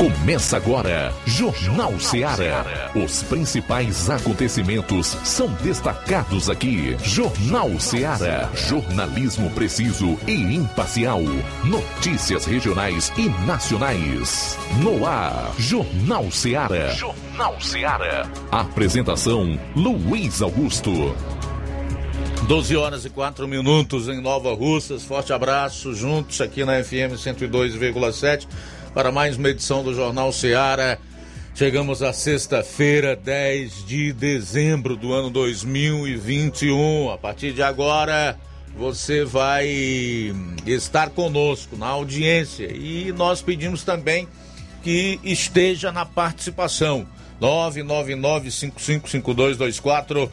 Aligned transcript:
Começa 0.00 0.56
agora, 0.56 1.12
Jornal 1.26 2.00
Ceará. 2.00 2.90
Os 2.94 3.22
principais 3.24 4.08
acontecimentos 4.08 5.08
são 5.24 5.46
destacados 5.62 6.48
aqui. 6.48 6.96
Jornal 7.04 7.78
Ceará. 7.78 8.48
Jornalismo 8.54 9.50
preciso 9.50 10.18
e 10.26 10.56
imparcial. 10.56 11.20
Notícias 11.62 12.46
regionais 12.46 13.12
e 13.18 13.28
nacionais. 13.44 14.56
No 14.82 15.04
ar, 15.04 15.52
Jornal 15.58 16.30
Ceará. 16.30 16.88
Jornal 16.94 17.60
Ceará. 17.60 18.26
Apresentação: 18.50 19.60
Luiz 19.76 20.40
Augusto. 20.40 21.14
12 22.48 22.74
horas 22.74 23.04
e 23.04 23.10
4 23.10 23.46
minutos 23.46 24.08
em 24.08 24.18
Nova 24.18 24.54
Russas. 24.54 25.04
Forte 25.04 25.34
abraço, 25.34 25.94
juntos 25.94 26.40
aqui 26.40 26.64
na 26.64 26.82
FM 26.82 27.12
102,7 27.18 28.48
para 28.94 29.12
mais 29.12 29.36
uma 29.36 29.50
edição 29.50 29.84
do 29.84 29.94
Jornal 29.94 30.32
Seara. 30.32 30.98
Chegamos 31.54 32.02
à 32.02 32.12
sexta-feira, 32.12 33.14
10 33.14 33.86
de 33.86 34.12
dezembro 34.12 34.96
do 34.96 35.12
ano 35.12 35.30
2021. 35.30 37.10
A 37.10 37.18
partir 37.18 37.52
de 37.52 37.62
agora, 37.62 38.36
você 38.76 39.24
vai 39.24 39.68
estar 40.66 41.10
conosco 41.10 41.76
na 41.76 41.86
audiência 41.86 42.68
e 42.72 43.12
nós 43.12 43.40
pedimos 43.42 43.84
também 43.84 44.26
que 44.82 45.20
esteja 45.22 45.92
na 45.92 46.04
participação. 46.04 47.06
999-555224 47.40 50.28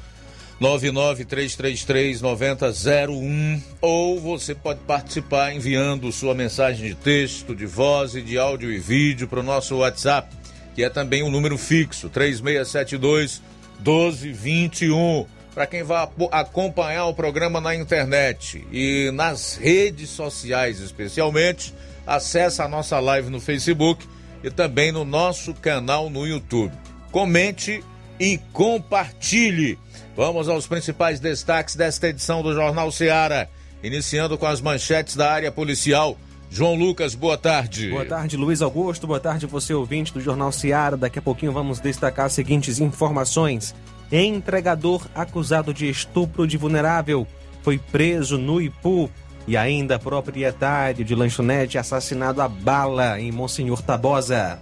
993339001 0.62 3.62
ou 3.80 4.20
você 4.20 4.54
pode 4.56 4.80
participar 4.82 5.54
enviando 5.54 6.12
sua 6.12 6.34
mensagem 6.34 6.90
de 6.90 6.96
texto, 6.96 7.56
de 7.56 7.68
voz 7.68 8.16
e 8.16 8.22
de 8.22 8.38
áudio 8.38 8.70
e 8.72 8.80
vídeo 8.80 9.28
para 9.28 9.40
o 9.40 9.44
nosso 9.44 9.78
WhatsApp, 9.78 10.36
que 10.74 10.84
é 10.84 10.90
também 10.90 11.22
um 11.24 11.30
número 11.30 11.58
fixo, 11.58 12.10
3672 12.10 13.42
1221. 13.80 15.26
Para 15.54 15.68
quem 15.68 15.84
vai 15.84 16.08
acompanhar 16.32 17.06
o 17.06 17.14
programa 17.14 17.62
na 17.62 17.76
internet 17.76 18.66
e 18.72 19.12
nas 19.12 19.58
redes 19.58 20.10
sociais, 20.10 20.80
especialmente, 20.80 21.74
acesse 22.06 22.62
a 22.62 22.68
nossa 22.68 23.00
live 23.00 23.30
no 23.30 23.40
Facebook 23.40 24.06
e 24.44 24.52
também 24.52 24.92
no 24.92 25.04
nosso 25.04 25.54
canal 25.54 26.10
no 26.10 26.28
YouTube. 26.28 26.74
Comente 27.12 27.84
e 28.20 28.38
compartilhe 28.54 29.78
Vamos 30.18 30.50
aos 30.50 30.66
principais 30.66 31.20
destaques 31.20 31.76
desta 31.76 32.08
edição 32.08 32.42
do 32.42 32.52
Jornal 32.52 32.92
Seara, 32.92 33.48
iniciando 33.84 34.36
com 34.36 34.48
as 34.48 34.60
manchetes 34.60 35.16
da 35.16 35.32
área 35.32 35.52
policial. 35.52 36.18
João 36.50 36.74
Lucas, 36.74 37.14
boa 37.14 37.38
tarde. 37.38 37.92
Boa 37.92 38.04
tarde, 38.04 38.36
Luiz 38.36 38.64
Augusto. 38.64 39.06
Boa 39.06 39.20
tarde, 39.20 39.46
você 39.46 39.76
ouvinte 39.76 40.12
do 40.12 40.20
Jornal 40.20 40.52
Seara. 40.52 40.98
Daqui 40.98 41.20
a 41.20 41.22
pouquinho 41.22 41.52
vamos 41.52 41.80
destacar 41.80 42.26
as 42.26 42.34
seguintes 42.34 42.80
informações. 42.80 43.76
Entregador 44.12 45.06
acusado 45.14 45.72
de 45.72 45.88
estupro 45.88 46.48
de 46.48 46.58
vulnerável 46.58 47.28
foi 47.62 47.78
preso 47.78 48.40
no 48.40 48.60
Ipu 48.60 49.12
e 49.46 49.56
ainda 49.56 50.00
proprietário 50.00 51.06
de 51.06 51.14
lanchonete 51.14 51.78
assassinado 51.78 52.42
a 52.42 52.48
bala 52.50 53.22
em 53.22 53.32
Monsenhor 53.32 53.84
Tabosa. 53.84 54.60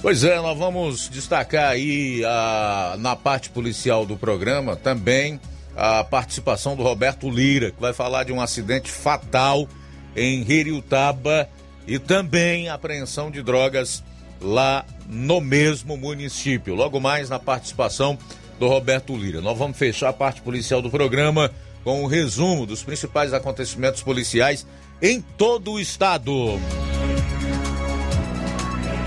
Pois 0.00 0.24
é, 0.24 0.36
nós 0.36 0.56
vamos 0.56 1.08
destacar 1.08 1.70
aí 1.70 2.22
a, 2.24 2.96
na 2.98 3.16
parte 3.16 3.50
policial 3.50 4.06
do 4.06 4.16
programa 4.16 4.76
também 4.76 5.40
a 5.76 6.02
participação 6.02 6.74
do 6.74 6.82
Roberto 6.82 7.28
Lira, 7.28 7.70
que 7.70 7.80
vai 7.80 7.92
falar 7.92 8.24
de 8.24 8.32
um 8.32 8.40
acidente 8.40 8.90
fatal 8.90 9.68
em 10.16 10.40
Heriutaba 10.50 11.48
e 11.86 11.98
também 11.98 12.68
apreensão 12.68 13.30
de 13.30 13.42
drogas 13.42 14.02
lá 14.40 14.84
no 15.06 15.40
mesmo 15.40 15.96
município. 15.96 16.74
Logo 16.74 16.98
mais 16.98 17.28
na 17.28 17.38
participação 17.38 18.18
do 18.58 18.66
Roberto 18.66 19.14
Lira. 19.14 19.42
Nós 19.42 19.56
vamos 19.58 19.76
fechar 19.76 20.08
a 20.08 20.14
parte 20.14 20.40
policial 20.40 20.80
do 20.80 20.90
programa 20.90 21.50
com 21.84 22.02
um 22.02 22.06
resumo 22.06 22.64
dos 22.64 22.82
principais 22.82 23.34
acontecimentos 23.34 24.02
policiais 24.02 24.66
em 25.00 25.20
todo 25.20 25.72
o 25.72 25.80
estado. 25.80 26.58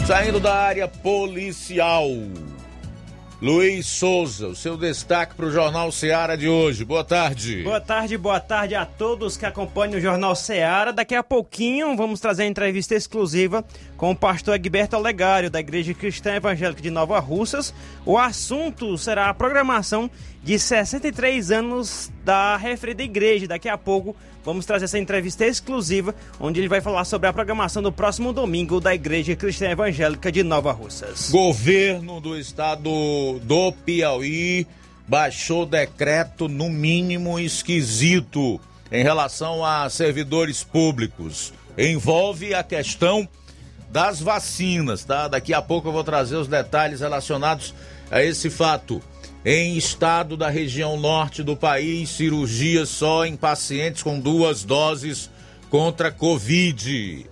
Saindo 0.09 0.39
da 0.39 0.55
área 0.55 0.87
policial. 0.87 2.07
Luiz 3.39 3.85
Souza, 3.85 4.47
o 4.47 4.55
seu 4.55 4.75
destaque 4.75 5.35
para 5.35 5.45
o 5.45 5.51
Jornal 5.51 5.91
Seara 5.91 6.35
de 6.35 6.49
hoje. 6.49 6.83
Boa 6.83 7.03
tarde. 7.03 7.61
Boa 7.61 7.79
tarde, 7.79 8.17
boa 8.17 8.39
tarde 8.39 8.73
a 8.73 8.87
todos 8.87 9.37
que 9.37 9.45
acompanham 9.45 9.99
o 9.99 10.01
Jornal 10.01 10.35
Seara. 10.35 10.91
Daqui 10.91 11.13
a 11.13 11.21
pouquinho 11.21 11.95
vamos 11.95 12.19
trazer 12.19 12.45
entrevista 12.45 12.95
exclusiva 12.95 13.63
com 13.95 14.09
o 14.09 14.15
pastor 14.15 14.55
Egberto 14.55 14.97
Olegário, 14.97 15.47
da 15.47 15.59
Igreja 15.59 15.93
Cristã 15.93 16.33
Evangélica 16.33 16.81
de 16.81 16.89
Nova 16.89 17.19
Russas. 17.19 17.71
O 18.03 18.17
assunto 18.17 18.97
será 18.97 19.29
a 19.29 19.33
programação 19.35 20.09
de 20.43 20.57
63 20.57 21.51
anos 21.51 22.11
da 22.23 22.57
referida 22.57 23.03
igreja. 23.03 23.47
Daqui 23.47 23.67
a 23.67 23.77
pouco 23.77 24.15
vamos 24.43 24.65
trazer 24.65 24.85
essa 24.85 24.97
entrevista 24.97 25.45
exclusiva, 25.45 26.15
onde 26.39 26.59
ele 26.59 26.69
vai 26.69 26.81
falar 26.81 27.05
sobre 27.05 27.27
a 27.27 27.33
programação 27.33 27.81
do 27.81 27.91
próximo 27.91 28.31
domingo 28.31 28.79
da 28.79 28.95
Igreja 28.95 29.35
Cristã 29.35 29.69
Evangélica 29.69 30.31
de 30.31 30.43
Nova 30.43 30.71
Russas. 30.71 31.29
Governo 31.29 32.19
do 32.19 32.37
estado 32.37 33.39
do 33.43 33.71
Piauí 33.85 34.65
baixou 35.07 35.65
decreto 35.65 36.47
no 36.47 36.69
mínimo 36.69 37.39
esquisito 37.39 38.59
em 38.91 39.03
relação 39.03 39.65
a 39.65 39.89
servidores 39.89 40.63
públicos. 40.63 41.53
Envolve 41.77 42.53
a 42.53 42.63
questão 42.63 43.27
das 43.91 44.19
vacinas, 44.19 45.03
tá? 45.03 45.27
Daqui 45.27 45.53
a 45.53 45.61
pouco 45.61 45.87
eu 45.87 45.91
vou 45.91 46.03
trazer 46.03 46.35
os 46.35 46.47
detalhes 46.47 46.99
relacionados 46.99 47.73
a 48.11 48.23
esse 48.23 48.49
fato. 48.49 49.01
Em 49.45 49.77
estado 49.77 50.35
da 50.35 50.49
região 50.49 50.97
norte 50.97 51.41
do 51.41 51.55
país, 51.55 52.09
cirurgia 52.09 52.85
só 52.85 53.25
em 53.25 53.37
pacientes 53.37 54.03
com 54.03 54.19
duas 54.19 54.65
doses 54.65 55.29
contra 55.69 56.11
Covid. 56.11 57.25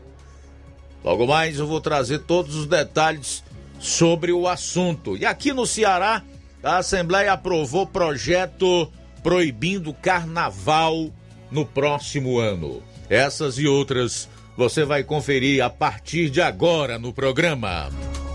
Logo 1.04 1.28
mais 1.28 1.60
eu 1.60 1.68
vou 1.68 1.82
trazer 1.82 2.20
todos 2.20 2.56
os 2.56 2.66
detalhes 2.66 3.44
sobre 3.78 4.32
o 4.32 4.48
assunto. 4.48 5.18
E 5.18 5.26
aqui 5.26 5.52
no 5.52 5.66
Ceará, 5.66 6.24
a 6.64 6.78
Assembleia 6.78 7.34
aprovou 7.34 7.86
projeto 7.86 8.92
proibindo 9.22 9.94
carnaval 9.94 11.12
no 11.52 11.66
próximo 11.66 12.40
ano. 12.40 12.82
Essas 13.10 13.58
e 13.58 13.68
outras 13.68 14.30
você 14.56 14.86
vai 14.86 15.04
conferir 15.04 15.64
a 15.64 15.70
partir 15.70 16.30
de 16.30 16.42
agora 16.42 16.98
no 16.98 17.14
programa. 17.14 17.90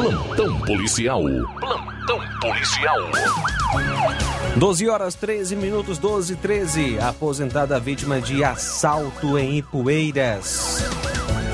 Plantão 0.00 0.58
policial. 0.62 1.22
Plantão 1.60 2.18
policial. 2.40 2.96
12 4.56 4.88
horas 4.88 5.14
13 5.14 5.54
minutos, 5.56 5.98
12 5.98 6.32
e 6.32 6.36
13. 6.36 6.98
Aposentada 7.00 7.78
vítima 7.78 8.18
de 8.18 8.42
assalto 8.42 9.38
em 9.38 9.58
Ipueiras. 9.58 10.78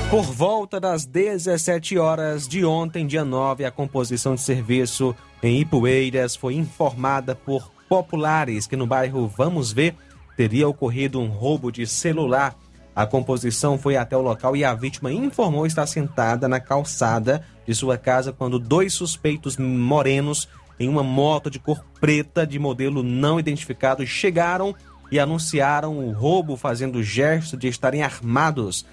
Por 0.09 0.23
volta 0.23 0.79
das 0.79 1.05
17 1.05 1.97
horas 1.97 2.47
de 2.47 2.63
ontem, 2.63 3.05
dia 3.05 3.25
9, 3.25 3.65
a 3.65 3.71
composição 3.71 4.33
de 4.33 4.39
serviço 4.39 5.13
em 5.43 5.59
Ipueiras 5.59 6.33
foi 6.33 6.53
informada 6.53 7.35
por 7.35 7.69
populares 7.89 8.65
que 8.65 8.77
no 8.77 8.87
bairro 8.87 9.27
Vamos 9.27 9.73
Ver 9.73 9.93
teria 10.37 10.69
ocorrido 10.69 11.19
um 11.19 11.27
roubo 11.27 11.69
de 11.69 11.85
celular. 11.85 12.55
A 12.97 13.05
composição 13.05 13.77
foi 13.77 13.95
até 13.95 14.17
o 14.17 14.23
local 14.23 14.55
e 14.55 14.65
a 14.65 14.73
vítima 14.73 15.13
informou 15.13 15.67
estar 15.67 15.85
sentada 15.85 16.47
na 16.47 16.59
calçada 16.59 17.45
de 17.63 17.75
sua 17.75 17.95
casa 17.95 18.33
quando 18.33 18.57
dois 18.57 18.91
suspeitos 18.91 19.55
morenos 19.55 20.49
em 20.79 20.89
uma 20.89 21.03
moto 21.03 21.47
de 21.47 21.59
cor 21.59 21.85
preta 22.01 22.43
de 22.43 22.57
modelo 22.57 23.03
não 23.03 23.39
identificado 23.39 24.03
chegaram 24.03 24.73
e 25.11 25.19
anunciaram 25.19 25.99
o 25.99 26.11
roubo 26.11 26.57
fazendo 26.57 27.03
gesto 27.03 27.55
de 27.55 27.67
estarem 27.67 28.01
armados. 28.01 28.83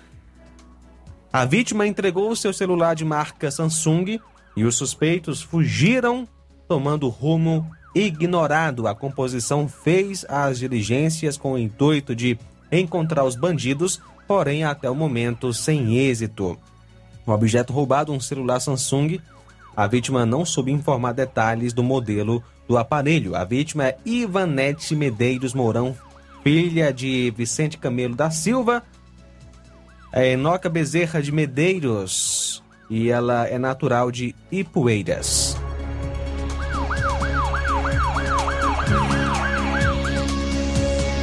A 1.33 1.47
vítima 1.47 1.87
entregou 1.87 2.37
seu 2.37 2.53
celular 2.53 2.93
de 2.93 3.07
marca 3.07 3.51
Samsung 3.51 4.21
e 4.55 4.65
os 4.65 4.77
suspeitos 4.77 5.41
fugiram 5.41 6.29
tomando 6.69 7.09
rumo 7.09 7.67
ignorado. 7.95 8.87
A 8.87 8.95
composição 8.95 9.67
fez 9.67 10.27
as 10.29 10.59
diligências 10.59 11.39
com 11.39 11.55
o 11.55 11.59
intuito 11.59 12.15
de 12.15 12.39
encontrar 12.81 13.25
os 13.25 13.37
bandidos, 13.37 14.01
porém 14.27 14.65
até 14.65 14.91
o 14.91 14.95
momento 14.95 15.53
sem 15.53 15.97
êxito. 15.97 16.59
O 17.27 17.33
objeto 17.33 17.73
roubado, 17.73 18.13
um 18.13 18.21
celular 18.21 18.61
Samsung, 18.61 19.21
a 19.77 19.87
vítima 19.87 20.25
não 20.25 20.45
soube 20.45 20.71
informar 20.71 21.13
detalhes 21.13 21.73
do 21.73 21.83
modelo 21.83 22.43
do 22.69 22.79
aparelho. 22.79 23.35
A 23.35 23.45
vítima 23.45 23.89
é 23.89 23.99
Ivanete 24.05 24.95
Medeiros 24.95 25.55
Mourão, 25.55 25.97
filha 26.43 26.93
de 26.93 27.33
Vicente 27.37 27.79
Camelo 27.79 28.15
da 28.15 28.31
Silva, 28.31 28.83
é 30.13 30.33
Enoca 30.33 30.69
Bezerra 30.69 31.21
de 31.21 31.33
Medeiros 31.33 32.63
e 32.89 33.11
ela 33.11 33.49
é 33.49 33.59
natural 33.59 34.13
de 34.13 34.35
Ipueiras. 34.51 35.54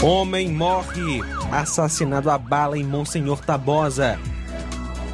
Homem 0.04 0.50
morre 0.50 1.22
assassinado 1.52 2.32
a 2.32 2.36
bala 2.36 2.76
em 2.76 2.84
Monsenhor 2.84 3.40
Tabosa. 3.46 4.18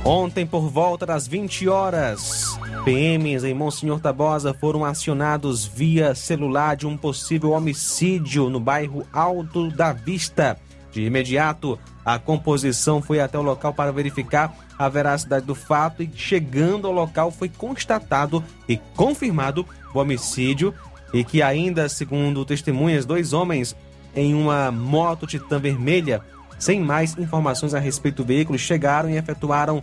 Ontem, 0.06 0.48
por 0.48 0.70
volta 0.70 1.06
das 1.06 1.28
20 1.28 1.68
horas, 1.68 2.58
PMs 2.86 3.44
em 3.44 3.54
Monsenhor 3.54 4.00
Tabosa 4.00 4.54
foram 4.54 4.86
acionados 4.86 5.66
via 5.66 6.16
celular 6.16 6.78
de 6.78 6.88
um 6.88 6.96
possível 6.96 7.52
homicídio 7.52 8.50
no 8.50 8.62
bairro 8.62 9.06
Alto 9.12 9.70
da 9.70 9.92
Vista. 9.92 10.58
De 10.90 11.02
imediato, 11.02 11.78
a 12.06 12.18
composição 12.18 13.02
foi 13.02 13.20
até 13.20 13.38
o 13.38 13.42
local 13.42 13.74
para 13.74 13.92
verificar 13.92 14.56
a 14.80 14.88
veracidade 14.88 15.46
do 15.46 15.54
fato 15.54 16.02
e, 16.02 16.10
chegando 16.16 16.88
ao 16.88 16.94
local, 16.94 17.30
foi 17.30 17.50
constatado 17.50 18.42
e 18.70 18.78
confirmado 18.96 19.66
o 19.94 20.00
homicídio 20.00 20.74
e 21.14 21.26
que 21.26 21.42
ainda, 21.42 21.90
segundo 21.90 22.46
testemunhas, 22.46 23.06
dois 23.06 23.34
homens 23.34 23.76
em 24.18 24.34
uma 24.34 24.72
moto 24.72 25.28
Titan 25.28 25.60
vermelha, 25.60 26.24
sem 26.58 26.82
mais 26.82 27.16
informações 27.16 27.76
a 27.76 27.80
respeito 27.80 28.24
do 28.24 28.26
veículo, 28.26 28.58
chegaram 28.58 29.12
e 29.12 29.16
efetuaram 29.16 29.80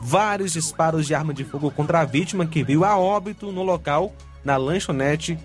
vários 0.00 0.52
disparos 0.52 1.04
de 1.04 1.16
arma 1.16 1.34
de 1.34 1.44
fogo 1.44 1.68
contra 1.68 2.00
a 2.00 2.04
vítima 2.04 2.46
que 2.46 2.62
viu 2.62 2.84
a 2.84 2.96
óbito 2.96 3.50
no 3.50 3.64
local, 3.64 4.14
na 4.44 4.56
lanchonete 4.56 5.36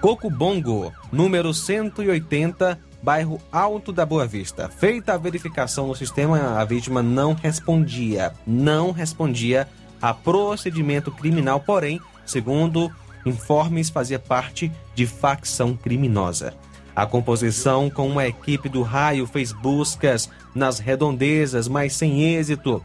Cocubongo, 0.00 0.92
número 1.10 1.52
180, 1.52 2.78
bairro 3.02 3.40
Alto 3.50 3.90
da 3.90 4.06
Boa 4.06 4.26
Vista. 4.26 4.68
Feita 4.68 5.14
a 5.14 5.18
verificação 5.18 5.88
no 5.88 5.94
sistema, 5.96 6.60
a 6.60 6.64
vítima 6.64 7.02
não 7.02 7.34
respondia, 7.34 8.32
não 8.46 8.92
respondia 8.92 9.66
a 10.00 10.14
procedimento 10.14 11.10
criminal, 11.10 11.58
porém, 11.58 12.00
segundo 12.24 12.92
informes, 13.26 13.90
fazia 13.90 14.20
parte 14.20 14.70
de 14.94 15.04
facção 15.04 15.74
criminosa. 15.74 16.54
A 16.94 17.06
composição 17.06 17.90
com 17.90 18.08
uma 18.08 18.26
equipe 18.26 18.68
do 18.68 18.82
raio 18.82 19.26
fez 19.26 19.52
buscas 19.52 20.30
nas 20.54 20.78
redondezas, 20.78 21.66
mas 21.66 21.94
sem 21.94 22.22
êxito. 22.22 22.84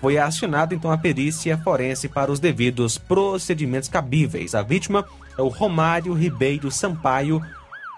Foi 0.00 0.18
acionada 0.18 0.74
então 0.74 0.90
a 0.90 0.98
perícia 0.98 1.58
forense 1.58 2.08
para 2.08 2.30
os 2.30 2.38
devidos 2.38 2.98
procedimentos 2.98 3.88
cabíveis. 3.88 4.54
A 4.54 4.62
vítima 4.62 5.04
é 5.36 5.42
o 5.42 5.48
Romário 5.48 6.12
Ribeiro 6.12 6.70
Sampaio, 6.70 7.42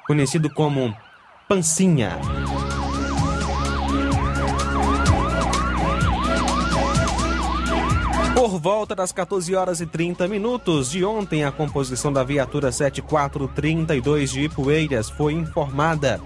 conhecido 0.07 0.49
como 0.49 0.97
Pancinha. 1.49 2.17
Por 8.47 8.61
volta 8.61 8.95
das 8.95 9.11
14 9.11 9.57
horas 9.57 9.81
e 9.81 9.87
30 9.87 10.29
minutos 10.29 10.93
de 10.93 11.05
ontem, 11.05 11.43
a 11.43 11.51
composição 11.51 12.13
da 12.13 12.23
viatura 12.23 12.71
7432 12.71 14.31
de 14.31 14.43
Ipueiras 14.43 15.11
foi 15.11 15.33
informada 15.33 16.21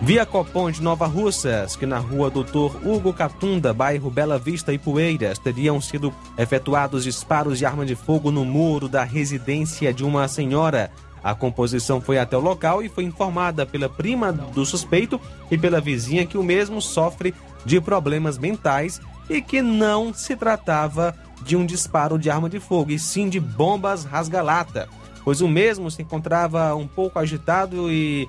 via 0.00 0.26
Copom 0.26 0.68
de 0.68 0.82
Nova 0.82 1.06
Russas, 1.06 1.76
que 1.76 1.86
na 1.86 2.00
rua 2.00 2.28
Doutor 2.28 2.76
Hugo 2.84 3.12
Catunda, 3.12 3.72
bairro 3.72 4.10
Bela 4.10 4.36
Vista, 4.36 4.72
Ipueiras, 4.72 5.38
teriam 5.38 5.80
sido 5.80 6.12
efetuados 6.36 7.04
disparos 7.04 7.56
de 7.56 7.64
arma 7.64 7.86
de 7.86 7.94
fogo 7.94 8.32
no 8.32 8.44
muro 8.44 8.88
da 8.88 9.04
residência 9.04 9.94
de 9.94 10.02
uma 10.02 10.26
senhora. 10.26 10.90
A 11.22 11.36
composição 11.36 12.00
foi 12.00 12.18
até 12.18 12.36
o 12.36 12.40
local 12.40 12.82
e 12.82 12.88
foi 12.88 13.04
informada 13.04 13.64
pela 13.64 13.88
prima 13.88 14.32
do 14.32 14.66
suspeito 14.66 15.20
e 15.52 15.56
pela 15.56 15.80
vizinha 15.80 16.26
que 16.26 16.36
o 16.36 16.42
mesmo 16.42 16.82
sofre 16.82 17.32
de 17.64 17.80
problemas 17.80 18.38
mentais 18.38 19.00
e 19.32 19.40
que 19.40 19.62
não 19.62 20.12
se 20.12 20.36
tratava 20.36 21.16
de 21.42 21.56
um 21.56 21.64
disparo 21.64 22.18
de 22.18 22.30
arma 22.30 22.48
de 22.48 22.60
fogo, 22.60 22.90
e 22.90 22.98
sim 22.98 23.28
de 23.28 23.40
bombas 23.40 24.04
rasgalata, 24.04 24.88
pois 25.24 25.40
o 25.40 25.48
mesmo 25.48 25.90
se 25.90 26.02
encontrava 26.02 26.74
um 26.74 26.86
pouco 26.86 27.18
agitado 27.18 27.90
e, 27.90 28.28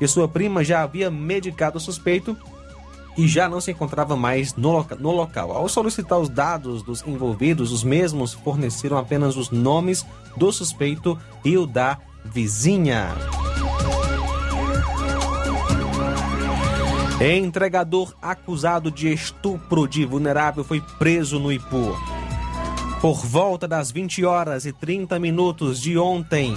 e 0.00 0.08
sua 0.08 0.26
prima 0.26 0.64
já 0.64 0.82
havia 0.82 1.10
medicado 1.10 1.76
o 1.76 1.80
suspeito 1.80 2.36
e 3.16 3.26
já 3.26 3.48
não 3.48 3.60
se 3.60 3.72
encontrava 3.72 4.16
mais 4.16 4.54
no, 4.54 4.70
loca 4.70 4.94
no 4.94 5.10
local. 5.10 5.52
Ao 5.52 5.68
solicitar 5.68 6.18
os 6.18 6.28
dados 6.28 6.82
dos 6.82 7.04
envolvidos, 7.06 7.72
os 7.72 7.84
mesmos 7.84 8.32
forneceram 8.32 8.96
apenas 8.96 9.36
os 9.36 9.50
nomes 9.50 10.06
do 10.36 10.50
suspeito 10.50 11.18
e 11.44 11.58
o 11.58 11.66
da 11.66 11.98
vizinha. 12.24 13.08
Entregador 17.20 18.14
acusado 18.22 18.92
de 18.92 19.12
estupro 19.12 19.88
de 19.88 20.04
vulnerável 20.04 20.62
foi 20.62 20.80
preso 21.00 21.40
no 21.40 21.52
Ipu. 21.52 21.96
Por 23.00 23.26
volta 23.26 23.66
das 23.66 23.90
20 23.90 24.24
horas 24.24 24.64
e 24.64 24.72
30 24.72 25.18
minutos 25.18 25.80
de 25.80 25.98
ontem, 25.98 26.54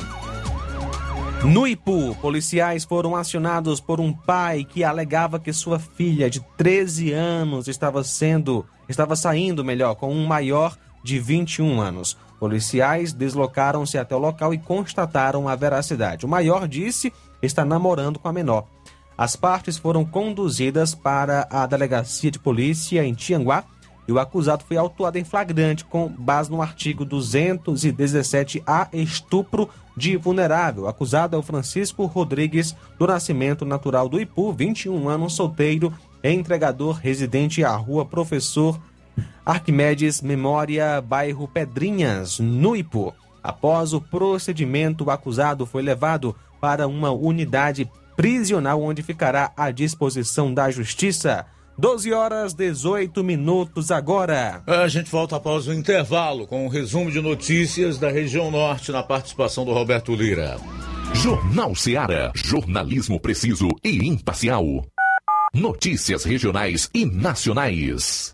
no 1.44 1.68
Ipu, 1.68 2.16
policiais 2.22 2.84
foram 2.84 3.16
acionados 3.16 3.82
por 3.82 4.00
um 4.00 4.14
pai 4.14 4.64
que 4.64 4.84
alegava 4.84 5.40
que 5.40 5.52
sua 5.52 5.80
filha 5.80 6.30
de 6.30 6.40
13 6.58 7.12
anos 7.12 7.68
estava 7.68 8.04
sendo, 8.04 8.64
estava 8.88 9.16
saindo 9.16 9.66
melhor 9.66 9.96
com 9.96 10.14
um 10.14 10.28
maior 10.28 10.78
de 11.04 11.18
21 11.18 11.82
anos. 11.82 12.16
Policiais 12.40 13.14
deslocaram-se 13.14 13.98
até 13.98 14.16
o 14.16 14.20
local 14.20 14.54
e 14.54 14.60
constataram 14.60 15.50
a 15.50 15.56
veracidade. 15.56 16.24
O 16.24 16.30
maior 16.30 16.68
disse 16.68 17.12
estar 17.42 17.66
namorando 17.66 18.20
com 18.20 18.28
a 18.28 18.34
menor. 18.34 18.68
As 19.22 19.36
partes 19.36 19.78
foram 19.78 20.04
conduzidas 20.04 20.96
para 20.96 21.48
a 21.52 21.68
delegacia 21.68 22.32
de 22.32 22.40
polícia 22.40 23.06
em 23.06 23.14
Tianguá 23.14 23.64
e 24.08 24.12
o 24.12 24.18
acusado 24.18 24.64
foi 24.68 24.78
autuado 24.78 25.20
em 25.20 25.24
flagrante 25.24 25.86
com 25.86 26.08
base 26.08 26.50
no 26.50 26.60
artigo 26.60 27.06
217-A, 27.06 28.88
estupro 28.92 29.70
de 29.96 30.18
vulnerável. 30.18 30.86
O 30.86 30.88
acusado 30.88 31.36
é 31.36 31.40
o 31.40 31.44
Francisco 31.44 32.08
Rodrigues 32.08 32.76
do 32.98 33.06
Nascimento 33.06 33.64
Natural 33.64 34.10
do 34.10 34.20
Ipu, 34.20 34.52
21 34.52 35.08
anos, 35.08 35.34
solteiro, 35.34 35.94
entregador, 36.24 36.96
residente 36.96 37.64
à 37.64 37.76
rua 37.76 38.04
Professor 38.04 38.82
Arquimedes 39.46 40.20
Memória, 40.20 41.00
bairro 41.00 41.48
Pedrinhas, 41.48 42.40
no 42.40 42.76
Ipu. 42.76 43.14
Após 43.44 43.94
o 43.94 44.02
procedimento, 44.02 45.04
o 45.04 45.12
acusado 45.12 45.68
foi 45.68 45.84
levado 45.84 46.36
para 46.60 46.88
uma 46.88 47.12
unidade 47.12 47.88
prisional 48.16 48.82
onde 48.82 49.02
ficará 49.02 49.52
à 49.56 49.72
disposição 49.72 50.54
da 50.54 50.70
justiça. 50.70 51.46
12 51.78 52.14
horas 52.14 52.54
18 52.54 53.24
minutos 53.24 53.92
agora. 53.92 54.62
A 54.68 54.88
gente 54.88 55.10
volta 55.10 55.38
após 55.38 55.68
o 55.68 55.74
intervalo 55.74 56.46
com 56.46 56.66
um 56.66 56.70
resumo 56.70 57.10
de 57.10 57.22
notícias 57.22 57.98
da 57.98 58.12
região 58.12 58.52
norte 58.52 58.92
na 58.92 59.02
participação 59.02 59.66
do 59.66 59.74
Roberto 59.74 60.14
Lira. 60.14 60.58
Jornal 61.14 61.74
Seara. 61.76 62.32
Jornalismo 62.36 63.20
preciso 63.20 63.68
e 63.84 64.08
imparcial. 64.08 64.86
Notícias 65.54 66.24
regionais 66.24 66.90
e 66.94 67.06
nacionais. 67.06 68.34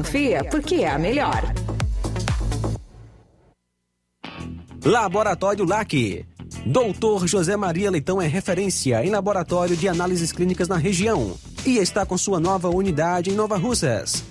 porque 0.43 0.75
é 0.75 0.89
a 0.89 0.99
melhor. 0.99 1.53
Laboratório 4.83 5.65
LAC. 5.65 6.25
Doutor 6.65 7.27
José 7.27 7.55
Maria 7.55 7.89
Leitão 7.89 8.21
é 8.21 8.27
referência 8.27 9.03
em 9.05 9.09
laboratório 9.09 9.75
de 9.75 9.87
análises 9.87 10.31
clínicas 10.31 10.67
na 10.67 10.77
região 10.77 11.35
e 11.65 11.77
está 11.77 12.05
com 12.05 12.17
sua 12.17 12.39
nova 12.39 12.69
unidade 12.69 13.29
em 13.29 13.33
Nova 13.33 13.57
Russas. 13.57 14.23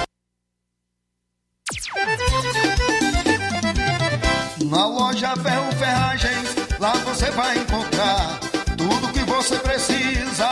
Na 4.71 4.87
loja 4.87 5.35
Ferro 5.37 5.73
Ferragens, 5.73 6.55
lá 6.79 6.93
você 6.93 7.31
vai 7.31 7.59
encontrar 7.59 8.39
tudo 8.77 9.13
que 9.13 9.21
você 9.25 9.57
precisa, 9.57 10.48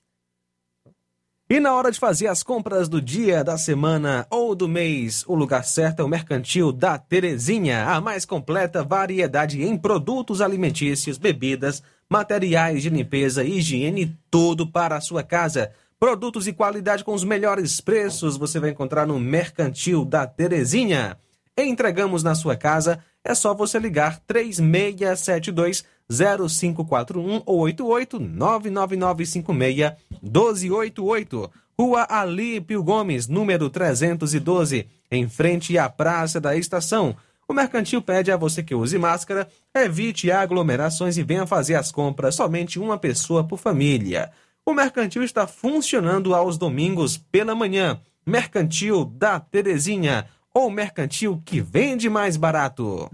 E 1.48 1.61
na 1.61 1.72
hora 1.72 1.92
de 1.92 2.00
fazer 2.00 2.26
as 2.26 2.42
compras 2.42 2.88
do 2.88 3.00
dia, 3.00 3.44
da 3.44 3.57
semana 3.57 4.26
ou 4.28 4.57
do 4.57 4.66
mês, 4.66 5.24
o 5.28 5.37
lugar 5.37 5.64
certo 5.64 6.00
é 6.00 6.04
o 6.04 6.09
Mercantil 6.09 6.72
da 6.72 6.98
Terezinha, 6.98 7.85
a 7.85 8.00
mais 8.00 8.24
completa 8.24 8.83
variedade 8.83 9.62
em 9.62 9.78
produtos 9.78 10.40
alimentícios, 10.40 11.16
bebidas, 11.16 11.80
materiais 12.11 12.83
de 12.83 12.90
limpeza, 12.90 13.44
higiene, 13.44 14.18
tudo 14.28 14.66
para 14.66 14.96
a 14.96 15.00
sua 15.00 15.22
casa. 15.22 15.70
Produtos 16.00 16.46
de 16.46 16.52
qualidade 16.52 17.04
com 17.04 17.14
os 17.14 17.22
melhores 17.22 17.80
preços 17.80 18.37
você 18.37 18.59
vai 18.59 18.70
encontrar 18.70 19.07
no 19.07 19.20
Mercantil 19.20 20.04
da 20.04 20.26
Terezinha. 20.26 21.16
Entregamos 21.56 22.22
na 22.22 22.34
sua 22.34 22.56
casa, 22.56 22.98
é 23.24 23.34
só 23.34 23.54
você 23.54 23.78
ligar 23.78 24.20
3672 24.26 25.84
0541 26.08 27.42
ou 27.46 27.60
88 27.60 28.18
99956 28.18 29.92
1288. 30.22 31.50
Rua 31.78 32.06
Alípio 32.08 32.82
Gomes, 32.82 33.26
número 33.26 33.68
312, 33.70 34.86
em 35.10 35.28
frente 35.28 35.76
à 35.78 35.88
Praça 35.88 36.40
da 36.40 36.56
Estação. 36.56 37.16
O 37.46 37.52
mercantil 37.52 38.00
pede 38.00 38.32
a 38.32 38.36
você 38.36 38.62
que 38.62 38.74
use 38.74 38.98
máscara, 38.98 39.48
evite 39.74 40.30
aglomerações 40.30 41.16
e 41.16 41.22
venha 41.22 41.46
fazer 41.46 41.74
as 41.74 41.92
compras 41.92 42.36
somente 42.36 42.78
uma 42.78 42.96
pessoa 42.96 43.44
por 43.44 43.58
família. 43.58 44.30
O 44.64 44.72
mercantil 44.72 45.22
está 45.22 45.46
funcionando 45.46 46.34
aos 46.34 46.56
domingos 46.56 47.18
pela 47.18 47.54
manhã. 47.54 48.00
Mercantil 48.26 49.04
da 49.04 49.38
Terezinha, 49.38 50.26
ou 50.54 50.70
mercantil 50.70 51.42
que 51.44 51.60
vende 51.60 52.08
mais 52.08 52.36
barato. 52.36 53.10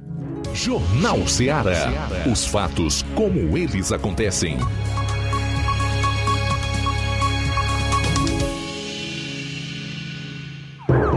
Jornal 0.52 1.26
Ceará. 1.26 1.88
Os 2.30 2.44
fatos 2.44 3.02
como 3.14 3.56
eles 3.56 3.90
acontecem. 3.90 4.58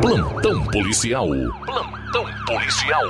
Plantão 0.02 0.66
policial. 0.68 1.28
Plantão 1.66 2.26
policial. 2.46 3.04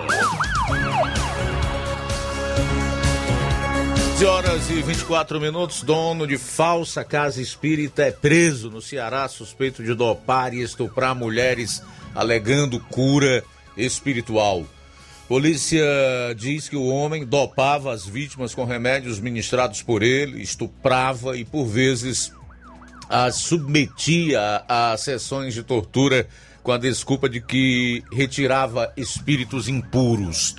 11 4.23 4.31
horas 4.31 4.69
e 4.69 4.81
24 4.81 5.37
minutos, 5.37 5.83
dono 5.83 6.25
de 6.25 6.37
falsa 6.37 7.03
casa 7.03 7.41
espírita 7.41 8.03
é 8.03 8.11
preso 8.11 8.69
no 8.69 8.81
Ceará, 8.81 9.27
suspeito 9.27 9.83
de 9.83 9.93
dopar 9.93 10.53
e 10.53 10.61
estuprar 10.61 11.13
mulheres, 11.13 11.83
alegando 12.13 12.79
cura 12.79 13.43
espiritual. 13.77 14.65
Polícia 15.27 15.85
diz 16.37 16.67
que 16.67 16.75
o 16.75 16.87
homem 16.87 17.25
dopava 17.25 17.93
as 17.93 18.05
vítimas 18.05 18.53
com 18.53 18.65
remédios 18.65 19.19
ministrados 19.19 19.81
por 19.81 20.03
ele, 20.03 20.41
estuprava 20.41 21.37
e, 21.37 21.45
por 21.45 21.65
vezes, 21.65 22.31
as 23.09 23.35
submetia 23.35 24.63
a 24.67 24.95
sessões 24.97 25.53
de 25.53 25.63
tortura 25.63 26.27
com 26.61 26.71
a 26.71 26.77
desculpa 26.77 27.27
de 27.27 27.41
que 27.41 28.03
retirava 28.11 28.91
espíritos 28.95 29.67
impuros. 29.67 30.55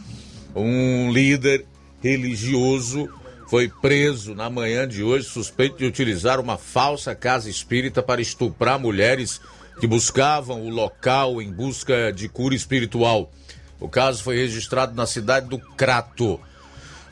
Um 0.55 1.11
líder 1.11 1.67
religioso 2.03 3.09
foi 3.49 3.69
preso 3.69 4.35
na 4.35 4.49
manhã 4.51 4.87
de 4.87 5.03
hoje 5.03 5.29
suspeito 5.29 5.79
de 5.79 5.87
utilizar 5.87 6.41
uma 6.41 6.57
falsa 6.57 7.15
casa 7.15 7.49
espírita 7.49 8.03
para 8.03 8.21
estuprar 8.21 8.79
mulheres 8.79 9.41
que 9.81 9.87
buscavam 9.87 10.63
o 10.63 10.71
local 10.71 11.41
em 11.41 11.53
busca 11.53 12.13
de 12.13 12.29
cura 12.29 12.55
espiritual. 12.55 13.31
O 13.81 13.89
caso 13.89 14.23
foi 14.23 14.37
registrado 14.37 14.95
na 14.95 15.07
cidade 15.07 15.49
do 15.49 15.59
Crato. 15.59 16.41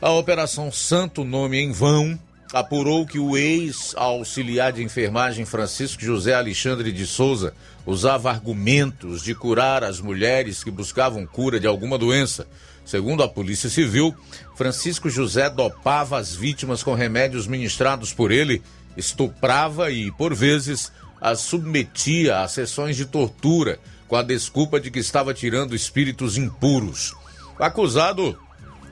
A 0.01 0.11
Operação 0.11 0.71
Santo 0.71 1.23
Nome 1.23 1.59
em 1.59 1.71
Vão 1.71 2.19
apurou 2.53 3.05
que 3.05 3.17
o 3.17 3.35
ex-auxiliar 3.35 4.71
de 4.71 4.83
enfermagem 4.83 5.43
Francisco 5.43 6.03
José 6.03 6.35
Alexandre 6.35 6.91
de 6.91 7.07
Souza 7.07 7.53
usava 7.85 8.29
argumentos 8.29 9.23
de 9.23 9.33
curar 9.33 9.83
as 9.83 9.99
mulheres 9.99 10.63
que 10.63 10.69
buscavam 10.69 11.25
cura 11.25 11.59
de 11.59 11.67
alguma 11.67 11.97
doença. 11.97 12.47
Segundo 12.85 13.23
a 13.23 13.29
Polícia 13.29 13.69
Civil, 13.69 14.13
Francisco 14.55 15.09
José 15.09 15.49
dopava 15.49 16.17
as 16.17 16.35
vítimas 16.35 16.83
com 16.83 16.93
remédios 16.93 17.47
ministrados 17.47 18.13
por 18.13 18.31
ele, 18.31 18.61
estuprava 18.95 19.89
e, 19.89 20.11
por 20.11 20.35
vezes, 20.35 20.91
as 21.23 21.39
submetia 21.39 22.41
a 22.41 22.47
sessões 22.49 22.97
de 22.97 23.05
tortura 23.05 23.79
com 24.09 24.17
a 24.17 24.21
desculpa 24.21 24.77
de 24.77 24.91
que 24.91 24.99
estava 24.99 25.33
tirando 25.33 25.73
espíritos 25.73 26.37
impuros. 26.37 27.15
O 27.57 27.63
acusado 27.63 28.37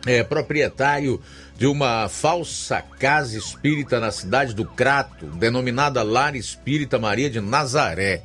é 0.05 0.23
proprietário 0.23 1.21
de 1.57 1.67
uma 1.67 2.07
falsa 2.07 2.81
casa 2.81 3.37
espírita 3.37 3.99
na 3.99 4.11
cidade 4.11 4.55
do 4.55 4.63
Crato, 4.63 5.25
denominada 5.25 6.01
Lar 6.03 6.33
Espírita 6.33 6.97
Maria 6.97 7.29
de 7.29 7.41
Nazaré. 7.41 8.23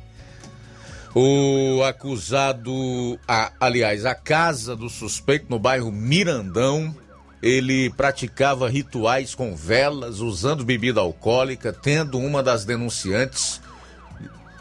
O 1.13 1.83
acusado, 1.83 3.19
a, 3.27 3.51
aliás, 3.59 4.05
a 4.05 4.15
casa 4.15 4.73
do 4.73 4.89
suspeito 4.89 5.47
no 5.49 5.59
bairro 5.59 5.91
Mirandão, 5.91 6.95
ele 7.43 7.89
praticava 7.89 8.69
rituais 8.69 9.35
com 9.35 9.53
velas, 9.53 10.21
usando 10.21 10.63
bebida 10.63 11.01
alcoólica, 11.01 11.73
tendo 11.73 12.17
uma 12.17 12.41
das 12.41 12.63
denunciantes 12.63 13.66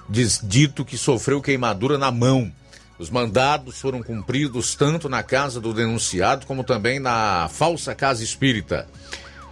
diz, 0.08 0.40
dito 0.42 0.84
que 0.84 0.96
sofreu 0.96 1.40
queimadura 1.40 1.98
na 1.98 2.10
mão. 2.10 2.52
Os 2.98 3.10
mandados 3.10 3.80
foram 3.80 4.02
cumpridos 4.02 4.74
tanto 4.74 5.08
na 5.08 5.22
casa 5.22 5.60
do 5.60 5.74
denunciado 5.74 6.46
como 6.46 6.64
também 6.64 6.98
na 6.98 7.48
falsa 7.52 7.94
casa 7.94 8.24
espírita. 8.24 8.88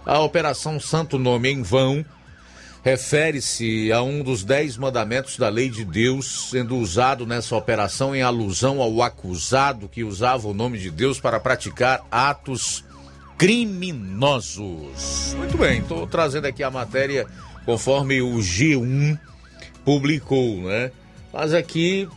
A 0.05 0.19
Operação 0.19 0.79
Santo 0.79 1.19
Nome 1.19 1.49
em 1.49 1.61
Vão 1.61 2.03
refere-se 2.83 3.91
a 3.91 4.01
um 4.03 4.21
dos 4.21 4.43
dez 4.43 4.77
mandamentos 4.77 5.37
da 5.37 5.49
lei 5.49 5.69
de 5.69 5.83
Deus, 5.83 6.49
sendo 6.51 6.77
usado 6.77 7.25
nessa 7.25 7.55
operação 7.55 8.15
em 8.15 8.21
alusão 8.21 8.79
ao 8.79 9.01
acusado 9.01 9.89
que 9.89 10.03
usava 10.03 10.47
o 10.47 10.53
nome 10.53 10.77
de 10.77 10.91
Deus 10.91 11.19
para 11.19 11.39
praticar 11.39 12.05
atos 12.11 12.83
criminosos. 13.39 15.33
Muito 15.35 15.57
bem, 15.57 15.79
estou 15.79 16.05
trazendo 16.05 16.45
aqui 16.45 16.61
a 16.63 16.69
matéria 16.69 17.25
conforme 17.65 18.21
o 18.21 18.37
G1 18.37 19.17
publicou, 19.85 20.57
né? 20.57 20.91
Mas 21.31 21.53
aqui, 21.53 22.09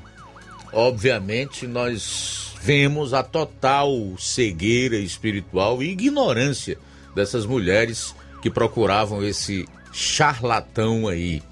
obviamente, 0.72 1.66
nós 1.66 2.54
vemos 2.60 3.14
a 3.14 3.22
total 3.22 3.92
cegueira 4.18 4.96
espiritual 4.96 5.82
e 5.82 5.90
ignorância 5.90 6.78
dessas 7.14 7.46
mulheres 7.46 8.14
que 8.42 8.50
procuravam 8.50 9.24
esse 9.24 9.68
charlatão 9.92 11.06
aí, 11.06 11.42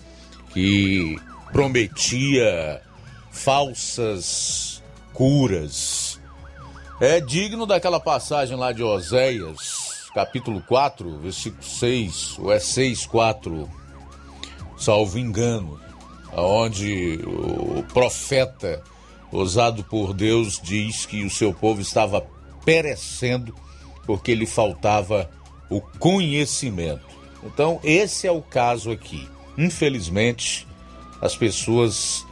que 0.53 1.19
prometia 1.53 2.81
falsas 3.31 4.83
curas. 5.13 6.21
É 7.01 7.21
digno 7.21 7.67
daquela 7.67 8.01
passagem 8.01 8.57
lá 8.57 8.73
de 8.73 8.83
Oséias, 8.83 10.09
capítulo 10.15 10.63
4, 10.63 11.19
versículo 11.19 11.63
6, 11.63 12.39
ou 12.39 12.53
é 12.53 12.59
6, 12.59 13.07
4, 13.07 13.69
salvo 14.79 15.19
engano, 15.19 15.79
onde 16.43 17.19
o 17.25 17.83
profeta 17.93 18.83
usado 19.33 19.83
por 19.85 20.13
Deus 20.13 20.61
diz 20.63 21.07
que 21.07 21.25
o 21.25 21.31
seu 21.31 21.53
povo 21.53 21.81
estava 21.81 22.27
perecendo 22.65 23.55
porque 24.05 24.35
lhe 24.35 24.47
faltava 24.47 25.31
o 25.69 25.81
conhecimento. 25.81 27.07
Então, 27.43 27.81
esse 27.83 28.27
é 28.27 28.31
o 28.31 28.43
caso 28.43 28.91
aqui. 28.91 29.29
Infelizmente, 29.59 30.67
as 31.21 31.35
pessoas 31.35 32.25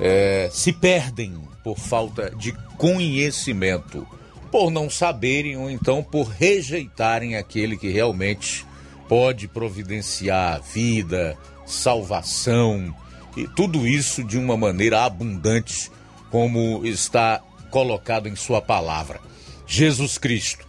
é, 0.00 0.48
se 0.50 0.72
perdem 0.72 1.38
por 1.62 1.78
falta 1.78 2.30
de 2.30 2.52
conhecimento, 2.76 4.06
por 4.50 4.70
não 4.70 4.90
saberem 4.90 5.56
ou 5.56 5.70
então 5.70 6.02
por 6.02 6.28
rejeitarem 6.28 7.36
aquele 7.36 7.76
que 7.76 7.88
realmente 7.88 8.66
pode 9.08 9.46
providenciar 9.46 10.62
vida, 10.62 11.36
salvação 11.66 12.94
e 13.36 13.46
tudo 13.48 13.86
isso 13.86 14.22
de 14.22 14.38
uma 14.38 14.56
maneira 14.56 15.04
abundante, 15.04 15.90
como 16.30 16.84
está 16.84 17.42
colocado 17.70 18.28
em 18.28 18.36
Sua 18.36 18.60
palavra. 18.60 19.20
Jesus 19.66 20.18
Cristo. 20.18 20.64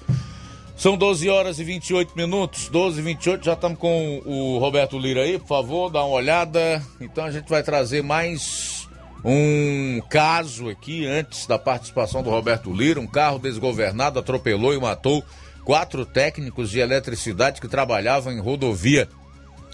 São 0.76 0.98
12 0.98 1.30
horas 1.30 1.58
e 1.58 1.64
28 1.64 2.14
minutos, 2.18 2.68
12 2.68 3.00
e 3.00 3.04
28, 3.04 3.46
já 3.46 3.54
estamos 3.54 3.80
com 3.80 4.22
o 4.26 4.58
Roberto 4.58 5.00
Lira 5.00 5.22
aí, 5.22 5.40
por 5.40 5.48
favor, 5.48 5.90
dá 5.90 6.04
uma 6.04 6.16
olhada. 6.16 6.84
Então 7.00 7.24
a 7.24 7.32
gente 7.32 7.48
vai 7.48 7.64
trazer 7.64 8.04
mais 8.04 8.86
um 9.24 10.02
caso 10.10 10.70
aqui 10.70 11.06
antes 11.06 11.48
da 11.48 11.58
participação 11.58 12.22
do 12.22 12.30
Roberto 12.30 12.74
Lira. 12.74 13.00
Um 13.00 13.08
carro 13.08 13.40
desgovernado 13.40 14.20
atropelou 14.20 14.74
e 14.74 14.80
matou 14.80 15.24
quatro 15.64 16.06
técnicos 16.06 16.70
de 16.70 16.80
eletricidade 16.80 17.62
que 17.62 17.68
trabalhavam 17.68 18.34
em 18.34 18.40
rodovia 18.40 19.08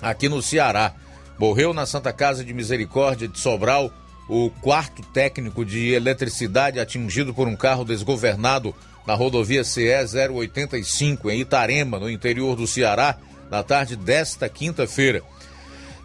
aqui 0.02 0.30
no 0.30 0.42
Ceará. 0.42 0.94
Morreu 1.42 1.74
na 1.74 1.88
Santa 1.88 2.14
Casa 2.14 2.46
de 2.46 2.54
Misericórdia 2.54 3.28
de 3.28 3.40
Sobral 3.40 3.92
o 4.30 4.52
quarto 4.62 5.02
técnico 5.02 5.66
de 5.66 5.92
eletricidade 5.92 6.80
atingido 6.80 7.34
por 7.34 7.48
um 7.48 7.56
carro 7.56 7.84
desgovernado 7.84 8.76
na 9.08 9.16
rodovia 9.16 9.64
CE 9.64 9.90
085 10.32 11.32
em 11.32 11.42
Itarema, 11.42 11.98
no 11.98 12.08
interior 12.08 12.56
do 12.56 12.68
Ceará, 12.68 13.18
na 13.50 13.64
tarde 13.64 13.96
desta 13.96 14.48
quinta-feira. 14.48 15.24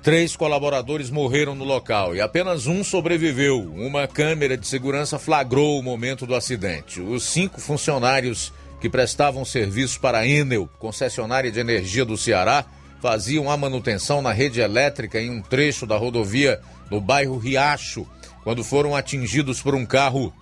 Três 0.02 0.34
colaboradores 0.34 1.10
morreram 1.10 1.54
no 1.54 1.64
local 1.64 2.16
e 2.16 2.20
apenas 2.22 2.66
um 2.66 2.82
sobreviveu. 2.82 3.60
Uma 3.60 4.08
câmera 4.08 4.56
de 4.56 4.66
segurança 4.66 5.18
flagrou 5.18 5.78
o 5.78 5.82
momento 5.82 6.26
do 6.26 6.34
acidente. 6.34 6.98
Os 6.98 7.24
cinco 7.24 7.60
funcionários 7.60 8.54
que 8.80 8.88
prestavam 8.88 9.44
serviço 9.44 10.00
para 10.00 10.20
a 10.20 10.26
Enel, 10.26 10.66
concessionária 10.78 11.52
de 11.52 11.60
energia 11.60 12.06
do 12.06 12.16
Ceará, 12.16 12.64
faziam 13.06 13.48
a 13.48 13.56
manutenção 13.56 14.20
na 14.20 14.32
rede 14.32 14.60
elétrica 14.60 15.20
em 15.20 15.30
um 15.30 15.40
trecho 15.40 15.86
da 15.86 15.96
rodovia 15.96 16.60
no 16.90 17.00
bairro 17.00 17.38
Riacho, 17.38 18.04
quando 18.42 18.64
foram 18.64 18.96
atingidos 18.96 19.62
por 19.62 19.76
um 19.76 19.86
carro 19.86 20.34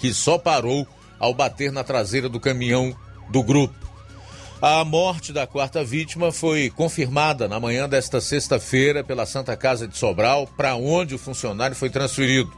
que 0.00 0.12
só 0.12 0.36
parou 0.36 0.84
ao 1.16 1.32
bater 1.32 1.70
na 1.70 1.84
traseira 1.84 2.28
do 2.28 2.40
caminhão 2.40 2.92
do 3.30 3.40
grupo. 3.40 3.76
A 4.60 4.84
morte 4.84 5.32
da 5.32 5.46
quarta 5.46 5.84
vítima 5.84 6.32
foi 6.32 6.70
confirmada 6.70 7.46
na 7.46 7.60
manhã 7.60 7.88
desta 7.88 8.20
sexta-feira 8.20 9.04
pela 9.04 9.24
Santa 9.24 9.56
Casa 9.56 9.86
de 9.86 9.96
Sobral, 9.96 10.48
para 10.56 10.74
onde 10.74 11.14
o 11.14 11.18
funcionário 11.18 11.76
foi 11.76 11.88
transferido. 11.88 12.52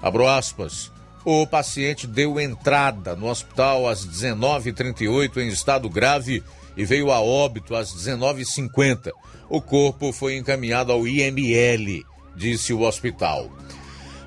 Abro 0.00 0.26
aspas. 0.26 0.90
O 1.22 1.46
paciente 1.46 2.06
deu 2.06 2.40
entrada 2.40 3.14
no 3.14 3.28
hospital 3.28 3.86
às 3.86 4.06
19h38 4.06 5.36
em 5.36 5.48
estado 5.48 5.86
grave 5.90 6.42
e 6.76 6.84
veio 6.84 7.10
a 7.10 7.20
óbito 7.20 7.74
às 7.74 7.94
19h50. 7.94 9.10
O 9.48 9.60
corpo 9.60 10.12
foi 10.12 10.36
encaminhado 10.36 10.92
ao 10.92 11.06
IML, 11.06 12.04
disse 12.36 12.72
o 12.72 12.82
hospital. 12.82 13.50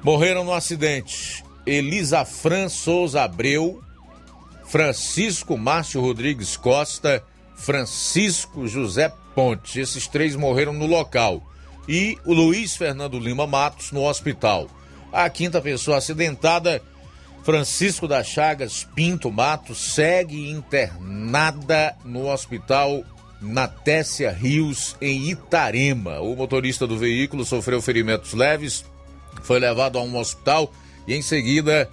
Morreram 0.02 0.44
no 0.44 0.54
acidente 0.54 1.44
Elisa 1.66 2.26
Fran 2.26 2.70
Souza 2.70 3.24
Abreu, 3.24 3.82
Francisco 4.66 5.58
Márcio 5.58 6.02
Rodrigues 6.02 6.56
Costa, 6.56 7.24
Francisco 7.56 8.68
José 8.68 9.12
Ponte. 9.36 9.80
Esses 9.80 10.08
três 10.08 10.36
morreram 10.36 10.74
no 10.74 10.86
local. 10.86 11.44
E 11.88 12.18
o 12.26 12.34
Luiz 12.34 12.76
Fernando 12.76 13.20
Lima 13.20 13.46
Matos 13.46 13.92
no 13.92 14.08
hospital. 14.08 14.70
A 15.12 15.30
quinta 15.30 15.60
pessoa 15.60 15.98
acidentada, 15.98 16.82
Francisco 17.44 18.08
das 18.08 18.28
Chagas 18.28 18.88
Pinto 18.96 19.32
Matos, 19.32 19.78
segue 19.80 20.50
internada 20.50 21.96
no 22.04 22.28
hospital 22.28 23.04
Natécia 23.42 24.32
Rios, 24.32 24.96
em 25.02 25.30
Itarema. 25.30 26.20
O 26.20 26.36
motorista 26.36 26.86
do 26.86 26.98
veículo 26.98 27.46
sofreu 27.46 27.82
ferimentos 27.82 28.34
leves, 28.34 28.86
foi 29.44 29.60
levado 29.60 29.98
a 29.98 30.02
um 30.02 30.18
hospital 30.18 30.72
e 31.08 31.16
em 31.16 31.22
seguida 31.22 31.90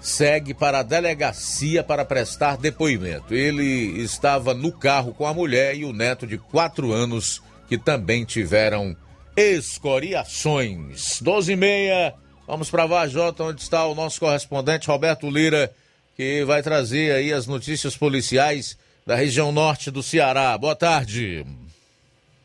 segue 0.00 0.54
para 0.54 0.78
a 0.78 0.82
delegacia 0.82 1.82
para 1.82 2.04
prestar 2.04 2.56
depoimento. 2.56 3.34
Ele 3.34 4.00
estava 4.00 4.54
no 4.54 4.72
carro 4.72 5.12
com 5.12 5.26
a 5.26 5.34
mulher 5.34 5.76
e 5.76 5.84
o 5.84 5.92
neto 5.92 6.26
de 6.26 6.38
quatro 6.38 6.92
anos, 6.92 7.42
que 7.68 7.76
também 7.76 8.24
tiveram 8.24 8.96
escoriações. 9.36 11.20
12 11.20 11.52
e 11.52 11.56
meia, 11.56 12.14
vamos 12.48 12.70
para 12.70 12.86
Vajota, 12.86 13.44
onde 13.44 13.60
está 13.60 13.86
o 13.86 13.94
nosso 13.94 14.18
correspondente 14.18 14.88
Roberto 14.88 15.28
Lira, 15.28 15.70
que 16.16 16.42
vai 16.44 16.62
trazer 16.62 17.12
aí 17.12 17.30
as 17.30 17.46
notícias 17.46 17.94
policiais 17.94 18.78
da 19.06 19.14
região 19.14 19.52
norte 19.52 19.90
do 19.90 20.02
Ceará. 20.02 20.56
Boa 20.56 20.74
tarde. 20.74 21.44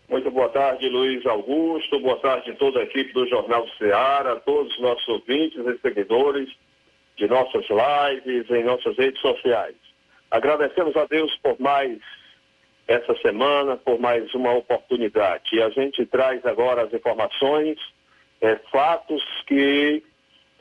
Muito 0.09 0.29
boa 0.29 0.49
tarde, 0.49 0.89
Luiz 0.89 1.25
Augusto. 1.25 2.01
Boa 2.01 2.19
tarde 2.19 2.51
a 2.51 2.55
toda 2.55 2.81
a 2.81 2.83
equipe 2.83 3.13
do 3.13 3.25
Jornal 3.29 3.65
Ceará, 3.77 4.35
todos 4.35 4.73
os 4.73 4.81
nossos 4.81 5.07
ouvintes 5.07 5.65
e 5.65 5.79
seguidores 5.79 6.49
de 7.15 7.25
nossas 7.27 7.65
lives, 7.69 8.49
em 8.51 8.63
nossas 8.63 8.97
redes 8.97 9.21
sociais. 9.21 9.75
Agradecemos 10.29 10.95
a 10.97 11.05
Deus 11.05 11.33
por 11.41 11.57
mais 11.61 11.97
essa 12.89 13.15
semana, 13.21 13.77
por 13.77 13.97
mais 13.99 14.33
uma 14.33 14.51
oportunidade. 14.51 15.43
E 15.53 15.61
a 15.61 15.69
gente 15.69 16.05
traz 16.05 16.45
agora 16.45 16.83
as 16.83 16.93
informações, 16.93 17.77
é, 18.43 18.59
fatos 18.69 19.23
que 19.47 20.03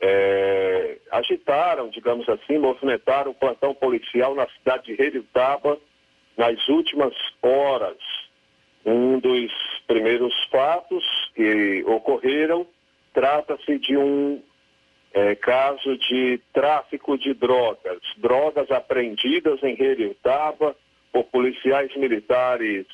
é, 0.01 0.97
agitaram, 1.11 1.89
digamos 1.89 2.27
assim, 2.29 2.57
movimentaram 2.57 3.31
o 3.31 3.35
plantão 3.35 3.75
policial 3.75 4.33
na 4.33 4.47
cidade 4.57 4.85
de 4.85 4.95
Redutaba 4.95 5.77
nas 6.37 6.65
últimas 6.69 7.13
horas. 7.41 7.97
Um 8.85 9.19
dos 9.19 9.51
primeiros 9.85 10.33
fatos 10.49 11.03
que 11.35 11.83
ocorreram 11.85 12.65
trata-se 13.13 13.77
de 13.79 13.97
um 13.97 14.41
é, 15.13 15.35
caso 15.35 15.97
de 15.97 16.39
tráfico 16.53 17.17
de 17.17 17.33
drogas. 17.33 17.99
Drogas 18.17 18.71
apreendidas 18.71 19.61
em 19.61 19.75
Heriotaba 19.81 20.73
por 21.11 21.25
policiais 21.25 21.93
militares 21.97 22.87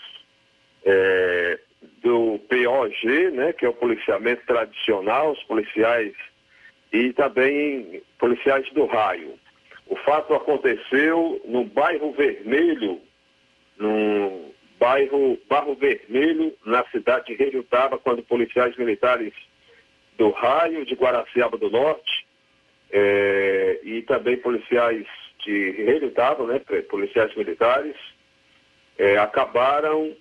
é, 0.84 1.60
do 2.02 2.40
POG, 2.50 3.32
né, 3.32 3.54
que 3.54 3.66
é 3.66 3.70
o 3.70 3.74
policiamento 3.74 4.46
tradicional, 4.46 5.32
os 5.32 5.44
policiais, 5.44 6.14
e 6.92 7.14
também 7.14 8.02
policiais 8.18 8.68
do 8.74 8.86
raio. 8.86 9.38
O 9.88 9.96
fato 9.98 10.34
aconteceu 10.34 11.42
no 11.46 11.64
bairro 11.64 12.12
Vermelho, 12.14 13.02
no 13.78 14.52
bairro 14.80 15.38
Barro 15.48 15.76
Vermelho, 15.76 16.54
na 16.66 16.86
cidade 16.86 17.36
de 17.36 17.44
Heriotaba, 17.44 17.98
quando 17.98 18.24
policiais 18.24 18.76
militares 18.78 19.34
do 20.18 20.32
Raio 20.32 20.86
de 20.86 20.96
Guaraciaba 20.96 21.58
do 21.58 21.70
Norte 21.70 22.28
é, 22.92 23.80
e 23.84 24.02
também 24.04 24.38
policiais 24.38 25.06
de 25.46 25.72
Redutado, 25.72 26.46
né, 26.46 26.60
policiais 26.90 27.34
militares, 27.36 27.96
é, 28.98 29.18
acabaram 29.18 30.14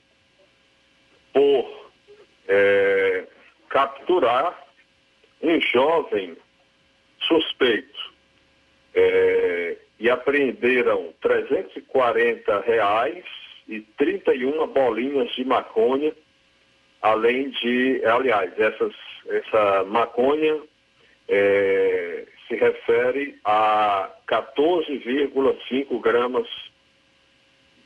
por 1.38 1.90
é, 2.48 3.24
capturar 3.68 4.66
um 5.40 5.61
jovem 5.61 6.37
suspeito. 7.20 8.12
É, 8.92 9.77
e 10.01 10.11
apreenderam 10.11 11.14
340 11.20 12.61
reais 12.62 13.24
e 13.68 13.81
31 13.81 14.66
bolinhas 14.66 15.31
de 15.37 15.44
maconha 15.44 16.12
além 17.03 17.51
de, 17.51 18.05
aliás, 18.05 18.53
essas, 18.59 18.92
essa 19.29 19.85
maconha 19.85 20.61
é, 21.29 22.27
se 22.48 22.57
refere 22.57 23.38
a 23.44 24.11
14,5 24.27 26.01
gramas 26.01 26.48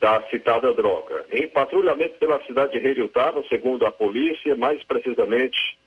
da 0.03 0.21
citada 0.23 0.73
droga. 0.73 1.25
Em 1.31 1.47
patrulhamento 1.47 2.15
pela 2.19 2.43
cidade 2.43 2.77
de 2.77 2.85
Heriutaba, 2.85 3.41
segundo 3.47 3.85
a 3.85 3.91
polícia, 3.91 4.53
mais 4.53 4.83
precisamente 4.83 5.77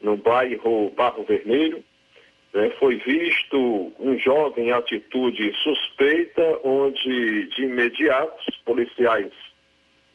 no 0.00 0.16
bairro 0.16 0.90
Barro 0.90 1.24
Vermelho, 1.24 1.82
né, 2.54 2.70
foi 2.78 2.98
visto 2.98 3.92
um 3.98 4.16
jovem 4.16 4.68
em 4.68 4.70
atitude 4.70 5.52
suspeita, 5.64 6.60
onde 6.62 7.48
de 7.48 7.64
imediato 7.64 8.32
os 8.48 8.56
policiais 8.58 9.32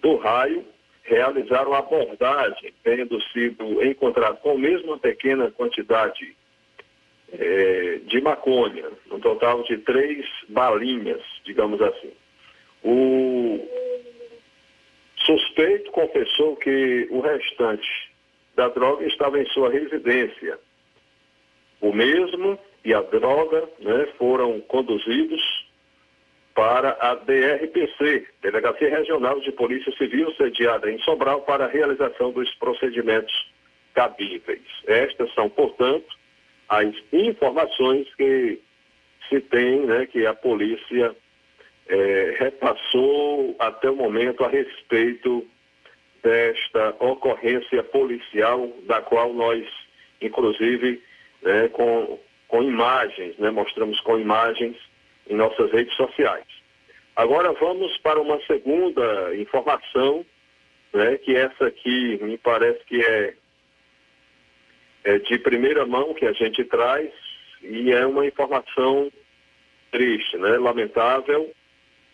do 0.01 0.15
raio 0.15 0.63
realizaram 1.03 1.73
a 1.73 1.79
abordagem, 1.79 2.73
tendo 2.81 3.21
sido 3.33 3.83
encontrado 3.83 4.37
com 4.37 4.51
a 4.51 4.57
mesma 4.57 4.97
pequena 4.97 5.51
quantidade 5.51 6.33
é, 7.33 7.99
de 8.05 8.21
maconha, 8.21 8.85
um 9.11 9.19
total 9.19 9.63
de 9.63 9.79
três 9.79 10.25
balinhas, 10.47 11.21
digamos 11.43 11.81
assim. 11.81 12.13
O 12.83 13.59
suspeito 15.25 15.91
confessou 15.91 16.55
que 16.57 17.07
o 17.09 17.21
restante 17.21 17.87
da 18.55 18.67
droga 18.67 19.05
estava 19.05 19.39
em 19.39 19.45
sua 19.47 19.71
residência. 19.71 20.59
O 21.81 21.91
mesmo 21.93 22.59
e 22.83 22.93
a 22.93 23.01
droga 23.01 23.67
né, 23.79 24.07
foram 24.17 24.59
conduzidos 24.61 25.41
para 26.53 26.97
a 27.01 27.15
DRPC, 27.15 28.27
Delegacia 28.41 28.89
Regional 28.89 29.39
de 29.39 29.51
Polícia 29.51 29.91
Civil, 29.97 30.31
sediada 30.35 30.91
em 30.91 30.99
Sobral, 30.99 31.41
para 31.41 31.65
a 31.65 31.69
realização 31.69 32.31
dos 32.31 32.53
procedimentos 32.55 33.33
cabíveis. 33.93 34.61
Estas 34.85 35.33
são, 35.33 35.49
portanto, 35.49 36.05
as 36.69 36.93
informações 37.11 38.07
que 38.15 38.59
se 39.29 39.39
tem, 39.41 39.85
né, 39.85 40.05
que 40.05 40.25
a 40.25 40.33
polícia 40.33 41.15
é, 41.87 42.35
repassou 42.39 43.55
até 43.59 43.89
o 43.89 43.95
momento 43.95 44.43
a 44.43 44.49
respeito 44.49 45.45
desta 46.21 46.95
ocorrência 46.99 47.83
policial, 47.83 48.71
da 48.83 49.01
qual 49.01 49.33
nós, 49.33 49.65
inclusive, 50.21 51.01
né, 51.41 51.67
com, 51.69 52.19
com 52.47 52.63
imagens, 52.63 53.37
né, 53.37 53.49
mostramos 53.51 53.99
com 54.01 54.17
imagens 54.17 54.77
em 55.29 55.35
nossas 55.35 55.71
redes 55.71 55.93
sociais. 55.95 56.45
Agora 57.15 57.51
vamos 57.53 57.97
para 57.97 58.19
uma 58.21 58.39
segunda 58.47 59.35
informação, 59.35 60.25
né, 60.93 61.17
que 61.17 61.35
essa 61.35 61.67
aqui 61.67 62.17
me 62.21 62.37
parece 62.37 62.83
que 62.85 63.03
é 63.03 63.33
é 65.03 65.19
de 65.19 65.37
primeira 65.37 65.85
mão 65.85 66.13
que 66.13 66.25
a 66.25 66.31
gente 66.31 66.63
traz 66.63 67.11
e 67.61 67.91
é 67.91 68.05
uma 68.05 68.25
informação 68.25 69.11
triste, 69.91 70.37
né? 70.37 70.57
lamentável, 70.57 71.51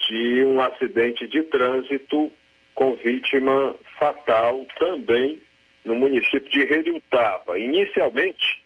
de 0.10 0.44
um 0.44 0.60
acidente 0.60 1.28
de 1.28 1.44
trânsito 1.44 2.32
com 2.74 2.96
vítima 2.96 3.76
fatal 4.00 4.66
também 4.80 5.40
no 5.86 5.96
município 5.96 6.50
de 6.50 6.66
Redutaba. 6.66 7.60
Inicialmente, 7.60 8.64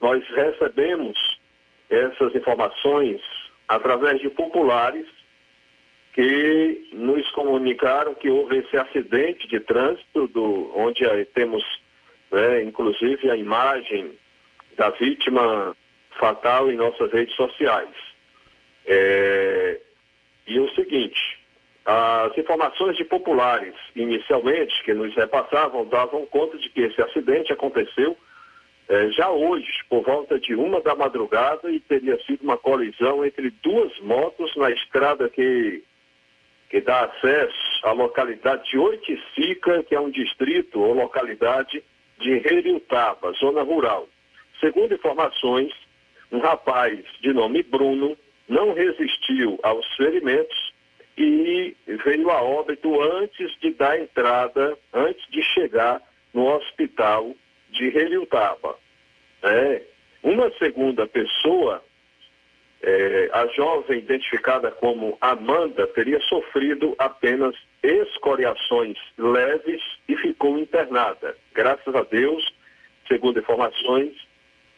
nós 0.00 0.24
recebemos 0.28 1.18
essas 1.90 2.34
informações 2.34 3.20
através 3.66 4.20
de 4.20 4.30
populares 4.30 5.06
que 6.12 6.90
nos 6.92 7.28
comunicaram 7.32 8.14
que 8.14 8.30
houve 8.30 8.58
esse 8.58 8.76
acidente 8.76 9.48
de 9.48 9.58
trânsito, 9.58 10.28
do, 10.28 10.70
onde 10.76 11.02
temos, 11.34 11.64
né, 12.30 12.62
inclusive, 12.62 13.28
a 13.30 13.36
imagem 13.36 14.12
da 14.76 14.90
vítima 14.90 15.76
fatal 16.20 16.70
em 16.70 16.76
nossas 16.76 17.12
redes 17.12 17.34
sociais. 17.34 17.90
É, 18.86 19.80
e 20.46 20.58
o 20.58 20.68
seguinte, 20.74 21.38
as 21.84 22.36
informações 22.36 22.96
de 22.96 23.04
populares, 23.04 23.74
inicialmente, 23.94 24.82
que 24.84 24.94
nos 24.94 25.14
repassavam, 25.14 25.86
davam 25.86 26.24
conta 26.26 26.56
de 26.56 26.68
que 26.70 26.80
esse 26.80 27.00
acidente 27.02 27.52
aconteceu 27.52 28.16
é, 28.88 29.10
já 29.10 29.30
hoje, 29.30 29.72
por 29.88 30.02
volta 30.02 30.38
de 30.38 30.54
uma 30.54 30.80
da 30.80 30.94
madrugada, 30.94 31.70
e 31.70 31.80
teria 31.80 32.18
sido 32.24 32.42
uma 32.42 32.56
colisão 32.56 33.24
entre 33.24 33.50
duas 33.62 33.98
motos 34.00 34.54
na 34.56 34.70
estrada 34.70 35.28
que, 35.28 35.82
que 36.68 36.80
dá 36.80 37.04
acesso 37.04 37.80
à 37.82 37.92
localidade 37.92 38.70
de 38.70 38.78
Oiticica, 38.78 39.82
que 39.84 39.94
é 39.94 40.00
um 40.00 40.10
distrito 40.10 40.80
ou 40.80 40.92
localidade 40.92 41.82
de 42.18 42.38
Reriutaba, 42.38 43.32
zona 43.32 43.62
rural. 43.62 44.06
Segundo 44.60 44.94
informações, 44.94 45.72
um 46.30 46.38
rapaz 46.38 46.98
de 47.20 47.32
nome 47.32 47.62
Bruno 47.62 48.16
não 48.48 48.74
resistiu 48.74 49.58
aos 49.62 49.86
ferimentos 49.96 50.74
e 51.16 51.76
veio 52.04 52.30
a 52.30 52.42
óbito 52.42 53.00
antes 53.00 53.56
de 53.60 53.72
dar 53.72 53.98
entrada, 53.98 54.76
antes 54.92 55.24
de 55.30 55.42
chegar 55.42 56.02
no 56.32 56.46
hospital 56.46 57.34
de 57.70 57.88
Relutaba. 57.88 58.76
É, 59.42 59.82
uma 60.22 60.50
segunda 60.58 61.06
pessoa, 61.06 61.82
é, 62.82 63.30
a 63.32 63.46
jovem 63.48 63.98
identificada 63.98 64.70
como 64.70 65.16
Amanda, 65.20 65.86
teria 65.88 66.20
sofrido 66.22 66.94
apenas 66.98 67.54
escoriações 67.82 68.98
leves 69.16 69.82
e 70.08 70.16
ficou 70.16 70.58
internada. 70.58 71.36
Graças 71.52 71.94
a 71.94 72.02
Deus, 72.02 72.42
segundo 73.06 73.38
informações, 73.38 74.14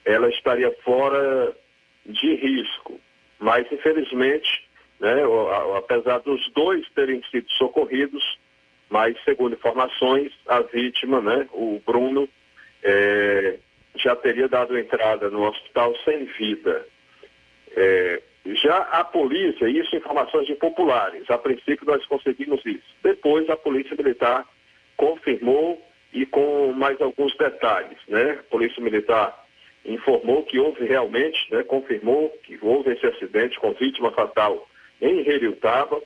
ela 0.04 0.28
estaria 0.28 0.70
fora 0.84 1.56
de 2.04 2.34
risco. 2.34 3.00
Mas, 3.38 3.70
infelizmente, 3.70 4.66
né, 5.00 5.22
apesar 5.76 6.18
dos 6.20 6.50
dois 6.52 6.88
terem 6.90 7.22
sido 7.30 7.50
socorridos, 7.52 8.38
mas, 8.88 9.16
segundo 9.24 9.54
informações, 9.54 10.32
a 10.48 10.60
vítima, 10.60 11.20
né, 11.20 11.48
o 11.52 11.80
Bruno, 11.84 12.28
é, 12.82 13.58
já 13.96 14.14
teria 14.14 14.48
dado 14.48 14.78
entrada 14.78 15.30
no 15.30 15.42
hospital 15.42 15.94
sem 16.04 16.24
vida. 16.24 16.86
É, 17.74 18.22
já 18.54 18.78
a 18.78 19.04
polícia, 19.04 19.68
isso 19.68 19.96
informações 19.96 20.46
de 20.46 20.54
populares, 20.54 21.28
a 21.30 21.36
princípio 21.36 21.84
nós 21.84 22.04
conseguimos 22.06 22.64
isso. 22.64 22.86
Depois 23.02 23.48
a 23.50 23.56
polícia 23.56 23.96
militar 23.96 24.46
confirmou 24.96 25.82
e 26.12 26.24
com 26.24 26.72
mais 26.72 27.00
alguns 27.00 27.36
detalhes, 27.36 27.98
né? 28.08 28.38
Polícia 28.48 28.82
militar 28.82 29.45
informou 29.86 30.44
que 30.44 30.58
houve 30.58 30.84
realmente, 30.84 31.38
né, 31.50 31.62
confirmou 31.62 32.30
que 32.42 32.58
houve 32.60 32.92
esse 32.92 33.06
acidente 33.06 33.58
com 33.58 33.72
vítima 33.72 34.10
fatal 34.12 34.68
em 35.00 35.22
Reriutaba, 35.22 36.00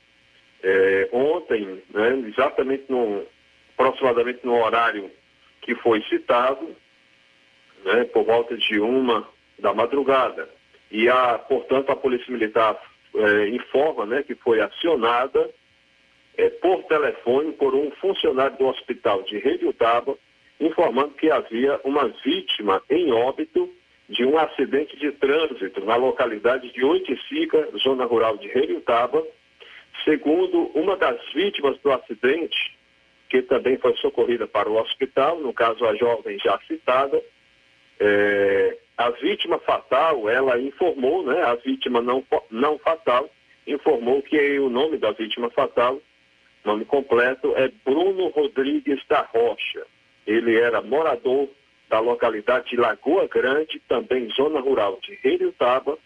é, 0.62 1.09
ontem, 1.12 1.83
né, 1.90 2.25
exatamente 2.29 2.85
no, 2.88 3.25
aproximadamente 3.79 4.40
no 4.45 4.62
horário 4.62 5.11
que 5.62 5.75
foi 5.77 6.03
citado, 6.03 6.77
né, 7.85 8.05
por 8.05 8.25
volta 8.25 8.57
de 8.57 8.79
uma 8.79 9.27
da 9.59 9.73
madrugada. 9.73 10.49
E, 10.90 11.09
a, 11.09 11.38
portanto, 11.38 11.90
a 11.90 11.97
Polícia 11.97 12.33
Militar 12.33 12.79
é, 13.14 13.49
informa 13.49 14.07
né, 14.07 14.23
que 14.23 14.35
foi 14.35 14.61
acionada 14.61 15.51
é, 16.37 16.49
por 16.51 16.83
telefone 16.85 17.53
por 17.53 17.75
um 17.75 17.90
funcionário 17.93 18.57
do 18.57 18.66
hospital 18.66 19.23
de 19.23 19.38
Rediutaba, 19.38 20.16
informando 20.61 21.14
que 21.14 21.31
havia 21.31 21.81
uma 21.83 22.09
vítima 22.25 22.83
em 22.90 23.11
óbito 23.11 23.68
de 24.09 24.25
um 24.25 24.37
acidente 24.37 24.96
de 24.99 25.12
trânsito 25.12 25.85
na 25.85 25.96
localidade 25.96 26.70
de 26.73 26.85
Oiticica, 26.85 27.68
zona 27.79 28.05
rural 28.05 28.37
de 28.37 28.49
Rediutaba. 28.49 29.25
Segundo 30.05 30.70
uma 30.75 30.96
das 30.96 31.18
vítimas 31.33 31.79
do 31.81 31.90
acidente, 31.92 32.77
que 33.29 33.40
também 33.42 33.79
foi 33.79 33.94
socorrida 33.96 34.46
para 34.46 34.68
o 34.68 34.79
hospital, 34.81 35.38
no 35.40 35.55
caso 35.55 35.87
a 35.87 35.94
jovem 35.94 36.38
já 36.38 36.59
citada, 36.66 37.23
é, 38.01 38.79
a 38.96 39.11
vítima 39.11 39.59
fatal, 39.61 40.29
ela 40.29 40.61
informou, 40.61 41.25
né, 41.25 41.42
a 41.42 41.55
vítima 41.55 42.03
não, 42.03 42.25
não 42.51 42.79
fatal, 42.79 43.31
informou 43.66 44.20
que 44.23 44.59
o 44.59 44.68
nome 44.68 44.99
da 44.99 45.12
vítima 45.12 45.49
fatal, 45.51 46.01
nome 46.64 46.85
completo, 46.85 47.55
é 47.57 47.70
Bruno 47.85 48.29
Rodrigues 48.29 49.01
da 49.09 49.23
Rocha. 49.23 49.87
Ele 50.31 50.57
era 50.57 50.81
morador 50.81 51.49
da 51.88 51.99
localidade 51.99 52.71
de 52.71 52.77
Lagoa 52.77 53.27
Grande, 53.27 53.83
também 53.88 54.31
zona 54.31 54.61
rural 54.61 55.01
de 55.03 55.19
Reriutaba, 55.25 55.99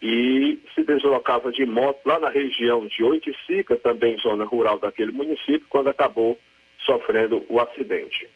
e 0.00 0.56
se 0.72 0.84
deslocava 0.84 1.50
de 1.50 1.66
moto 1.66 2.00
lá 2.06 2.20
na 2.20 2.30
região 2.30 2.86
de 2.86 3.02
Oiticica, 3.02 3.76
também 3.76 4.16
zona 4.18 4.44
rural 4.44 4.78
daquele 4.78 5.10
município, 5.10 5.66
quando 5.68 5.88
acabou 5.88 6.38
sofrendo 6.86 7.44
o 7.48 7.58
acidente. 7.58 8.30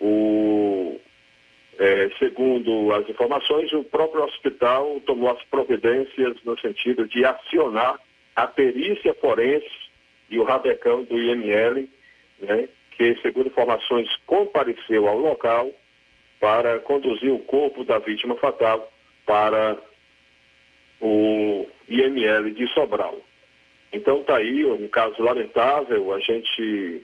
O 0.00 0.98
é, 1.78 2.10
segundo 2.18 2.90
as 2.94 3.06
informações, 3.08 3.70
o 3.74 3.84
próprio 3.84 4.24
hospital 4.24 4.98
tomou 5.04 5.30
as 5.30 5.42
providências 5.44 6.36
no 6.42 6.58
sentido 6.58 7.06
de 7.06 7.22
acionar 7.22 8.00
a 8.34 8.46
perícia 8.46 9.12
forense 9.14 9.68
e 10.30 10.38
o 10.38 10.44
rabecão 10.44 11.04
do 11.04 11.18
IML, 11.18 11.86
né, 12.40 12.68
que, 12.96 13.16
segundo 13.22 13.48
informações, 13.48 14.08
compareceu 14.26 15.08
ao 15.08 15.18
local 15.18 15.70
para 16.40 16.78
conduzir 16.80 17.32
o 17.32 17.38
corpo 17.40 17.84
da 17.84 17.98
vítima 17.98 18.36
fatal 18.36 18.92
para 19.26 19.78
o 21.00 21.66
IML 21.88 22.50
de 22.52 22.66
Sobral. 22.68 23.18
Então 23.92 24.20
está 24.20 24.38
aí 24.38 24.64
um 24.64 24.88
caso 24.88 25.22
lamentável, 25.22 26.12
a 26.12 26.20
gente 26.20 27.02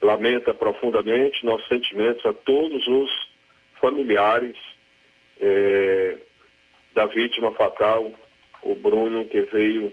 lamenta 0.00 0.54
profundamente 0.54 1.44
nossos 1.44 1.66
sentimentos 1.68 2.24
a 2.24 2.32
todos 2.32 2.86
os 2.86 3.10
familiares 3.80 4.56
é, 5.40 6.16
da 6.94 7.06
vítima 7.06 7.52
fatal, 7.52 8.10
o 8.62 8.74
Bruno, 8.74 9.26
que 9.26 9.42
veio 9.42 9.92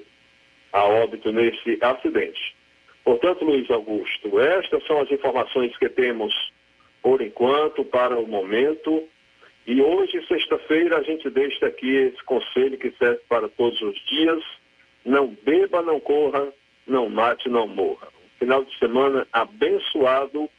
a 0.72 0.86
óbito 0.86 1.32
nesse 1.32 1.78
acidente. 1.82 2.56
Portanto, 3.04 3.44
Luiz 3.44 3.70
Augusto, 3.70 4.40
estas 4.40 4.86
são 4.86 5.02
as 5.02 5.12
informações 5.12 5.76
que 5.78 5.90
temos 5.90 6.34
por 7.02 7.22
enquanto, 7.22 7.84
para 7.84 8.18
o 8.18 8.26
momento. 8.26 9.04
E 9.68 9.82
hoje, 9.82 10.26
sexta-feira, 10.28 10.98
a 10.98 11.04
gente 11.04 11.30
deixa 11.30 11.68
aqui 11.68 11.96
esse 11.96 12.24
conselho 12.24 12.78
que 12.78 12.92
serve 12.92 13.20
para 13.28 13.50
todos 13.50 13.82
os 13.82 13.96
dias. 14.06 14.44
Não 15.06 15.38
beba, 15.44 15.82
não 15.82 16.00
corra, 16.00 16.52
não 16.88 17.10
mate, 17.10 17.50
não 17.50 17.68
morra. 17.68 18.08
Final 18.40 18.64
de 18.64 18.78
semana 18.80 19.28
abençoado 19.34 20.50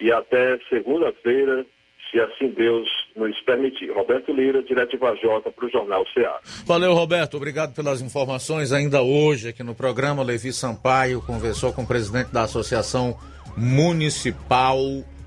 e 0.00 0.10
até 0.10 0.58
segunda-feira, 0.70 1.66
se 2.10 2.20
assim 2.20 2.48
Deus 2.48 2.88
nos 3.16 3.38
permitir. 3.42 3.90
Roberto 3.92 4.32
Lira, 4.32 4.62
direto 4.62 4.90
de 4.90 4.96
Vajota, 4.96 5.50
para 5.50 5.66
o 5.66 5.70
Jornal 5.70 6.04
Ceará. 6.12 6.40
Valeu, 6.64 6.94
Roberto. 6.94 7.36
Obrigado 7.36 7.74
pelas 7.74 8.00
informações. 8.00 8.72
Ainda 8.72 9.02
hoje, 9.02 9.48
aqui 9.48 9.62
no 9.62 9.74
programa, 9.74 10.22
Levi 10.22 10.52
Sampaio 10.52 11.22
conversou 11.22 11.72
com 11.72 11.82
o 11.82 11.86
presidente 11.86 12.32
da 12.32 12.42
Associação 12.42 13.16
Municipal 13.56 14.78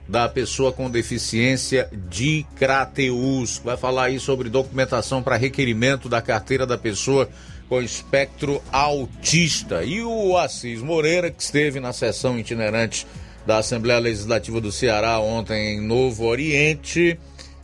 da 0.08 0.30
Pessoa 0.30 0.72
com 0.72 0.90
Deficiência 0.90 1.90
de 2.10 2.46
Crateus. 2.56 3.60
Vai 3.64 3.78
falar 3.78 4.06
aí 4.06 4.20
sobre 4.20 4.50
documentação 4.50 5.24
para 5.24 5.36
requerimento 5.36 6.08
da 6.08 6.22
carteira 6.22 6.66
da 6.66 6.78
pessoa 6.78 7.28
com 7.68 7.82
espectro 7.82 8.62
autista. 8.72 9.84
E 9.84 10.02
o 10.02 10.38
Assis 10.38 10.82
Moreira, 10.82 11.32
que 11.32 11.42
esteve 11.42 11.80
na 11.80 11.92
sessão 11.94 12.38
itinerante 12.38 13.08
da 13.46 13.58
Assembleia 13.58 14.00
Legislativa 14.00 14.60
do 14.60 14.72
Ceará 14.72 15.20
ontem 15.20 15.76
em 15.76 15.82
Novo 15.82 16.26
Oriente, 16.26 17.20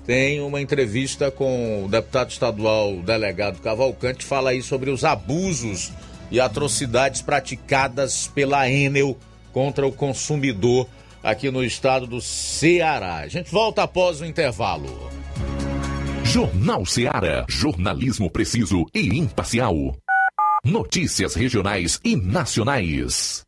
tem 0.06 0.42
uma 0.42 0.62
entrevista 0.62 1.30
com 1.30 1.86
o 1.86 1.88
deputado 1.88 2.32
estadual 2.32 2.98
delegado 2.98 3.62
Cavalcante, 3.62 4.26
fala 4.26 4.50
aí 4.50 4.62
sobre 4.62 4.90
os 4.90 5.04
abusos 5.04 5.92
e 6.32 6.40
atrocidades 6.40 7.22
praticadas 7.22 8.28
pela 8.28 8.70
Enel 8.70 9.18
contra 9.52 9.86
o 9.86 9.92
consumidor 9.92 10.88
aqui 11.22 11.52
no 11.52 11.64
estado 11.64 12.08
do 12.08 12.22
Ceará. 12.22 13.18
A 13.18 13.28
gente 13.28 13.52
volta 13.52 13.84
após 13.84 14.22
o 14.22 14.26
intervalo. 14.26 15.12
Jornal 16.24 16.86
Seara. 16.86 17.46
Jornalismo 17.50 18.30
preciso 18.30 18.86
e 18.94 19.18
imparcial. 19.18 19.96
Notícias 20.64 21.36
regionais 21.36 22.00
e 22.04 22.16
nacionais. 22.16 23.44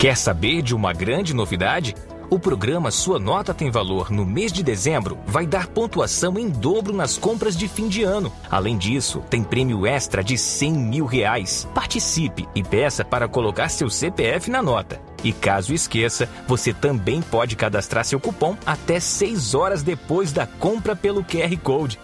Quer 0.00 0.16
saber 0.16 0.62
de 0.62 0.74
uma 0.74 0.92
grande 0.92 1.32
novidade? 1.32 1.94
O 2.32 2.38
programa 2.38 2.90
Sua 2.90 3.18
Nota 3.18 3.52
Tem 3.52 3.70
Valor 3.70 4.10
no 4.10 4.24
mês 4.24 4.50
de 4.50 4.62
dezembro 4.62 5.18
vai 5.26 5.46
dar 5.46 5.66
pontuação 5.66 6.38
em 6.38 6.48
dobro 6.48 6.90
nas 6.90 7.18
compras 7.18 7.54
de 7.54 7.68
fim 7.68 7.88
de 7.88 8.04
ano. 8.04 8.32
Além 8.50 8.78
disso, 8.78 9.22
tem 9.28 9.44
prêmio 9.44 9.86
extra 9.86 10.24
de 10.24 10.38
100 10.38 10.72
mil 10.72 11.04
reais. 11.04 11.68
Participe 11.74 12.48
e 12.54 12.62
peça 12.62 13.04
para 13.04 13.28
colocar 13.28 13.68
seu 13.68 13.90
CPF 13.90 14.50
na 14.50 14.62
nota. 14.62 14.98
E 15.22 15.30
caso 15.30 15.74
esqueça, 15.74 16.26
você 16.48 16.72
também 16.72 17.20
pode 17.20 17.54
cadastrar 17.54 18.02
seu 18.02 18.18
cupom 18.18 18.56
até 18.64 18.98
6 18.98 19.54
horas 19.54 19.82
depois 19.82 20.32
da 20.32 20.46
compra 20.46 20.96
pelo 20.96 21.22
QR 21.22 21.54
Code. 21.62 22.00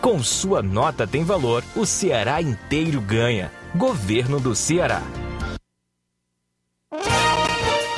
Com 0.00 0.22
Sua 0.22 0.62
Nota 0.62 1.08
Tem 1.08 1.24
Valor, 1.24 1.64
o 1.74 1.84
Ceará 1.84 2.40
inteiro 2.40 3.00
ganha. 3.00 3.50
Governo 3.74 4.38
do 4.38 4.54
Ceará. 4.54 5.02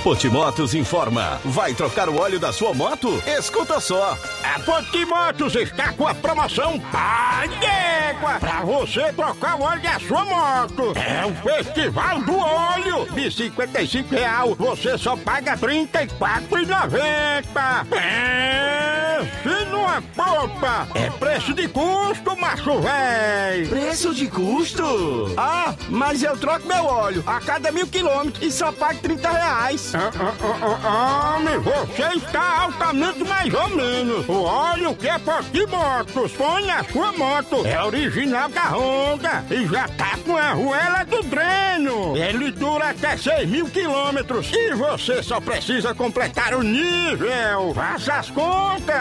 Potimotos 0.04 0.74
informa. 0.74 1.40
Vai 1.46 1.72
trocar 1.72 2.10
o 2.10 2.20
óleo 2.20 2.38
da 2.38 2.52
sua 2.52 2.74
moto? 2.74 3.22
Escuta 3.26 3.80
só. 3.80 4.18
A 4.42 4.60
Potimotos 4.60 5.54
está 5.54 5.94
com 5.94 6.06
a 6.06 6.14
promoção 6.14 6.78
Pai 6.92 7.48
d'Égua 7.48 8.34
para 8.38 8.60
você 8.60 9.10
trocar 9.14 9.58
o 9.58 9.62
óleo 9.62 9.80
da 9.80 9.98
sua 9.98 10.26
moto. 10.26 10.92
É 10.94 11.24
o 11.24 11.34
Festival 11.36 12.20
do 12.20 12.36
Óleo. 12.36 13.06
De 13.14 13.30
55 13.30 14.14
real, 14.14 14.54
você 14.54 14.98
só 14.98 15.16
paga 15.16 15.54
R$ 15.54 15.88
34,90. 15.88 17.96
É, 17.96 19.22
se 19.42 19.64
não 19.70 19.90
é 19.90 20.02
poupa, 20.14 20.86
é 20.94 21.08
preço 21.08 21.54
de 21.54 21.66
custo, 21.66 22.36
macho 22.38 22.78
véi. 22.82 23.66
Preço 23.68 24.14
de 24.14 24.28
custo? 24.28 25.32
Ah, 25.38 25.74
mas 25.88 26.22
eu 26.22 26.36
troco 26.36 26.68
meu 26.68 26.84
óleo 26.84 27.24
a 27.26 27.40
cada 27.40 27.72
mil 27.72 27.86
quilômetros 27.86 28.46
e 28.46 28.52
só 28.52 28.70
pago 28.70 29.00
30 29.00 29.30
reais. 29.30 29.93
Ah, 29.96 30.10
ah, 30.18 30.80
ah, 30.82 31.36
Homem, 31.36 31.56
você 31.58 32.16
está 32.16 32.62
altamente 32.62 33.22
mais 33.22 33.54
ou 33.54 33.68
menos. 33.68 34.28
O 34.28 34.42
óleo 34.42 34.92
que 34.96 35.08
é 35.08 35.16
Potimotos 35.20 36.32
põe 36.32 36.66
na 36.66 36.82
sua 36.82 37.12
moto. 37.12 37.64
É 37.64 37.80
original 37.80 38.48
da 38.48 38.70
Honda 38.70 39.44
e 39.48 39.64
já 39.68 39.86
tá 39.86 40.18
com 40.26 40.36
a 40.36 40.50
arruela 40.50 41.04
do 41.04 41.22
dreno. 41.22 42.16
Ele 42.16 42.50
dura 42.50 42.90
até 42.90 43.16
6 43.16 43.48
mil 43.48 43.66
quilômetros 43.66 44.50
e 44.52 44.74
você 44.74 45.22
só 45.22 45.40
precisa 45.40 45.94
completar 45.94 46.54
o 46.54 46.62
nível. 46.62 47.72
Faça 47.72 48.14
as 48.14 48.30
contas. 48.30 48.96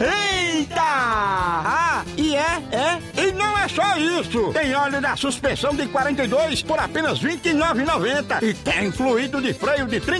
Eita! 0.00 0.80
Ah, 0.80 2.04
e 2.16 2.36
é, 2.36 2.62
é. 2.70 3.22
E 3.22 3.32
não 3.32 3.58
é 3.58 3.66
só 3.66 3.96
isso. 3.96 4.52
Tem 4.52 4.72
óleo 4.72 5.00
da 5.00 5.16
suspensão 5.16 5.74
de 5.74 5.86
42 5.86 6.62
por 6.62 6.78
apenas 6.78 7.18
R$ 7.18 7.36
29,90 7.36 8.42
e 8.42 8.54
tem 8.54 8.92
fluido 8.92 9.40
de 9.40 9.52
freio 9.52 9.86
de 9.86 10.00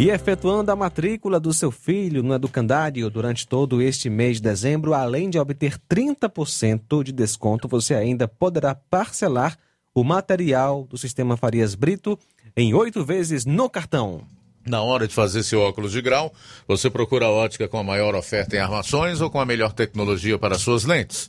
E 0.00 0.08
efetuando 0.08 0.72
a 0.72 0.74
matrícula 0.74 1.38
do 1.38 1.52
seu 1.52 1.70
filho 1.70 2.22
no 2.22 2.32
educandário 2.32 3.10
durante 3.10 3.46
todo 3.46 3.82
este 3.82 4.08
mês 4.08 4.38
de 4.38 4.44
dezembro, 4.44 4.94
além 4.94 5.28
de 5.28 5.38
obter 5.38 5.76
30% 5.90 7.04
de 7.04 7.12
desconto, 7.12 7.68
você 7.68 7.92
ainda 7.92 8.26
poderá 8.26 8.74
parcelar 8.74 9.58
o 9.94 10.02
material 10.02 10.86
do 10.88 10.96
sistema 10.96 11.36
Farias 11.36 11.74
Brito 11.74 12.18
em 12.56 12.72
oito 12.72 13.04
vezes 13.04 13.44
no 13.44 13.68
cartão. 13.68 14.22
Na 14.66 14.80
hora 14.80 15.06
de 15.06 15.12
fazer 15.12 15.42
seu 15.42 15.60
óculos 15.60 15.92
de 15.92 16.00
grau, 16.00 16.32
você 16.66 16.88
procura 16.88 17.26
a 17.26 17.30
ótica 17.30 17.68
com 17.68 17.76
a 17.76 17.84
maior 17.84 18.14
oferta 18.14 18.56
em 18.56 18.58
armações 18.58 19.20
ou 19.20 19.28
com 19.28 19.38
a 19.38 19.44
melhor 19.44 19.74
tecnologia 19.74 20.38
para 20.38 20.58
suas 20.58 20.84
lentes. 20.84 21.28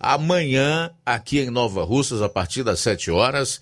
amanhã, 0.00 0.90
aqui 1.04 1.38
em 1.38 1.50
Nova 1.50 1.84
Russas, 1.84 2.22
a 2.22 2.28
partir 2.28 2.64
das 2.64 2.80
7 2.80 3.10
horas. 3.10 3.60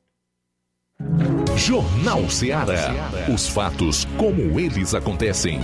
Jornal 1.57 2.29
Ceará. 2.29 2.93
Os 3.33 3.47
fatos 3.47 4.05
como 4.19 4.59
eles 4.59 4.93
acontecem. 4.93 5.59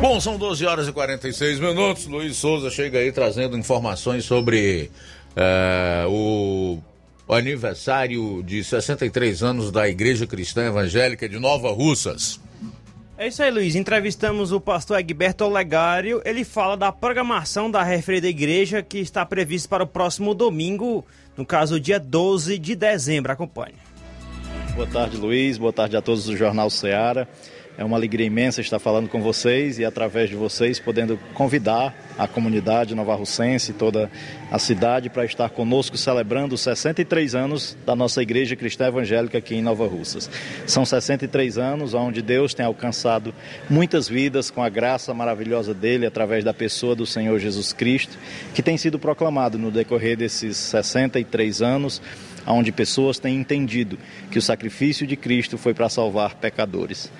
Bom, 0.00 0.18
são 0.18 0.38
12 0.38 0.64
horas 0.64 0.88
e 0.88 0.92
46 0.92 1.60
minutos. 1.60 2.06
Luiz 2.06 2.38
Souza 2.38 2.70
chega 2.70 2.98
aí 2.98 3.12
trazendo 3.12 3.58
informações 3.58 4.24
sobre 4.24 4.90
uh, 5.36 6.10
o 6.10 6.82
aniversário 7.34 8.42
de 8.42 8.64
63 8.64 9.42
anos 9.42 9.70
da 9.70 9.86
Igreja 9.86 10.26
Cristã 10.26 10.64
Evangélica 10.64 11.28
de 11.28 11.38
Nova 11.38 11.70
Russas. 11.70 12.40
É 13.18 13.28
isso 13.28 13.42
aí, 13.42 13.50
Luiz. 13.50 13.76
Entrevistamos 13.76 14.52
o 14.52 14.58
pastor 14.58 14.98
Egberto 14.98 15.44
Olegário. 15.44 16.22
Ele 16.24 16.44
fala 16.44 16.78
da 16.78 16.90
programação 16.90 17.70
da 17.70 17.82
referida 17.82 18.26
igreja 18.26 18.82
que 18.82 18.98
está 19.00 19.26
prevista 19.26 19.68
para 19.68 19.84
o 19.84 19.86
próximo 19.86 20.34
domingo, 20.34 21.04
no 21.36 21.44
caso, 21.44 21.78
dia 21.78 22.00
12 22.00 22.58
de 22.58 22.74
dezembro. 22.74 23.30
Acompanhe. 23.30 23.74
Boa 24.74 24.86
tarde, 24.86 25.18
Luiz. 25.18 25.58
Boa 25.58 25.74
tarde 25.74 25.94
a 25.94 26.00
todos 26.00 26.24
do 26.24 26.34
Jornal 26.34 26.70
Ceará. 26.70 27.28
É 27.78 27.84
uma 27.84 27.96
alegria 27.96 28.26
imensa 28.26 28.60
estar 28.60 28.78
falando 28.78 29.08
com 29.08 29.22
vocês 29.22 29.78
e, 29.78 29.84
através 29.84 30.28
de 30.28 30.36
vocês, 30.36 30.78
podendo 30.78 31.18
convidar 31.32 31.94
a 32.18 32.28
comunidade 32.28 32.94
novarrucense, 32.94 33.72
toda 33.72 34.10
a 34.50 34.58
cidade, 34.58 35.08
para 35.08 35.24
estar 35.24 35.48
conosco 35.48 35.96
celebrando 35.96 36.54
os 36.54 36.60
63 36.60 37.34
anos 37.34 37.76
da 37.86 37.96
nossa 37.96 38.20
Igreja 38.20 38.54
Cristã 38.54 38.88
Evangélica 38.88 39.38
aqui 39.38 39.54
em 39.54 39.62
Nova 39.62 39.86
Russas. 39.86 40.28
São 40.66 40.84
63 40.84 41.56
anos 41.56 41.94
onde 41.94 42.20
Deus 42.20 42.52
tem 42.52 42.66
alcançado 42.66 43.32
muitas 43.70 44.08
vidas 44.08 44.50
com 44.50 44.62
a 44.62 44.68
graça 44.68 45.14
maravilhosa 45.14 45.72
dele, 45.72 46.04
através 46.04 46.44
da 46.44 46.52
pessoa 46.52 46.94
do 46.94 47.06
Senhor 47.06 47.38
Jesus 47.38 47.72
Cristo, 47.72 48.18
que 48.52 48.62
tem 48.62 48.76
sido 48.76 48.98
proclamado 48.98 49.56
no 49.56 49.70
decorrer 49.70 50.16
desses 50.18 50.56
63 50.56 51.62
anos 51.62 52.02
onde 52.46 52.72
pessoas 52.72 53.18
têm 53.18 53.36
entendido 53.36 53.98
que 54.30 54.38
o 54.38 54.42
sacrifício 54.42 55.06
de 55.06 55.16
Cristo 55.16 55.56
foi 55.58 55.74
para 55.74 55.88
salvar 55.88 56.34
pecadores. 56.36 57.10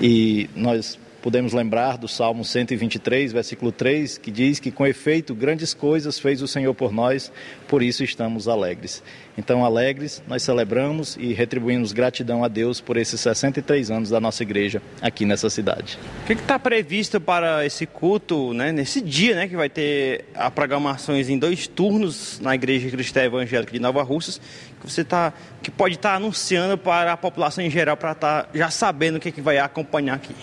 E 0.00 0.50
nós 0.54 0.98
podemos 1.22 1.52
lembrar 1.52 1.96
do 1.96 2.06
Salmo 2.06 2.44
123, 2.44 3.32
versículo 3.32 3.72
3, 3.72 4.18
que 4.18 4.30
diz 4.30 4.60
que 4.60 4.70
com 4.70 4.86
efeito 4.86 5.34
grandes 5.34 5.74
coisas 5.74 6.18
fez 6.18 6.40
o 6.42 6.46
Senhor 6.46 6.74
por 6.74 6.92
nós, 6.92 7.32
por 7.66 7.82
isso 7.82 8.04
estamos 8.04 8.46
alegres. 8.46 9.02
Então, 9.38 9.64
alegres, 9.64 10.22
nós 10.26 10.42
celebramos 10.42 11.16
e 11.20 11.34
retribuímos 11.34 11.92
gratidão 11.92 12.42
a 12.42 12.48
Deus 12.48 12.80
por 12.80 12.96
esses 12.96 13.20
63 13.20 13.90
anos 13.90 14.10
da 14.10 14.18
nossa 14.18 14.42
igreja 14.42 14.80
aqui 15.00 15.26
nessa 15.26 15.50
cidade. 15.50 15.98
O 16.22 16.26
que 16.26 16.32
está 16.32 16.58
previsto 16.58 17.20
para 17.20 17.64
esse 17.66 17.84
culto, 17.84 18.54
né, 18.54 18.72
nesse 18.72 19.00
dia, 19.00 19.34
né, 19.34 19.46
que 19.46 19.56
vai 19.56 19.68
ter 19.68 20.24
a 20.34 20.50
programações 20.50 21.28
em 21.28 21.38
dois 21.38 21.66
turnos 21.66 22.40
na 22.40 22.54
Igreja 22.54 22.88
Cristã 22.90 23.22
Evangélica 23.22 23.72
de 23.72 23.78
Nova 23.78 24.02
Russas, 24.02 24.40
que 24.80 24.90
você 24.90 25.04
tá, 25.04 25.32
que 25.62 25.70
pode 25.70 25.96
estar 25.96 26.10
tá 26.10 26.16
anunciando 26.16 26.78
para 26.78 27.12
a 27.12 27.16
população 27.16 27.62
em 27.62 27.70
geral, 27.70 27.96
para 27.96 28.12
estar 28.12 28.44
tá 28.44 28.48
já 28.54 28.70
sabendo 28.70 29.16
o 29.16 29.20
que, 29.20 29.30
que 29.30 29.40
vai 29.40 29.58
acompanhar 29.58 30.14
aqui? 30.14 30.34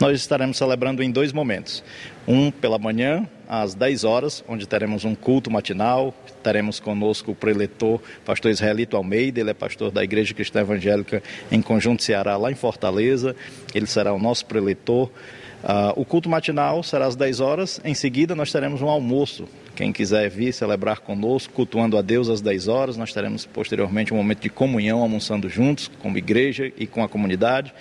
Nós 0.00 0.18
estaremos 0.18 0.56
celebrando 0.56 1.02
em 1.02 1.10
dois 1.10 1.32
momentos. 1.32 1.84
Um 2.26 2.50
pela 2.50 2.78
manhã, 2.78 3.28
às 3.52 3.74
10 3.74 4.04
horas, 4.04 4.42
onde 4.48 4.66
teremos 4.66 5.04
um 5.04 5.14
culto 5.14 5.50
matinal. 5.50 6.14
Teremos 6.42 6.80
conosco 6.80 7.32
o 7.32 7.34
preletor, 7.34 8.00
pastor 8.24 8.50
Israelito 8.50 8.96
Almeida, 8.96 9.40
ele 9.40 9.50
é 9.50 9.54
pastor 9.54 9.90
da 9.90 10.02
Igreja 10.02 10.32
Cristã 10.32 10.60
Evangélica 10.60 11.22
em 11.50 11.60
Conjunto 11.60 12.02
Ceará, 12.02 12.38
lá 12.38 12.50
em 12.50 12.54
Fortaleza. 12.54 13.36
Ele 13.74 13.84
será 13.84 14.14
o 14.14 14.18
nosso 14.18 14.46
preletor. 14.46 15.10
Uh, 15.62 16.00
o 16.00 16.04
culto 16.06 16.30
matinal 16.30 16.82
será 16.82 17.04
às 17.04 17.14
10 17.14 17.40
horas. 17.40 17.78
Em 17.84 17.92
seguida, 17.92 18.34
nós 18.34 18.50
teremos 18.50 18.80
um 18.80 18.88
almoço. 18.88 19.46
Quem 19.76 19.92
quiser 19.92 20.30
vir 20.30 20.54
celebrar 20.54 21.00
conosco, 21.00 21.52
cultuando 21.52 21.98
a 21.98 22.02
Deus 22.02 22.30
às 22.30 22.40
10 22.40 22.68
horas, 22.68 22.96
nós 22.96 23.12
teremos 23.12 23.44
posteriormente 23.44 24.14
um 24.14 24.16
momento 24.16 24.40
de 24.40 24.48
comunhão, 24.48 25.02
almoçando 25.02 25.50
juntos, 25.50 25.90
como 26.00 26.16
igreja 26.16 26.72
e 26.78 26.86
com 26.86 27.04
a 27.04 27.08
comunidade. 27.08 27.74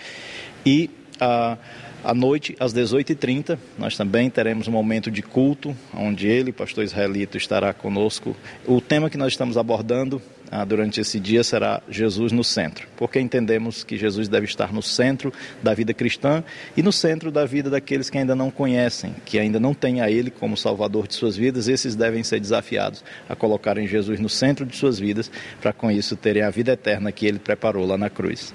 E. 0.65 0.89
Uh, 1.15 1.57
à 2.03 2.13
noite, 2.13 2.55
às 2.59 2.73
18h30, 2.73 3.57
nós 3.77 3.95
também 3.95 4.29
teremos 4.29 4.67
um 4.67 4.71
momento 4.71 5.11
de 5.11 5.21
culto, 5.21 5.75
onde 5.93 6.27
ele, 6.27 6.51
pastor 6.51 6.83
israelito, 6.83 7.37
estará 7.37 7.73
conosco. 7.73 8.35
O 8.65 8.81
tema 8.81 9.09
que 9.09 9.17
nós 9.17 9.33
estamos 9.33 9.57
abordando 9.57 10.21
ah, 10.51 10.65
durante 10.65 10.99
esse 10.99 11.19
dia 11.19 11.43
será 11.43 11.81
Jesus 11.87 12.31
no 12.31 12.43
centro, 12.43 12.87
porque 12.97 13.19
entendemos 13.19 13.83
que 13.83 13.97
Jesus 13.97 14.27
deve 14.27 14.45
estar 14.45 14.73
no 14.73 14.81
centro 14.81 15.31
da 15.63 15.73
vida 15.73 15.93
cristã 15.93 16.43
e 16.75 16.83
no 16.83 16.91
centro 16.91 17.31
da 17.31 17.45
vida 17.45 17.69
daqueles 17.69 18.09
que 18.09 18.17
ainda 18.17 18.35
não 18.35 18.51
conhecem, 18.51 19.15
que 19.23 19.39
ainda 19.39 19.59
não 19.59 19.73
têm 19.73 20.01
a 20.01 20.11
Ele 20.11 20.29
como 20.29 20.57
Salvador 20.57 21.07
de 21.07 21.13
suas 21.13 21.37
vidas. 21.37 21.67
Esses 21.67 21.95
devem 21.95 22.23
ser 22.23 22.39
desafiados 22.39 23.03
a 23.29 23.35
colocarem 23.35 23.87
Jesus 23.87 24.19
no 24.19 24.27
centro 24.27 24.65
de 24.65 24.75
suas 24.75 24.99
vidas, 24.99 25.31
para 25.61 25.71
com 25.71 25.89
isso 25.89 26.17
terem 26.17 26.43
a 26.43 26.49
vida 26.49 26.73
eterna 26.73 27.11
que 27.11 27.25
Ele 27.25 27.39
preparou 27.39 27.85
lá 27.85 27.97
na 27.97 28.09
cruz 28.09 28.53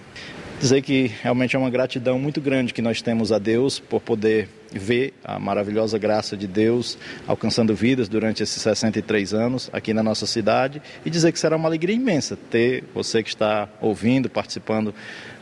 dizer 0.59 0.83
que 0.83 1.11
realmente 1.23 1.55
é 1.55 1.59
uma 1.59 1.71
gratidão 1.71 2.19
muito 2.19 2.41
grande 2.41 2.73
que 2.73 2.83
nós 2.83 3.03
temos 3.03 3.31
a 3.33 3.39
Deus 3.39 3.79
por 3.79 4.01
poder 4.01 4.49
ver 4.73 5.15
a 5.25 5.39
maravilhosa 5.39 5.99
graça 5.99 6.37
de 6.37 6.47
Deus 6.47 6.99
alcançando 7.27 7.75
vidas 7.75 8.09
durante 8.09 8.43
esses 8.43 8.61
63 8.63 9.33
anos 9.35 9.71
aqui 9.73 9.93
na 9.95 10.03
nossa 10.03 10.27
cidade 10.27 10.83
e 11.05 11.11
dizer 11.11 11.33
que 11.33 11.39
será 11.39 11.57
uma 11.57 11.69
alegria 11.69 11.95
imensa 11.95 12.37
ter 12.51 12.85
você 12.95 13.23
que 13.23 13.29
está 13.29 13.69
ouvindo, 13.81 14.29
participando 14.29 14.95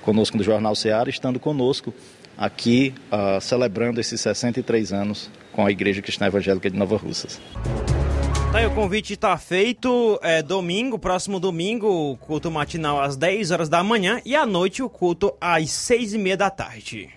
conosco 0.02 0.36
do 0.36 0.44
Jornal 0.44 0.74
Seara, 0.74 1.08
estando 1.08 1.40
conosco 1.40 1.94
aqui 2.36 2.94
uh, 3.10 3.40
celebrando 3.40 4.00
esses 4.00 4.20
63 4.20 4.92
anos 4.92 5.30
com 5.52 5.64
a 5.64 5.70
Igreja 5.70 6.02
Cristã 6.02 6.26
Evangélica 6.26 6.68
de 6.68 6.76
Nova 6.76 6.96
Russas. 6.96 7.40
Tá 8.54 8.60
aí, 8.60 8.66
o 8.66 8.70
convite 8.70 9.14
está 9.14 9.36
feito. 9.36 10.16
É 10.22 10.40
domingo, 10.40 10.96
próximo 10.96 11.40
domingo, 11.40 12.12
o 12.12 12.16
culto 12.16 12.52
matinal 12.52 13.02
às 13.02 13.16
10 13.16 13.50
horas 13.50 13.68
da 13.68 13.82
manhã 13.82 14.22
e 14.24 14.36
à 14.36 14.46
noite 14.46 14.80
o 14.80 14.88
culto 14.88 15.34
às 15.40 15.68
6 15.72 16.14
e 16.14 16.18
meia 16.18 16.36
da 16.36 16.48
tarde. 16.48 17.10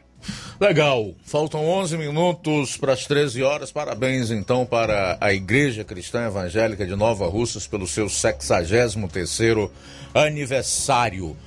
Legal. 0.60 1.14
Faltam 1.24 1.64
11 1.64 1.96
minutos 1.96 2.76
para 2.76 2.94
as 2.94 3.06
13 3.06 3.44
horas. 3.44 3.72
Parabéns 3.72 4.32
então 4.32 4.66
para 4.66 5.16
a 5.22 5.32
Igreja 5.32 5.84
Cristã 5.84 6.26
Evangélica 6.26 6.88
de 6.88 6.96
Nova 6.96 7.28
Russas 7.28 7.68
pelo 7.68 7.88
seu 7.88 8.08
63º 8.08 9.70
aniversário. 10.16 11.38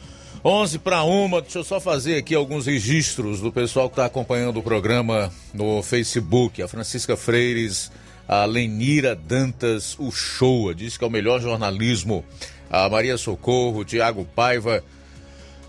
11 0.44 0.78
para 0.78 1.02
uma, 1.02 1.42
deixa 1.42 1.58
eu 1.58 1.64
só 1.64 1.80
fazer 1.80 2.14
aqui 2.16 2.36
alguns 2.36 2.66
registros 2.66 3.40
do 3.40 3.50
pessoal 3.50 3.88
que 3.88 3.94
está 3.94 4.06
acompanhando 4.06 4.60
o 4.60 4.62
programa 4.62 5.32
no 5.52 5.82
Facebook. 5.82 6.62
A 6.62 6.68
Francisca 6.68 7.16
Freires 7.16 7.90
a 8.32 8.44
Lenira 8.44 9.16
Dantas 9.16 9.98
Uchoa, 9.98 10.72
diz 10.72 10.96
que 10.96 11.02
é 11.02 11.06
o 11.08 11.10
melhor 11.10 11.40
jornalismo. 11.40 12.24
A 12.70 12.88
Maria 12.88 13.18
Socorro, 13.18 13.84
Tiago 13.84 14.24
Paiva, 14.24 14.84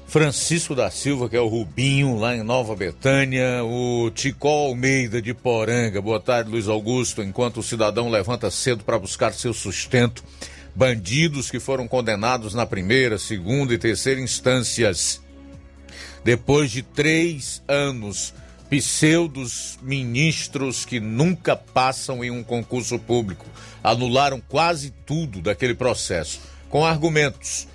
Francisco 0.05 0.75
da 0.75 0.91
Silva, 0.91 1.27
que 1.27 1.35
é 1.35 1.39
o 1.39 1.47
Rubinho, 1.47 2.19
lá 2.19 2.35
em 2.35 2.43
Nova 2.43 2.75
Betânia, 2.75 3.63
o 3.63 4.11
Ticó 4.11 4.67
Almeida 4.67 5.19
de 5.19 5.33
Poranga. 5.33 5.99
Boa 5.99 6.19
tarde, 6.19 6.51
Luiz 6.51 6.67
Augusto. 6.67 7.23
Enquanto 7.23 7.61
o 7.61 7.63
cidadão 7.63 8.11
levanta 8.11 8.51
cedo 8.51 8.83
para 8.83 8.99
buscar 8.99 9.33
seu 9.33 9.55
sustento, 9.55 10.23
bandidos 10.75 11.49
que 11.49 11.59
foram 11.59 11.87
condenados 11.87 12.53
na 12.53 12.67
primeira, 12.67 13.17
segunda 13.17 13.73
e 13.73 13.79
terceira 13.79 14.21
instâncias, 14.21 15.19
depois 16.23 16.69
de 16.69 16.83
três 16.83 17.63
anos 17.67 18.35
pseudos 18.71 19.77
ministros 19.81 20.85
que 20.85 20.97
nunca 20.97 21.57
passam 21.57 22.23
em 22.23 22.31
um 22.31 22.41
concurso 22.41 22.97
público 22.97 23.45
anularam 23.83 24.41
quase 24.47 24.91
tudo 25.05 25.41
daquele 25.41 25.75
processo, 25.75 26.39
com 26.69 26.85
argumentos. 26.85 27.67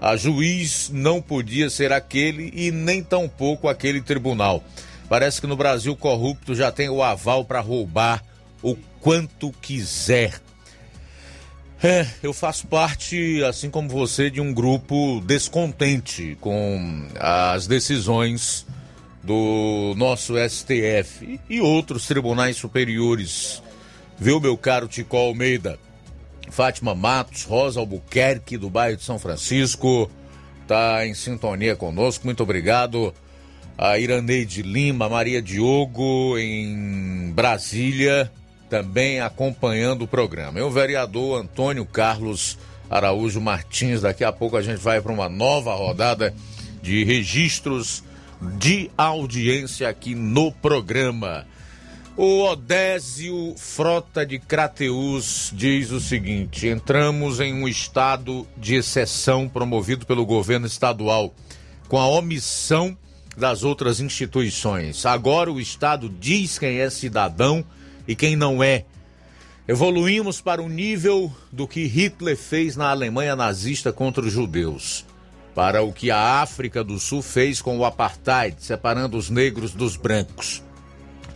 A 0.00 0.16
juiz 0.16 0.90
não 0.92 1.22
podia 1.22 1.70
ser 1.70 1.92
aquele 1.92 2.50
e 2.52 2.72
nem 2.72 3.00
tampouco 3.00 3.68
aquele 3.68 4.00
tribunal. 4.00 4.64
Parece 5.08 5.40
que 5.40 5.46
no 5.46 5.56
Brasil 5.56 5.94
corrupto 5.94 6.52
já 6.52 6.72
tem 6.72 6.88
o 6.88 7.00
aval 7.00 7.44
para 7.44 7.60
roubar 7.60 8.24
o 8.60 8.74
quanto 9.00 9.52
quiser. 9.62 10.40
É, 11.80 12.08
eu 12.24 12.32
faço 12.32 12.66
parte, 12.66 13.40
assim 13.44 13.70
como 13.70 13.88
você, 13.88 14.28
de 14.28 14.40
um 14.40 14.52
grupo 14.52 15.22
descontente 15.24 16.36
com 16.40 17.06
as 17.20 17.68
decisões 17.68 18.66
do 19.22 19.94
nosso 19.96 20.34
STF 20.36 21.40
e 21.48 21.60
outros 21.60 22.06
tribunais 22.06 22.56
superiores. 22.56 23.62
Viu, 24.18 24.40
meu 24.40 24.56
caro 24.56 24.88
Tico 24.88 25.16
Almeida? 25.16 25.78
Fátima 26.50 26.94
Matos, 26.94 27.44
Rosa 27.44 27.80
Albuquerque, 27.80 28.56
do 28.56 28.68
bairro 28.68 28.96
de 28.96 29.04
São 29.04 29.18
Francisco, 29.18 30.10
tá 30.66 31.06
em 31.06 31.14
sintonia 31.14 31.76
conosco. 31.76 32.24
Muito 32.26 32.42
obrigado. 32.42 33.14
A 33.78 33.98
Iraneide 33.98 34.62
Lima, 34.62 35.08
Maria 35.08 35.40
Diogo, 35.40 36.36
em 36.38 37.32
Brasília, 37.32 38.30
também 38.68 39.20
acompanhando 39.20 40.02
o 40.02 40.08
programa. 40.08 40.58
E 40.58 40.62
o 40.62 40.70
vereador 40.70 41.40
Antônio 41.40 41.86
Carlos 41.86 42.58
Araújo 42.90 43.40
Martins. 43.40 44.02
Daqui 44.02 44.24
a 44.24 44.32
pouco 44.32 44.56
a 44.56 44.62
gente 44.62 44.78
vai 44.78 45.00
para 45.00 45.12
uma 45.12 45.28
nova 45.28 45.74
rodada 45.74 46.34
de 46.82 47.04
registros 47.04 48.02
de 48.40 48.90
audiência 48.96 49.88
aqui 49.88 50.14
no 50.14 50.50
programa. 50.50 51.46
O 52.16 52.42
Odésio 52.42 53.54
Frota 53.56 54.26
de 54.26 54.38
Crateus 54.38 55.50
diz 55.54 55.90
o 55.90 56.00
seguinte: 56.00 56.66
entramos 56.66 57.40
em 57.40 57.54
um 57.54 57.68
estado 57.68 58.46
de 58.56 58.74
exceção 58.74 59.48
promovido 59.48 60.06
pelo 60.06 60.26
governo 60.26 60.66
estadual, 60.66 61.34
com 61.88 61.98
a 61.98 62.08
omissão 62.08 62.96
das 63.36 63.62
outras 63.62 64.00
instituições. 64.00 65.06
Agora 65.06 65.52
o 65.52 65.60
Estado 65.60 66.08
diz 66.08 66.58
quem 66.58 66.78
é 66.78 66.90
cidadão 66.90 67.64
e 68.06 68.14
quem 68.14 68.36
não 68.36 68.62
é. 68.62 68.84
Evoluímos 69.68 70.40
para 70.40 70.60
o 70.60 70.68
nível 70.68 71.32
do 71.52 71.66
que 71.66 71.86
Hitler 71.86 72.36
fez 72.36 72.76
na 72.76 72.90
Alemanha 72.90 73.36
nazista 73.36 73.92
contra 73.92 74.24
os 74.24 74.32
judeus 74.32 75.06
para 75.60 75.82
o 75.82 75.92
que 75.92 76.10
a 76.10 76.40
África 76.40 76.82
do 76.82 76.98
Sul 76.98 77.20
fez 77.20 77.60
com 77.60 77.76
o 77.76 77.84
apartheid, 77.84 78.56
separando 78.60 79.18
os 79.18 79.28
negros 79.28 79.72
dos 79.72 79.94
brancos. 79.94 80.62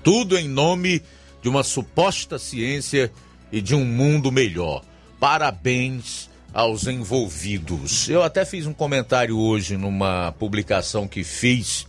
Tudo 0.02 0.38
em 0.38 0.48
nome 0.48 1.02
de 1.42 1.48
uma 1.50 1.62
suposta 1.62 2.38
ciência 2.38 3.12
e 3.52 3.60
de 3.60 3.74
um 3.74 3.84
mundo 3.84 4.32
melhor. 4.32 4.82
Parabéns 5.20 6.30
aos 6.54 6.86
envolvidos. 6.86 8.08
Eu 8.08 8.22
até 8.22 8.46
fiz 8.46 8.64
um 8.66 8.72
comentário 8.72 9.38
hoje 9.38 9.76
numa 9.76 10.32
publicação 10.38 11.06
que 11.06 11.22
fiz 11.22 11.86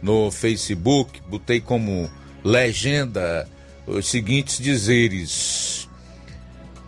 no 0.00 0.30
Facebook, 0.30 1.20
botei 1.28 1.60
como 1.60 2.10
legenda 2.42 3.46
os 3.86 4.08
seguintes 4.08 4.58
dizeres: 4.58 5.86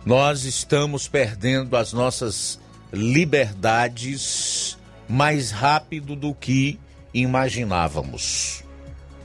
Nós 0.03 0.45
estamos 0.45 1.07
perdendo 1.07 1.77
as 1.77 1.93
nossas 1.93 2.59
liberdades 2.91 4.78
mais 5.09 5.49
rápido 5.49 6.15
do 6.15 6.35
que 6.35 6.79
imaginávamos. 7.13 8.63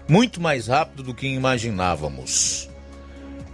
Muito 0.08 0.40
mais 0.40 0.66
rápido 0.66 1.02
do 1.02 1.14
que 1.14 1.26
imaginávamos. 1.26 2.68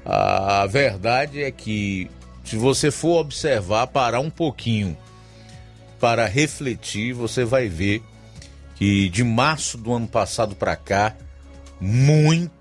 A 0.05 0.67
verdade 0.67 1.43
é 1.43 1.51
que, 1.51 2.09
se 2.45 2.57
você 2.57 2.91
for 2.91 3.21
observar, 3.21 3.89
parar 3.89 4.21
um 4.21 4.31
pouquinho 4.31 4.97
para 5.99 6.27
refletir, 6.27 7.13
você 7.13 7.45
vai 7.45 7.69
ver 7.69 8.03
que 8.77 9.09
de 9.11 9.23
março 9.23 9.77
do 9.77 9.93
ano 9.93 10.09
passado 10.09 10.57
para 10.57 10.75
cá, 10.75 11.15
muito, 11.81 12.53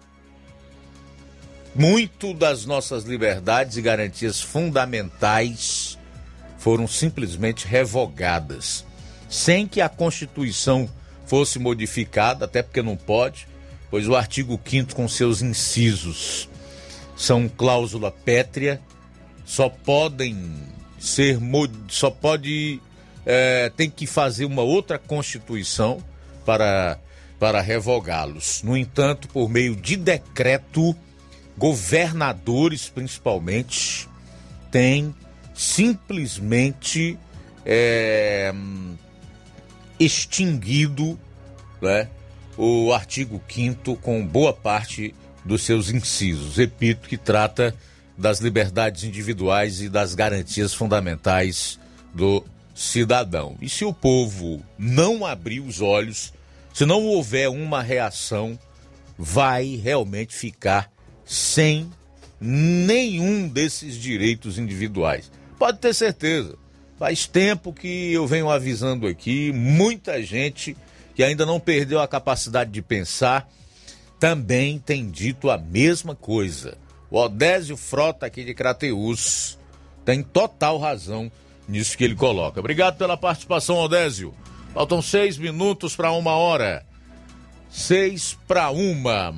muito 1.74 2.34
das 2.34 2.65
nossas 2.65 3.03
liberdades 3.03 3.78
e 3.78 3.82
garantias 3.82 4.41
fundamentais 4.41 5.97
foram 6.57 6.86
simplesmente 6.88 7.65
revogadas, 7.65 8.86
sem 9.30 9.68
que 9.68 9.80
a 9.80 9.88
Constituição 9.88 10.90
fosse 11.26 11.60
modificada, 11.60 12.46
até 12.46 12.64
porque 12.64 12.82
não 12.82 12.98
pode, 12.98 13.48
pois 13.92 14.08
o 14.08 14.16
artigo 14.16 14.60
5 14.66 14.96
com 14.96 15.08
seus 15.08 15.42
incisos 15.42 16.50
são 17.16 17.48
cláusula 17.48 18.12
pétrea, 18.12 18.82
só 19.46 19.70
podem 19.70 20.54
ser 21.00 21.40
só 21.88 22.10
pode 22.10 22.82
é, 23.26 23.72
tem 23.76 23.90
que 23.90 24.08
fazer 24.08 24.46
uma 24.46 24.64
outra 24.64 24.98
constituição 24.98 26.04
para 26.46 26.98
para 27.40 27.62
revogá-los. 27.62 28.62
No 28.64 28.76
entanto, 28.76 29.30
por 29.30 29.50
meio 29.50 29.74
de 29.74 29.96
decreto, 29.96 30.94
governadores 31.58 32.90
principalmente 32.90 34.10
têm 34.70 35.16
simplesmente 35.54 37.18
é, 37.66 38.54
extinguido 40.00 41.20
né, 41.82 42.08
o 42.58 42.93
artigo 42.93 43.41
5 43.47 43.95
com 43.97 44.26
boa 44.26 44.54
parte 44.54 45.14
dos 45.43 45.64
seus 45.64 45.89
incisos. 45.89 46.58
Repito 46.58 47.08
que 47.08 47.18
trata 47.18 47.76
das 48.18 48.39
liberdades 48.39 49.04
individuais 49.04 49.82
e 49.82 49.89
das 49.89 50.14
garantias 50.14 50.74
fundamentais 50.74 51.80
do 52.14 52.43
cidadão. 52.76 53.58
E 53.62 53.70
se 53.70 53.86
o 53.86 53.93
povo 53.93 54.62
não 54.78 55.26
abrir 55.26 55.60
os 55.60 55.82
olhos, 55.82 56.34
se 56.74 56.86
não 56.86 57.04
houver 57.04 57.50
uma 57.50 57.82
reação, 57.82 58.58
vai 59.18 59.76
realmente 59.76 60.34
ficar 60.34 60.91
sem 61.26 61.89
nenhum 62.39 63.47
desses 63.47 63.95
direitos 63.95 64.58
individuais. 64.58 65.32
Pode 65.58 65.80
ter 65.80 65.93
certeza. 65.93 66.58
Faz 67.00 67.26
tempo 67.26 67.72
que 67.72 68.12
eu 68.12 68.28
venho 68.28 68.50
avisando 68.50 69.08
aqui, 69.08 69.54
muita 69.54 70.22
gente 70.22 70.76
que 71.16 71.24
ainda 71.24 71.45
não 71.45 71.58
perdeu 71.58 72.02
a 72.02 72.08
capacidade 72.08 72.70
de 72.70 72.82
pensar 72.82 73.50
também 74.20 74.78
tem 74.78 75.10
dito 75.10 75.50
a 75.50 75.58
mesma 75.58 76.14
coisa. 76.14 76.78
O 77.10 77.18
Odésio 77.18 77.78
Frota 77.78 78.26
aqui 78.26 78.43
de 78.43 78.54
Crateus 78.54 79.58
tem 80.04 80.22
total 80.22 80.78
razão 80.78 81.32
nisso 81.68 81.97
que 81.97 82.04
ele 82.04 82.16
coloca. 82.16 82.60
Obrigado 82.60 82.97
pela 82.97 83.16
participação, 83.16 83.78
Odésio. 83.78 84.34
Faltam 84.74 85.02
seis 85.02 85.38
minutos 85.38 85.95
para 85.95 86.12
uma 86.12 86.32
hora. 86.32 86.86
Seis 87.70 88.38
para 88.45 88.72
uma. 88.72 89.34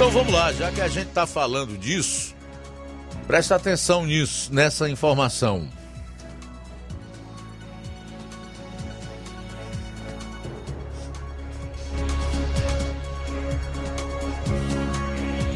Então 0.00 0.10
vamos 0.10 0.32
lá, 0.32 0.50
já 0.50 0.72
que 0.72 0.80
a 0.80 0.88
gente 0.88 1.08
está 1.08 1.26
falando 1.26 1.76
disso, 1.76 2.34
presta 3.26 3.56
atenção 3.56 4.06
nisso, 4.06 4.50
nessa 4.50 4.88
informação. 4.88 5.68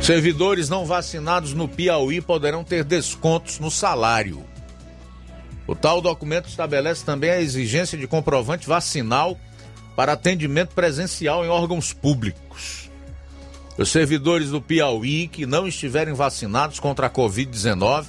Servidores 0.02 0.68
não 0.68 0.84
vacinados 0.84 1.54
no 1.54 1.66
Piauí 1.66 2.20
poderão 2.20 2.62
ter 2.62 2.84
descontos 2.84 3.58
no 3.58 3.70
salário. 3.70 4.44
O 5.66 5.74
tal 5.74 6.02
documento 6.02 6.50
estabelece 6.50 7.02
também 7.02 7.30
a 7.30 7.40
exigência 7.40 7.96
de 7.96 8.06
comprovante 8.06 8.68
vacinal 8.68 9.38
para 9.96 10.12
atendimento 10.12 10.74
presencial 10.74 11.46
em 11.46 11.48
órgãos 11.48 11.94
públicos. 11.94 12.83
Os 13.76 13.88
servidores 13.90 14.50
do 14.50 14.60
Piauí 14.60 15.26
que 15.26 15.46
não 15.46 15.66
estiverem 15.66 16.14
vacinados 16.14 16.78
contra 16.78 17.06
a 17.08 17.10
Covid-19 17.10 18.06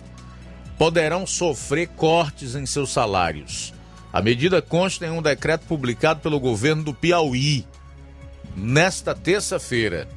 poderão 0.78 1.26
sofrer 1.26 1.88
cortes 1.88 2.53
em 2.53 2.66
seus 2.66 2.91
salários. 2.91 3.74
A 4.13 4.22
medida 4.22 4.61
consta 4.61 5.07
em 5.07 5.09
um 5.09 5.22
decreto 5.22 5.66
publicado 5.66 6.22
pelo 6.22 6.39
governo 6.39 6.84
do 6.84 6.93
Piauí 6.93 7.66
nesta 8.55 9.16
terça-feira. 9.16 10.07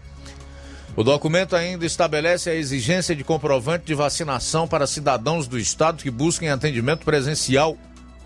O 0.94 1.02
documento 1.02 1.56
ainda 1.56 1.86
estabelece 1.86 2.50
a 2.50 2.54
exigência 2.54 3.14
de 3.14 3.24
comprovante 3.24 3.86
de 3.86 3.94
vacinação 3.94 4.66
para 4.66 4.86
cidadãos 4.86 5.46
do 5.46 5.58
estado 5.58 6.02
que 6.02 6.10
busquem 6.10 6.50
atendimento 6.50 7.04
presencial 7.04 7.76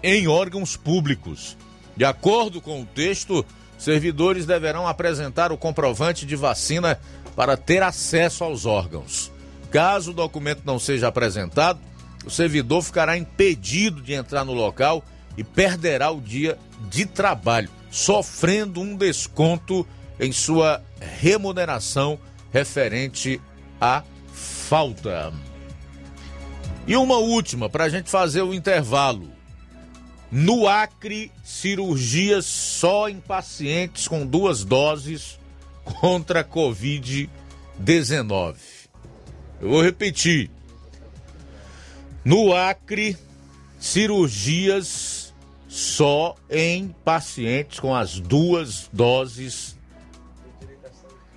em 0.02 0.26
órgãos 0.26 0.76
públicos. 0.76 1.56
De 1.96 2.04
acordo 2.04 2.60
com 2.60 2.80
o 2.80 2.86
texto, 2.86 3.44
servidores 3.82 4.46
deverão 4.46 4.86
apresentar 4.86 5.50
o 5.50 5.58
comprovante 5.58 6.24
de 6.24 6.36
vacina 6.36 7.00
para 7.34 7.56
ter 7.56 7.82
acesso 7.82 8.44
aos 8.44 8.64
órgãos. 8.64 9.32
Caso 9.70 10.10
o 10.10 10.14
documento 10.14 10.62
não 10.64 10.78
seja 10.78 11.08
apresentado, 11.08 11.80
o 12.24 12.30
servidor 12.30 12.82
ficará 12.82 13.16
impedido 13.16 14.00
de 14.00 14.12
entrar 14.12 14.44
no 14.44 14.52
local 14.52 15.04
e 15.36 15.42
perderá 15.42 16.10
o 16.10 16.20
dia 16.20 16.58
de 16.88 17.06
trabalho, 17.06 17.70
sofrendo 17.90 18.80
um 18.80 18.96
desconto 18.96 19.86
em 20.20 20.30
sua 20.30 20.82
remuneração 21.00 22.18
referente 22.52 23.40
à 23.80 24.04
falta. 24.32 25.32
E 26.86 26.96
uma 26.96 27.16
última, 27.16 27.68
para 27.68 27.84
a 27.84 27.88
gente 27.88 28.10
fazer 28.10 28.42
o 28.42 28.54
intervalo. 28.54 29.31
No 30.34 30.66
Acre, 30.66 31.30
cirurgias 31.44 32.46
só 32.46 33.06
em 33.06 33.20
pacientes 33.20 34.08
com 34.08 34.26
duas 34.26 34.64
doses 34.64 35.38
contra 35.84 36.40
a 36.40 36.44
Covid-19. 36.44 38.56
Eu 39.60 39.68
vou 39.68 39.82
repetir. 39.82 40.50
No 42.24 42.54
Acre, 42.54 43.14
cirurgias 43.78 45.34
só 45.68 46.34
em 46.48 46.88
pacientes 47.04 47.78
com 47.78 47.94
as 47.94 48.18
duas 48.18 48.88
doses 48.90 49.76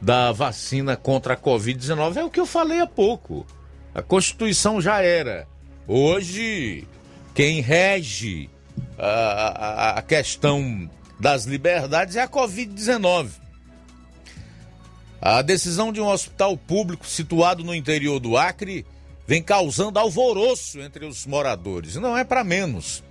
da 0.02 0.32
vacina 0.32 0.96
contra 0.96 1.34
a 1.34 1.38
Covid-19. 1.38 2.16
É 2.16 2.24
o 2.24 2.30
que 2.30 2.39
eu 2.39 2.46
falei 2.46 2.80
há 2.80 2.88
pouco. 2.88 3.46
A 3.93 4.02
Constituição 4.02 4.80
já 4.80 5.02
era. 5.02 5.50
Hoje, 5.86 6.88
quem 7.34 7.60
rege 7.60 8.50
a, 8.97 9.97
a, 9.97 10.01
questão 10.01 10.89
das 11.19 11.45
liberdades 11.45 12.15
é 12.15 12.21
a 12.21 12.28
Covid-19. 12.28 13.30
A 15.21 15.41
decisão 15.41 15.91
de 15.91 15.99
um 15.99 16.07
hospital 16.07 16.55
público 16.55 17.05
situado 17.07 17.63
no 17.63 17.73
interior 17.73 18.19
do 18.19 18.38
Acre 18.38 18.86
vem 19.28 19.41
causando 19.41 19.99
alvoroço 19.99 20.80
entre 20.80 21.05
os 21.05 21.26
moradores. 21.26 21.95
Não 21.95 22.17
é 22.17 22.23
para 22.23 22.43
menos. 22.43 23.03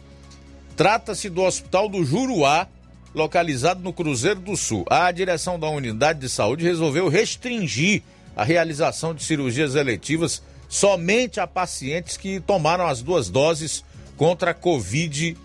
Trata-se 0.76 1.28
do 1.28 1.42
Hospital 1.42 1.88
do 1.88 2.04
Juruá, 2.04 2.68
localizado 3.14 3.82
no 3.82 3.92
Cruzeiro 3.92 4.40
do 4.40 4.56
Sul. 4.56 4.84
A 4.88 5.10
direção 5.10 5.58
da 5.58 5.68
unidade 5.68 6.20
de 6.20 6.28
saúde 6.28 6.64
resolveu 6.64 7.08
restringir 7.08 8.02
a 8.36 8.44
realização 8.44 9.14
de 9.14 9.22
cirurgias 9.22 9.74
eletivas 9.74 10.42
somente 10.68 11.38
a 11.38 11.46
pacientes 11.46 12.16
que 12.16 12.40
tomaram 12.40 12.86
as 12.86 13.02
duas 13.02 13.28
doses 13.28 13.84
contra 14.16 14.50
a 14.50 14.54
Covid-19. 14.54 15.36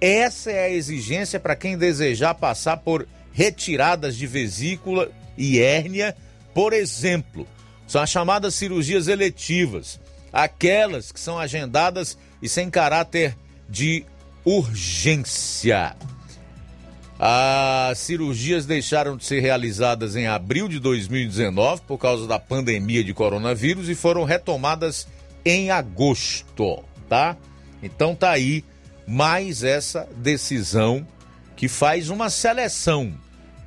Essa 0.00 0.50
é 0.50 0.64
a 0.64 0.70
exigência 0.70 1.38
para 1.38 1.56
quem 1.56 1.78
desejar 1.78 2.34
passar 2.34 2.78
por 2.78 3.06
retiradas 3.32 4.16
de 4.16 4.26
vesícula 4.26 5.10
e 5.36 5.60
hérnia, 5.60 6.16
por 6.52 6.72
exemplo. 6.72 7.46
São 7.86 8.02
as 8.02 8.10
chamadas 8.10 8.54
cirurgias 8.54 9.06
eletivas, 9.08 10.00
aquelas 10.32 11.12
que 11.12 11.20
são 11.20 11.38
agendadas 11.38 12.18
e 12.40 12.48
sem 12.48 12.70
caráter 12.70 13.36
de 13.68 14.04
urgência. 14.44 15.94
As 17.18 17.98
cirurgias 17.98 18.66
deixaram 18.66 19.16
de 19.16 19.24
ser 19.24 19.40
realizadas 19.40 20.16
em 20.16 20.26
abril 20.26 20.66
de 20.66 20.80
2019 20.80 21.82
por 21.86 21.96
causa 21.96 22.26
da 22.26 22.38
pandemia 22.38 23.04
de 23.04 23.14
coronavírus 23.14 23.88
e 23.88 23.94
foram 23.94 24.24
retomadas 24.24 25.06
em 25.44 25.70
agosto, 25.70 26.82
tá? 27.08 27.36
Então 27.82 28.14
tá 28.14 28.30
aí 28.30 28.64
mais 29.06 29.62
essa 29.62 30.08
decisão 30.16 31.06
que 31.56 31.68
faz 31.68 32.08
uma 32.08 32.30
seleção 32.30 33.12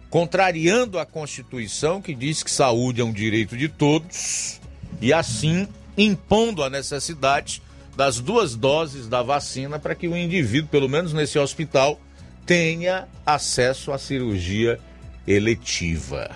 contrariando 0.09 0.97
a 0.97 1.05
Constituição 1.05 2.01
que 2.01 2.15
diz 2.15 2.41
que 2.41 2.49
saúde 2.49 3.01
é 3.01 3.03
um 3.03 3.11
direito 3.11 3.57
de 3.57 3.67
todos 3.67 4.61
e 5.01 5.11
assim 5.11 5.67
impondo 5.97 6.63
a 6.63 6.69
necessidade 6.69 7.61
das 7.95 8.19
duas 8.19 8.55
doses 8.55 9.07
da 9.07 9.21
vacina 9.21 9.79
para 9.79 9.95
que 9.95 10.07
o 10.07 10.17
indivíduo, 10.17 10.69
pelo 10.69 10.89
menos 10.89 11.13
nesse 11.13 11.39
hospital, 11.39 11.99
tenha 12.45 13.07
acesso 13.25 13.91
à 13.91 13.97
cirurgia 13.97 14.79
eletiva. 15.27 16.31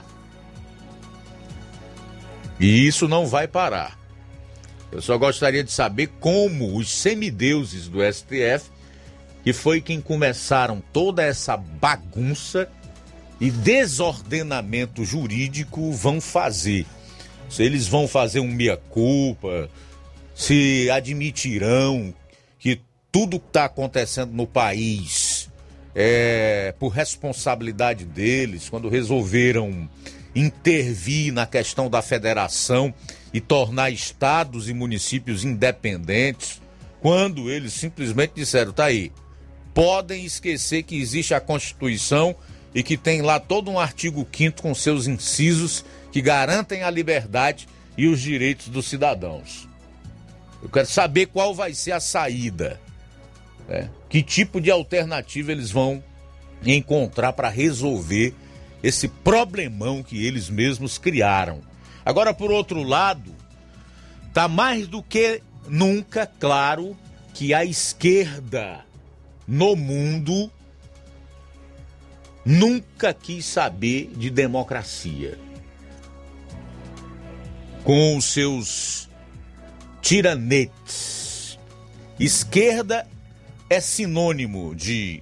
E 2.60 2.88
isso 2.88 3.08
não 3.08 3.28
vai 3.28 3.48
parar. 3.48 3.99
Eu 4.92 5.02
só 5.02 5.18
gostaria 5.18 5.64
de 5.64 5.72
saber 5.72 6.08
como 6.20 6.76
os 6.78 6.90
semideuses 6.90 7.88
do 7.88 8.00
STF, 8.02 8.70
que 9.44 9.54
foi 9.54 9.82
quem 9.82 10.02
começaram 10.02 10.82
toda 10.92 11.24
essa 11.24 11.56
bagunça 11.56 12.70
e 13.40 13.52
desordenamento 13.52 15.06
jurídico, 15.06 15.92
vão 15.92 16.20
fazer. 16.20 16.86
Se 17.50 17.64
eles 17.64 17.88
vão 17.88 18.08
fazer 18.08 18.40
um 18.40 18.52
meia-culpa, 18.52 19.70
se 20.36 20.90
admitirão 20.90 22.14
que 22.58 22.82
tudo 23.12 23.40
que 23.40 23.48
está 23.48 23.66
acontecendo 23.66 24.34
no 24.34 24.46
país 24.46 25.50
é 25.96 26.74
por 26.80 26.90
responsabilidade 26.90 28.06
deles, 28.06 28.70
quando 28.70 28.90
resolveram 28.90 29.90
intervir 30.36 31.34
na 31.34 31.46
questão 31.46 31.90
da 31.90 32.02
federação 32.02 32.94
e 33.34 33.40
tornar 33.40 33.90
estados 33.90 34.70
e 34.70 34.74
municípios 34.74 35.44
independentes, 35.44 36.62
quando 37.02 37.50
eles 37.50 37.74
simplesmente 37.74 38.34
disseram: 38.36 38.72
tá 38.72 38.86
aí, 38.86 39.12
podem 39.74 40.26
esquecer 40.26 40.84
que 40.84 41.00
existe 41.00 41.34
a 41.34 41.40
Constituição 41.40 42.36
e 42.74 42.84
que 42.84 42.98
tem 42.98 43.22
lá 43.22 43.40
todo 43.40 43.72
um 43.72 43.80
artigo 43.80 44.28
5 44.32 44.62
com 44.62 44.74
seus 44.76 45.08
incisos 45.08 45.84
que 46.12 46.22
garantem 46.22 46.84
a 46.84 46.90
liberdade 46.90 47.68
e 47.98 48.08
os 48.08 48.22
direitos 48.22 48.68
dos 48.68 48.88
cidadãos. 48.88 49.68
Eu 50.62 50.70
quero 50.70 50.88
saber 50.88 51.28
qual 51.28 51.54
vai 51.54 51.74
ser 51.74 51.94
a 51.94 52.00
saída. 52.00 52.80
Né? 53.68 53.90
Que 54.10 54.22
tipo 54.22 54.60
de 54.60 54.70
alternativa 54.70 55.52
eles 55.52 55.72
vão 55.72 56.04
encontrar 56.66 57.34
para 57.34 57.50
resolver 57.50 58.34
esse 58.84 59.08
problemão 59.08 60.04
que 60.04 60.26
eles 60.26 60.50
mesmos 60.50 60.98
criaram. 60.98 61.62
Agora, 62.10 62.34
por 62.34 62.52
outro 62.52 62.82
lado, 62.82 63.36
tá 64.34 64.48
mais 64.48 64.88
do 64.88 65.04
que 65.04 65.44
nunca 65.68 66.26
claro 66.26 66.98
que 67.36 67.54
a 67.54 67.64
esquerda 67.64 68.84
no 69.48 69.76
mundo 69.76 70.52
nunca 72.44 73.14
quis 73.14 73.46
saber 73.46 74.10
de 74.18 74.32
democracia. 74.32 75.38
com 77.84 78.18
os 78.18 78.26
seus 78.26 79.08
tiranetes. 80.02 81.60
Esquerda 82.20 83.08
é 83.70 83.80
sinônimo 83.80 84.76
de 84.76 85.22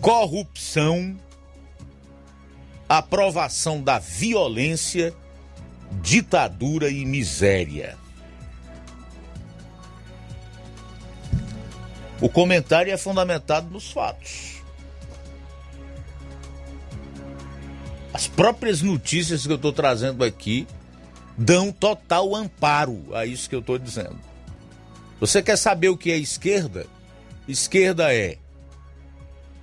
corrupção, 0.00 1.18
aprovação 2.88 3.82
da 3.82 3.98
violência, 3.98 5.14
ditadura 6.02 6.90
e 6.90 7.04
miséria. 7.04 7.96
O 12.20 12.28
comentário 12.28 12.92
é 12.92 12.96
fundamentado 12.96 13.70
nos 13.70 13.90
fatos. 13.90 14.62
As 18.12 18.28
próprias 18.28 18.80
notícias 18.80 19.44
que 19.44 19.52
eu 19.52 19.56
estou 19.56 19.72
trazendo 19.72 20.22
aqui 20.22 20.66
dão 21.36 21.72
total 21.72 22.34
amparo 22.34 23.04
a 23.12 23.26
isso 23.26 23.48
que 23.48 23.54
eu 23.56 23.60
estou 23.60 23.78
dizendo. 23.78 24.18
Você 25.18 25.42
quer 25.42 25.56
saber 25.56 25.88
o 25.88 25.96
que 25.96 26.12
é 26.12 26.16
esquerda? 26.16 26.86
Esquerda 27.48 28.14
é 28.14 28.38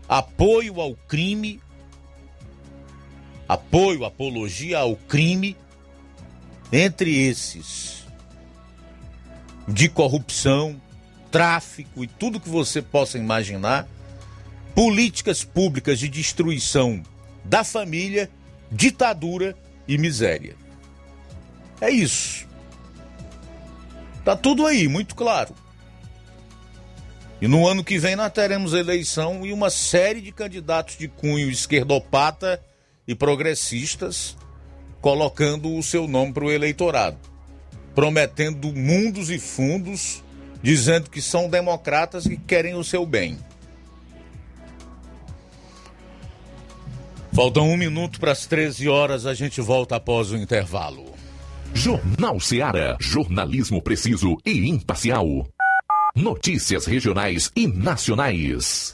apoio 0.07 0.81
ao 0.81 0.93
crime, 1.07 1.61
apoio, 3.47 4.03
apologia 4.03 4.79
ao 4.79 4.95
crime, 4.95 5.55
entre 6.71 7.27
esses 7.27 8.05
de 9.67 9.89
corrupção, 9.89 10.81
tráfico 11.29 12.03
e 12.03 12.07
tudo 12.07 12.39
que 12.39 12.49
você 12.49 12.81
possa 12.81 13.17
imaginar, 13.17 13.87
políticas 14.75 15.43
públicas 15.43 15.99
de 15.99 16.07
destruição 16.07 17.01
da 17.43 17.63
família, 17.63 18.29
ditadura 18.71 19.55
e 19.87 19.97
miséria. 19.97 20.55
É 21.79 21.89
isso. 21.89 22.47
Tá 24.23 24.35
tudo 24.35 24.65
aí, 24.65 24.87
muito 24.87 25.15
claro. 25.15 25.55
E 27.41 27.47
no 27.47 27.67
ano 27.67 27.83
que 27.83 27.97
vem 27.97 28.15
nós 28.15 28.31
teremos 28.31 28.73
eleição 28.73 29.45
e 29.45 29.51
uma 29.51 29.71
série 29.71 30.21
de 30.21 30.31
candidatos 30.31 30.95
de 30.97 31.07
cunho 31.07 31.49
esquerdopata 31.49 32.63
e 33.07 33.15
progressistas 33.15 34.37
colocando 35.01 35.75
o 35.75 35.83
seu 35.83 36.07
nome 36.07 36.31
para 36.31 36.45
o 36.45 36.51
eleitorado, 36.51 37.17
prometendo 37.93 38.71
mundos 38.73 39.29
e 39.29 39.39
fundos, 39.39 40.23
dizendo 40.61 41.09
que 41.09 41.21
são 41.21 41.49
democratas 41.49 42.25
e 42.25 42.37
que 42.37 42.43
querem 42.43 42.75
o 42.75 42.83
seu 42.83 43.05
bem. 43.05 43.37
Faltam 47.33 47.69
um 47.69 47.77
minuto 47.77 48.19
para 48.19 48.31
as 48.31 48.45
13 48.45 48.87
horas, 48.89 49.25
a 49.25 49.33
gente 49.33 49.61
volta 49.61 49.95
após 49.95 50.31
o 50.31 50.37
intervalo. 50.37 51.11
Jornal 51.73 52.39
Seara. 52.39 52.97
Jornalismo 52.99 53.81
preciso 53.81 54.37
e 54.45 54.69
imparcial. 54.69 55.47
Notícias 56.13 56.85
regionais 56.85 57.49
e 57.55 57.67
nacionais. 57.67 58.93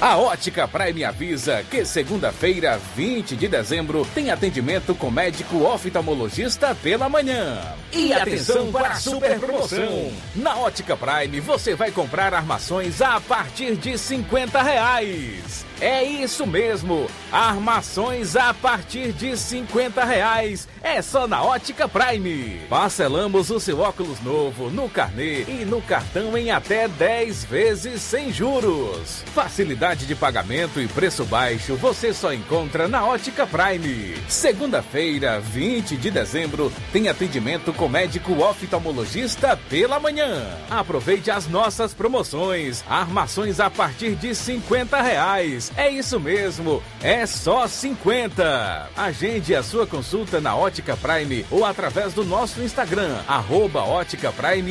A 0.00 0.16
Ótica 0.16 0.66
Prime 0.66 1.04
avisa 1.04 1.62
que 1.70 1.84
segunda-feira, 1.84 2.80
20 2.96 3.36
de 3.36 3.46
dezembro, 3.46 4.06
tem 4.14 4.30
atendimento 4.30 4.94
com 4.94 5.10
médico 5.10 5.62
oftalmologista 5.62 6.74
pela 6.74 7.06
manhã. 7.06 7.60
E 7.92 8.10
atenção 8.10 8.72
para 8.72 8.92
a 8.92 8.94
super 8.94 9.38
promoção! 9.38 10.10
Na 10.34 10.56
Ótica 10.56 10.96
Prime 10.96 11.38
você 11.40 11.74
vai 11.74 11.90
comprar 11.90 12.32
armações 12.32 13.02
a 13.02 13.20
partir 13.20 13.76
de 13.76 13.98
50 13.98 14.62
reais. 14.62 15.66
É 15.80 16.04
isso 16.04 16.46
mesmo, 16.46 17.06
armações 17.32 18.36
a 18.36 18.52
partir 18.52 19.12
de 19.12 19.34
50 19.34 20.04
reais. 20.04 20.68
É 20.82 21.00
só 21.00 21.26
na 21.26 21.42
Ótica 21.42 21.88
Prime. 21.88 22.60
Parcelamos 22.68 23.50
o 23.50 23.58
seu 23.58 23.80
óculos 23.80 24.20
novo 24.20 24.68
no 24.68 24.90
carnê 24.90 25.42
e 25.44 25.64
no 25.64 25.80
cartão 25.80 26.36
em 26.36 26.50
até 26.50 26.86
10 26.86 27.44
vezes 27.44 28.02
sem 28.02 28.30
juros. 28.30 29.24
Facilidade 29.34 30.04
de 30.04 30.14
pagamento 30.14 30.80
e 30.80 30.86
preço 30.86 31.24
baixo 31.24 31.76
você 31.76 32.12
só 32.12 32.32
encontra 32.32 32.86
na 32.86 33.06
Ótica 33.06 33.46
Prime. 33.46 34.16
Segunda-feira, 34.28 35.40
20 35.40 35.96
de 35.96 36.10
dezembro, 36.10 36.70
tem 36.92 37.08
atendimento 37.08 37.72
com 37.72 37.88
médico 37.88 38.42
oftalmologista 38.42 39.58
pela 39.68 39.98
manhã. 39.98 40.46
Aproveite 40.68 41.30
as 41.30 41.48
nossas 41.48 41.94
promoções. 41.94 42.84
Armações 42.88 43.60
a 43.60 43.70
partir 43.70 44.14
de 44.14 44.34
50 44.34 45.00
reais. 45.00 45.69
É 45.76 45.88
isso 45.88 46.18
mesmo, 46.18 46.82
é 47.02 47.24
só 47.26 47.66
50. 47.66 48.90
Agende 48.96 49.54
a 49.54 49.62
sua 49.62 49.86
consulta 49.86 50.40
na 50.40 50.54
Ótica 50.54 50.96
Prime 50.96 51.46
ou 51.50 51.64
através 51.64 52.12
do 52.12 52.24
nosso 52.24 52.60
Instagram, 52.62 53.18
arroba 53.26 53.82
Ótica 53.82 54.32
Prime. 54.32 54.70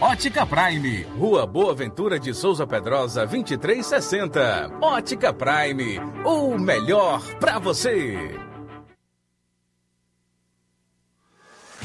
Ótica 0.00 0.46
Prime, 0.46 1.02
Rua 1.18 1.46
Boa 1.46 1.74
Ventura 1.74 2.18
de 2.18 2.34
Souza 2.34 2.66
Pedrosa, 2.66 3.26
2360. 3.26 4.70
Ótica 4.80 5.32
Prime, 5.32 6.00
o 6.24 6.58
melhor 6.58 7.22
pra 7.38 7.58
você. 7.58 8.51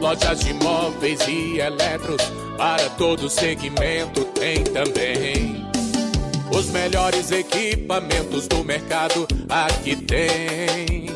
Lojas 0.00 0.40
de 0.40 0.52
móveis 0.54 1.20
e 1.26 1.58
eletros, 1.58 2.22
para 2.56 2.88
todo 2.90 3.30
segmento 3.30 4.24
tem 4.26 4.62
também. 4.64 5.66
Os 6.56 6.70
melhores 6.70 7.30
equipamentos 7.30 8.46
do 8.46 8.62
mercado 8.64 9.26
aqui 9.48 9.96
tem. 9.96 11.06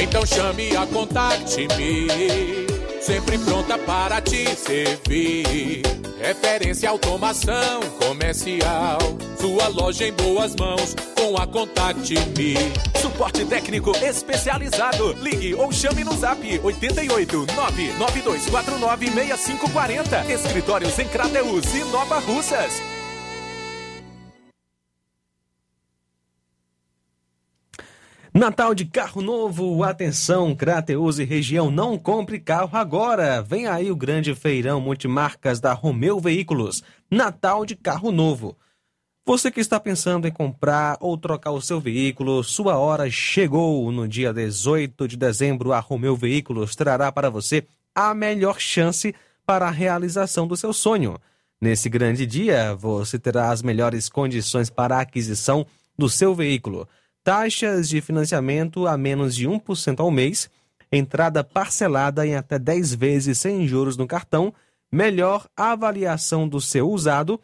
Então 0.00 0.24
chame 0.26 0.76
a 0.76 0.86
Contact 0.86 1.56
Me, 1.76 2.61
sempre 3.02 3.36
pronta 3.38 3.76
para 3.78 4.20
te 4.20 4.46
servir. 4.54 5.82
Referência 6.20 6.88
automação 6.88 7.80
comercial, 7.98 8.98
sua 9.38 9.66
loja 9.68 10.06
em 10.06 10.12
boas 10.12 10.54
mãos 10.54 10.94
com 11.16 11.36
a 11.36 11.46
Contact 11.46 12.14
Me. 12.38 12.54
Suporte 13.00 13.44
técnico 13.44 13.90
especializado. 13.96 15.14
Ligue 15.20 15.54
ou 15.54 15.72
chame 15.72 16.04
no 16.04 16.16
zap 16.16 16.60
88 16.62 17.46
99249 17.54 19.06
6540. 19.06 20.32
Escritórios 20.32 20.98
em 20.98 21.08
Crateus 21.08 21.74
e 21.74 21.84
Nova 21.90 22.20
Russas. 22.20 22.80
Natal 28.34 28.74
de 28.74 28.86
carro 28.86 29.20
novo, 29.20 29.84
atenção, 29.84 30.56
Crateus 30.56 31.18
e 31.18 31.24
região, 31.24 31.70
não 31.70 31.98
compre 31.98 32.40
carro 32.40 32.70
agora. 32.78 33.42
Vem 33.42 33.66
aí 33.66 33.90
o 33.90 33.96
grande 33.96 34.34
feirão 34.34 34.80
multimarcas 34.80 35.60
da 35.60 35.74
Romeu 35.74 36.18
Veículos. 36.18 36.82
Natal 37.10 37.66
de 37.66 37.76
carro 37.76 38.10
novo. 38.10 38.56
Você 39.26 39.50
que 39.50 39.60
está 39.60 39.78
pensando 39.78 40.26
em 40.26 40.32
comprar 40.32 40.96
ou 40.98 41.18
trocar 41.18 41.50
o 41.50 41.60
seu 41.60 41.78
veículo, 41.78 42.42
sua 42.42 42.78
hora 42.78 43.10
chegou. 43.10 43.92
No 43.92 44.08
dia 44.08 44.32
18 44.32 45.06
de 45.06 45.18
dezembro, 45.18 45.74
a 45.74 45.78
Romeu 45.78 46.16
Veículos 46.16 46.74
trará 46.74 47.12
para 47.12 47.28
você 47.28 47.66
a 47.94 48.14
melhor 48.14 48.58
chance 48.58 49.14
para 49.44 49.68
a 49.68 49.70
realização 49.70 50.46
do 50.46 50.56
seu 50.56 50.72
sonho. 50.72 51.18
Nesse 51.60 51.90
grande 51.90 52.24
dia, 52.24 52.74
você 52.74 53.18
terá 53.18 53.50
as 53.50 53.60
melhores 53.60 54.08
condições 54.08 54.70
para 54.70 54.96
a 54.96 55.00
aquisição 55.02 55.66
do 55.98 56.08
seu 56.08 56.34
veículo. 56.34 56.88
Taxas 57.24 57.88
de 57.88 58.00
financiamento 58.00 58.86
a 58.86 58.96
menos 58.96 59.34
de 59.34 59.48
1% 59.48 60.00
ao 60.00 60.10
mês, 60.10 60.50
entrada 60.90 61.44
parcelada 61.44 62.26
em 62.26 62.34
até 62.34 62.58
10 62.58 62.94
vezes 62.94 63.38
sem 63.38 63.66
juros 63.66 63.96
no 63.96 64.06
cartão, 64.06 64.52
melhor 64.90 65.46
avaliação 65.56 66.48
do 66.48 66.60
seu 66.60 66.90
usado, 66.90 67.40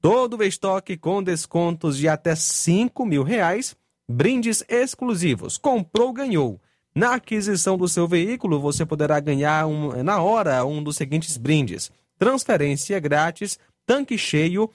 todo 0.00 0.38
o 0.38 0.42
estoque 0.42 0.96
com 0.96 1.22
descontos 1.22 1.98
de 1.98 2.08
até 2.08 2.34
5 2.34 3.04
mil 3.04 3.22
reais, 3.22 3.76
brindes 4.08 4.64
exclusivos. 4.68 5.58
Comprou, 5.58 6.12
ganhou. 6.12 6.60
Na 6.94 7.14
aquisição 7.14 7.78
do 7.78 7.86
seu 7.86 8.08
veículo, 8.08 8.58
você 8.58 8.84
poderá 8.84 9.20
ganhar 9.20 9.66
um, 9.66 10.02
na 10.02 10.20
hora 10.20 10.64
um 10.64 10.82
dos 10.82 10.96
seguintes 10.96 11.36
brindes: 11.36 11.92
transferência 12.18 12.98
grátis, 12.98 13.58
tanque 13.86 14.18
cheio 14.18 14.68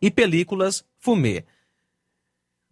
e 0.00 0.10
películas 0.10 0.84
Fumê. 0.98 1.44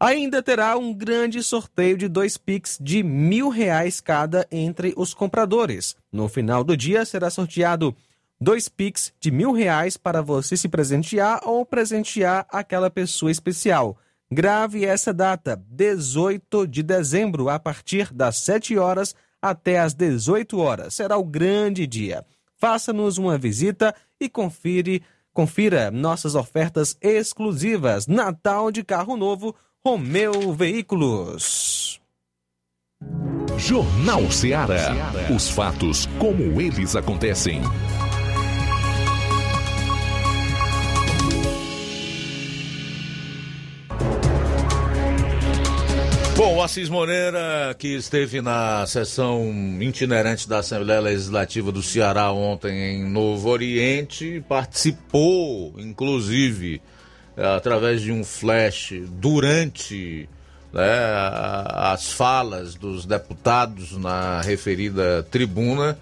Ainda 0.04 0.42
terá 0.42 0.76
um 0.76 0.92
grande 0.92 1.44
sorteio 1.44 1.96
de 1.96 2.08
dois 2.08 2.36
Pix 2.36 2.76
de 2.80 3.04
mil 3.04 3.48
reais 3.48 4.00
cada 4.00 4.44
entre 4.50 4.92
os 4.96 5.14
compradores. 5.14 5.94
No 6.10 6.28
final 6.28 6.64
do 6.64 6.76
dia 6.76 7.04
será 7.04 7.30
sorteado 7.30 7.94
dois 8.40 8.68
Pix 8.68 9.12
de 9.20 9.30
mil 9.30 9.52
reais 9.52 9.96
para 9.96 10.20
você 10.20 10.56
se 10.56 10.68
presentear 10.68 11.42
ou 11.44 11.64
presentear 11.64 12.44
aquela 12.50 12.90
pessoa 12.90 13.30
especial. 13.30 13.96
Grave 14.28 14.84
essa 14.84 15.14
data, 15.14 15.62
18 15.70 16.66
de 16.66 16.82
dezembro, 16.82 17.48
a 17.48 17.60
partir 17.60 18.12
das 18.12 18.38
7 18.38 18.76
horas 18.76 19.14
até 19.40 19.78
as 19.78 19.94
18 19.94 20.58
horas. 20.58 20.94
Será 20.94 21.16
o 21.16 21.22
grande 21.22 21.86
dia. 21.86 22.26
Faça-nos 22.56 23.18
uma 23.18 23.38
visita 23.38 23.94
e 24.20 24.28
confira 24.28 25.92
nossas 25.92 26.34
ofertas 26.34 26.96
exclusivas. 27.00 28.08
Natal 28.08 28.72
de 28.72 28.82
carro 28.82 29.16
novo, 29.16 29.54
Romeu 29.84 30.52
Veículos. 30.52 32.00
Jornal 33.58 34.30
Ceará. 34.30 34.94
Os 35.34 35.50
fatos 35.50 36.06
como 36.20 36.60
eles 36.60 36.94
acontecem. 36.94 37.60
Bom, 46.36 46.58
o 46.58 46.62
Assis 46.62 46.88
Moreira, 46.88 47.74
que 47.76 47.88
esteve 47.88 48.40
na 48.40 48.86
sessão 48.86 49.52
itinerante 49.80 50.48
da 50.48 50.58
Assembleia 50.58 51.00
Legislativa 51.00 51.72
do 51.72 51.82
Ceará 51.82 52.30
ontem 52.30 52.94
em 52.94 53.10
Novo 53.10 53.48
Oriente, 53.48 54.44
participou, 54.48 55.74
inclusive, 55.76 56.80
através 57.36 58.00
de 58.00 58.12
um 58.12 58.24
flash 58.24 58.94
durante 59.08 60.28
né, 60.72 60.82
as 61.66 62.12
falas 62.12 62.74
dos 62.74 63.04
deputados 63.04 63.96
na 63.96 64.40
referida 64.40 65.26
tribuna, 65.30 65.98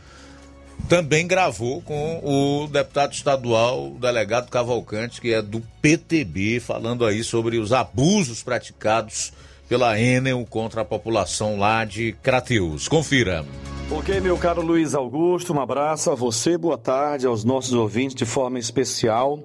também 0.88 1.26
gravou 1.26 1.82
com 1.82 2.20
o 2.24 2.66
deputado 2.66 3.12
estadual, 3.12 3.92
o 3.92 3.98
delegado 3.98 4.50
Cavalcante, 4.50 5.20
que 5.20 5.32
é 5.32 5.42
do 5.42 5.62
PTB, 5.82 6.60
falando 6.60 7.04
aí 7.04 7.22
sobre 7.22 7.58
os 7.58 7.72
abusos 7.72 8.42
praticados 8.42 9.32
pela 9.68 10.00
Enel 10.00 10.44
contra 10.48 10.80
a 10.80 10.84
população 10.84 11.58
lá 11.58 11.84
de 11.84 12.12
Crateus. 12.22 12.88
Confira. 12.88 13.44
Ok, 13.90 14.20
meu 14.20 14.36
caro 14.36 14.62
Luiz 14.62 14.94
Augusto, 14.94 15.52
um 15.52 15.60
abraço 15.60 16.10
a 16.10 16.14
você, 16.14 16.56
boa 16.56 16.78
tarde 16.78 17.26
aos 17.26 17.44
nossos 17.44 17.72
ouvintes 17.72 18.14
de 18.14 18.24
forma 18.24 18.58
especial, 18.58 19.40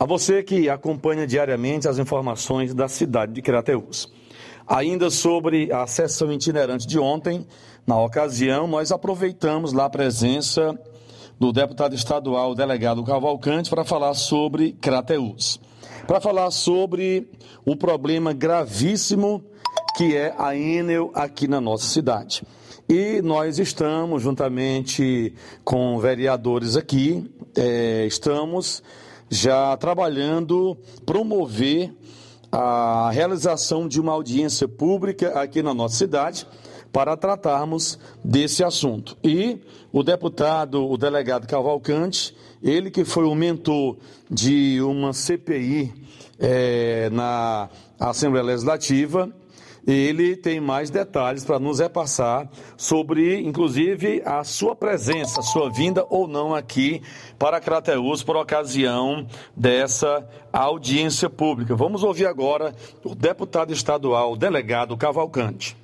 a 0.00 0.06
você 0.06 0.42
que 0.42 0.70
acompanha 0.70 1.26
diariamente 1.26 1.86
as 1.86 1.98
informações 1.98 2.72
da 2.72 2.88
cidade 2.88 3.34
de 3.34 3.42
Crateus. 3.42 4.10
Ainda 4.66 5.10
sobre 5.10 5.70
a 5.70 5.86
sessão 5.86 6.32
itinerante 6.32 6.86
de 6.86 6.98
ontem, 6.98 7.46
na 7.86 8.00
ocasião, 8.00 8.66
nós 8.66 8.90
aproveitamos 8.90 9.74
lá 9.74 9.84
a 9.84 9.90
presença 9.90 10.74
do 11.38 11.52
deputado 11.52 11.94
estadual 11.94 12.54
delegado 12.54 13.04
Cavalcante 13.04 13.68
para 13.68 13.84
falar 13.84 14.14
sobre 14.14 14.72
Crateus. 14.72 15.60
Para 16.06 16.18
falar 16.18 16.50
sobre 16.50 17.28
o 17.66 17.76
problema 17.76 18.32
gravíssimo 18.32 19.44
que 19.98 20.16
é 20.16 20.34
a 20.38 20.56
Enel 20.56 21.10
aqui 21.14 21.46
na 21.46 21.60
nossa 21.60 21.84
cidade. 21.84 22.42
E 22.88 23.20
nós 23.20 23.58
estamos, 23.58 24.22
juntamente 24.22 25.34
com 25.62 25.98
vereadores 25.98 26.74
aqui, 26.74 27.30
é, 27.54 28.06
estamos 28.06 28.82
já 29.30 29.76
trabalhando, 29.76 30.76
promover 31.06 31.94
a 32.50 33.10
realização 33.12 33.86
de 33.86 34.00
uma 34.00 34.12
audiência 34.12 34.66
pública 34.66 35.40
aqui 35.40 35.62
na 35.62 35.72
nossa 35.72 35.96
cidade 35.96 36.46
para 36.92 37.16
tratarmos 37.16 37.98
desse 38.24 38.64
assunto. 38.64 39.16
E 39.22 39.60
o 39.92 40.02
deputado, 40.02 40.90
o 40.90 40.96
delegado 40.96 41.46
Cavalcante, 41.46 42.36
ele 42.60 42.90
que 42.90 43.04
foi 43.04 43.24
o 43.24 43.34
mentor 43.34 43.96
de 44.28 44.80
uma 44.82 45.12
CPI 45.12 45.94
é, 46.38 47.08
na 47.10 47.70
Assembleia 47.98 48.44
Legislativa, 48.44 49.30
ele 49.86 50.36
tem 50.36 50.60
mais 50.60 50.90
detalhes 50.90 51.44
para 51.44 51.58
nos 51.58 51.80
repassar 51.80 52.48
sobre, 52.76 53.40
inclusive, 53.40 54.22
a 54.24 54.44
sua 54.44 54.74
presença, 54.74 55.42
sua 55.42 55.70
vinda 55.70 56.04
ou 56.08 56.26
não 56.26 56.54
aqui 56.54 57.02
para 57.38 57.60
Crateus 57.60 58.22
por 58.22 58.36
ocasião 58.36 59.26
dessa 59.56 60.28
audiência 60.52 61.30
pública. 61.30 61.74
Vamos 61.74 62.02
ouvir 62.02 62.26
agora 62.26 62.74
o 63.04 63.14
deputado 63.14 63.72
estadual, 63.72 64.32
o 64.32 64.36
delegado 64.36 64.96
Cavalcante. 64.96 65.76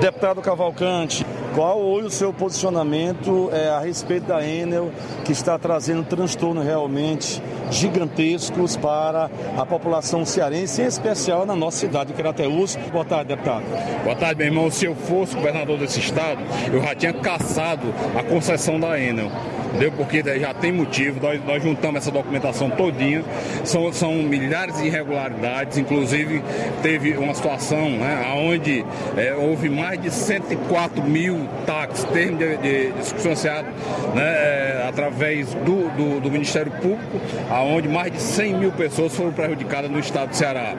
Deputado 0.00 0.42
Cavalcante, 0.42 1.24
qual 1.54 1.80
hoje 1.80 2.06
o 2.06 2.10
seu 2.10 2.32
posicionamento 2.32 3.48
é, 3.50 3.70
a 3.70 3.78
respeito 3.78 4.26
da 4.26 4.46
Enel, 4.46 4.92
que 5.24 5.32
está 5.32 5.58
trazendo 5.58 6.04
transtorno 6.04 6.60
realmente 6.62 7.42
gigantescos 7.70 8.76
para 8.76 9.30
a 9.56 9.66
população 9.66 10.24
cearense, 10.24 10.82
em 10.82 10.86
especial 10.86 11.46
na 11.46 11.56
nossa 11.56 11.78
cidade 11.78 12.12
de 12.12 12.14
Crateús? 12.14 12.76
Boa 12.92 13.04
tarde, 13.04 13.28
deputado. 13.28 13.64
Boa 14.02 14.16
tarde, 14.16 14.38
meu 14.38 14.46
irmão. 14.46 14.70
Se 14.70 14.86
eu 14.86 14.94
fosse 14.94 15.34
governador 15.34 15.78
desse 15.78 16.00
estado, 16.00 16.40
eu 16.72 16.82
já 16.82 16.94
tinha 16.94 17.12
caçado 17.12 17.92
a 18.16 18.22
concessão 18.22 18.78
da 18.78 18.98
Enel 18.98 19.30
entendeu? 19.74 19.92
Porque 19.92 20.22
já 20.38 20.54
tem 20.54 20.72
motivo, 20.72 21.20
nós, 21.20 21.44
nós 21.44 21.62
juntamos 21.62 21.96
essa 21.96 22.10
documentação 22.10 22.70
todinha, 22.70 23.24
são, 23.64 23.92
são 23.92 24.14
milhares 24.14 24.78
de 24.78 24.86
irregularidades, 24.86 25.76
inclusive 25.76 26.42
teve 26.82 27.16
uma 27.16 27.34
situação 27.34 27.90
né, 27.90 28.32
onde 28.36 28.84
é, 29.16 29.34
houve 29.34 29.68
mais 29.68 30.00
de 30.00 30.10
104 30.10 31.02
mil 31.02 31.48
táxis, 31.66 32.04
termos 32.04 32.38
de, 32.38 32.56
de, 32.58 32.92
de 32.92 33.48
né, 34.14 34.22
é, 34.22 34.86
através 34.88 35.52
do, 35.54 35.88
do, 35.90 36.20
do, 36.20 36.30
Ministério 36.30 36.70
Público, 36.72 37.20
aonde 37.54 37.88
mais 37.88 38.12
de 38.12 38.20
100 38.20 38.54
mil 38.54 38.72
pessoas 38.72 39.14
foram 39.14 39.32
prejudicadas 39.32 39.88
no 39.88 40.00
estado 40.00 40.30
do 40.30 40.36
Ceará. 40.36 40.74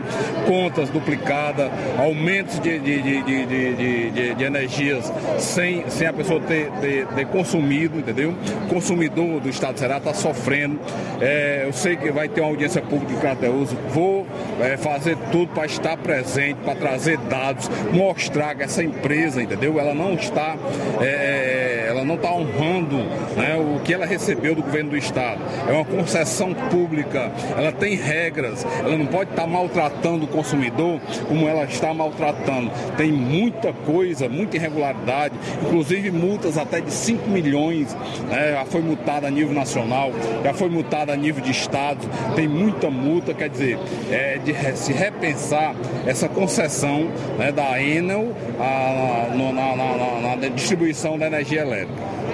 Contas 0.45 0.89
duplicadas, 0.89 1.71
aumentos 1.97 2.59
de, 2.59 2.77
de, 2.79 3.01
de, 3.23 4.35
de, 4.35 4.43
energias 4.43 5.11
sem, 5.39 5.89
sem 5.89 6.05
a 6.05 6.11
pessoa 6.11 6.41
ter, 6.41 6.69
ter, 6.81 7.07
ter 7.07 7.25
consumido, 7.27 7.97
entendeu? 7.97 8.35
consumidor 8.69 9.39
do 9.39 9.47
Estado 9.47 9.75
de 9.75 9.79
Ceará 9.79 9.97
está 9.97 10.13
sofrendo. 10.13 10.77
É, 11.21 11.63
eu 11.65 11.71
sei 11.71 11.95
que 11.95 12.11
vai 12.11 12.27
ter 12.27 12.41
uma 12.41 12.49
audiência 12.49 12.81
pública 12.81 13.13
em 13.13 13.19
Crateus. 13.19 13.71
Vou 13.89 14.27
é, 14.59 14.75
fazer 14.75 15.17
tudo 15.31 15.47
para 15.53 15.65
estar 15.65 15.95
presente, 15.95 16.57
para 16.57 16.75
trazer 16.75 17.17
dados, 17.17 17.69
mostrar 17.93 18.53
que 18.53 18.63
essa 18.63 18.83
empresa, 18.83 19.41
entendeu? 19.41 19.79
Ela 19.79 19.93
não 19.93 20.15
está, 20.15 20.57
é, 21.01 21.84
ela 21.85 22.03
não 22.03 22.15
está 22.15 22.31
honrando 22.31 22.97
né, 23.35 23.55
o 23.57 23.79
que 23.81 23.93
ela 23.93 24.05
recebeu 24.05 24.55
do 24.55 24.61
governo 24.61 24.91
do 24.91 24.97
Estado. 24.97 25.41
É 25.67 25.71
uma 25.71 25.85
concessão 25.85 26.53
pública, 26.53 27.31
ela 27.57 27.71
tem 27.71 27.95
regras, 27.95 28.65
ela 28.79 28.97
não 28.97 29.05
pode 29.05 29.31
estar 29.31 29.47
maltratando 29.47 30.25
o 30.25 30.27
consumidor 30.27 30.99
como 31.27 31.47
ela 31.47 31.65
está 31.65 31.93
maltratando. 31.93 32.71
Tem 32.97 33.11
muita 33.11 33.73
coisa, 33.73 34.27
muita 34.29 34.57
irregularidade, 34.57 35.35
inclusive 35.63 36.11
multas 36.11 36.57
até 36.57 36.81
de 36.81 36.91
5 36.91 37.29
milhões. 37.29 37.95
Né, 38.29 38.63
foi 38.69 38.81
multada 38.81 39.27
a 39.27 39.31
nível 39.31 39.53
nacional, 39.53 40.11
já 40.43 40.53
foi 40.53 40.69
multada 40.69 41.13
a 41.13 41.15
nível 41.15 41.43
de 41.43 41.51
estado, 41.51 41.99
tem 42.35 42.47
muita 42.47 42.89
multa, 42.89 43.33
quer 43.33 43.49
dizer, 43.49 43.77
é 44.11 44.37
de 44.37 44.53
se 44.77 44.93
repensar 44.93 45.75
essa 46.05 46.27
concessão 46.27 47.07
né, 47.37 47.51
da 47.51 47.81
Enel 47.81 48.33
a, 48.59 49.29
no, 49.35 49.53
na, 49.53 49.75
na, 49.75 50.35
na, 50.35 50.49
distribuição 50.49 51.17
da 51.17 51.27
energia 51.27 51.61
elétrica. 51.61 51.84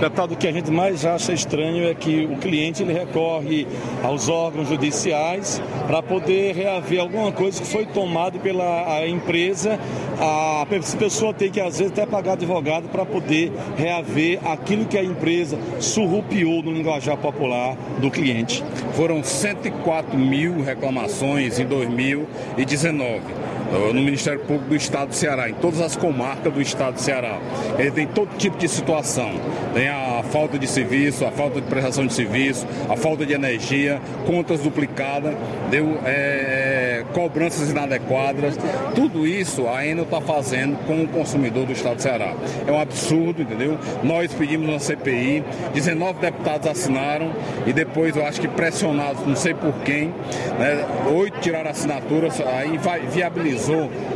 Deputado, 0.02 0.34
o 0.34 0.36
que 0.36 0.48
a 0.48 0.52
gente 0.52 0.72
mais 0.72 1.06
acha 1.06 1.32
estranho 1.32 1.88
é 1.88 1.94
que 1.94 2.26
o 2.26 2.38
cliente 2.38 2.82
ele 2.82 2.92
recorre 2.92 3.68
aos 4.04 4.30
órgãos 4.30 4.68
judiciais 4.68 5.62
para 5.86 6.02
poder 6.02 6.56
reaver 6.56 7.00
alguma 7.00 7.32
coisa 7.32 7.62
que 7.62 7.68
foi 7.68 7.86
tomada 7.86 8.40
pela 8.40 9.06
empresa. 9.08 9.80
A 10.20 10.66
pessoa 10.98 11.36
tem 11.36 11.52
que, 11.52 11.62
às 11.62 11.78
vezes, 11.78 11.94
até 11.94 12.08
pagar 12.08 12.34
advogado 12.34 12.90
para 12.90 13.06
poder 13.06 13.52
reaver 13.78 14.40
aquilo 14.44 14.86
que 14.86 14.98
a 14.98 15.04
empresa 15.04 15.60
surrupiou 15.80 16.64
no 16.64 16.72
linguajar 16.72 17.18
popular 17.18 17.78
do 18.00 18.10
cliente. 18.10 18.64
Foram 18.94 19.24
104 19.24 20.18
mil 20.18 20.64
reclamações 20.64 21.60
em 21.60 21.66
2019 21.68 23.51
no 23.72 24.02
Ministério 24.02 24.40
Público 24.42 24.70
do 24.70 24.76
Estado 24.76 25.10
do 25.10 25.16
Ceará, 25.16 25.50
em 25.50 25.54
todas 25.54 25.80
as 25.80 25.96
comarcas 25.96 26.52
do 26.52 26.62
Estado 26.62 26.96
do 26.96 27.00
Ceará. 27.00 27.40
Ele 27.80 27.92
tem 27.92 28.08
todo 28.08 28.36
tipo 28.38 28.58
de 28.58 28.68
situação. 28.68 29.32
Tem 29.74 29.88
a 29.88 30.22
falta 30.24 30.60
de 30.60 30.68
serviço, 30.68 31.26
a 31.26 31.32
falta 31.32 31.62
de 31.62 31.68
prestação 31.68 32.06
de 32.06 32.14
serviço, 32.14 32.68
a 32.90 32.98
falta 32.98 33.26
de 33.26 33.34
energia, 33.34 34.02
contas 34.26 34.60
duplicadas, 34.60 35.34
deu, 35.70 35.98
é, 36.06 37.06
cobranças 37.14 37.70
inadequadas. 37.70 38.58
Tudo 38.94 39.26
isso 39.26 39.68
a 39.70 39.86
Enel 39.86 40.04
está 40.04 40.20
fazendo 40.20 40.78
com 40.86 41.04
o 41.04 41.08
consumidor 41.08 41.66
do 41.66 41.72
Estado 41.72 41.96
do 41.96 42.02
Ceará. 42.02 42.34
É 42.68 42.72
um 42.72 42.80
absurdo, 42.80 43.42
entendeu? 43.42 43.78
Nós 44.04 44.34
pedimos 44.34 44.68
uma 44.68 44.80
CPI, 44.80 45.44
19 45.74 46.20
deputados 46.20 46.68
assinaram 46.68 47.32
e 47.66 47.72
depois 47.72 48.16
eu 48.16 48.26
acho 48.26 48.42
que 48.42 48.48
pressionados, 48.48 49.26
não 49.26 49.36
sei 49.36 49.54
por 49.54 49.74
quem, 49.86 50.14
né, 50.60 50.86
oito 51.14 51.40
tiraram 51.40 51.72
assinaturas, 51.72 52.42
aí 52.42 52.78
vai 52.78 53.02
viabilizar 53.02 53.61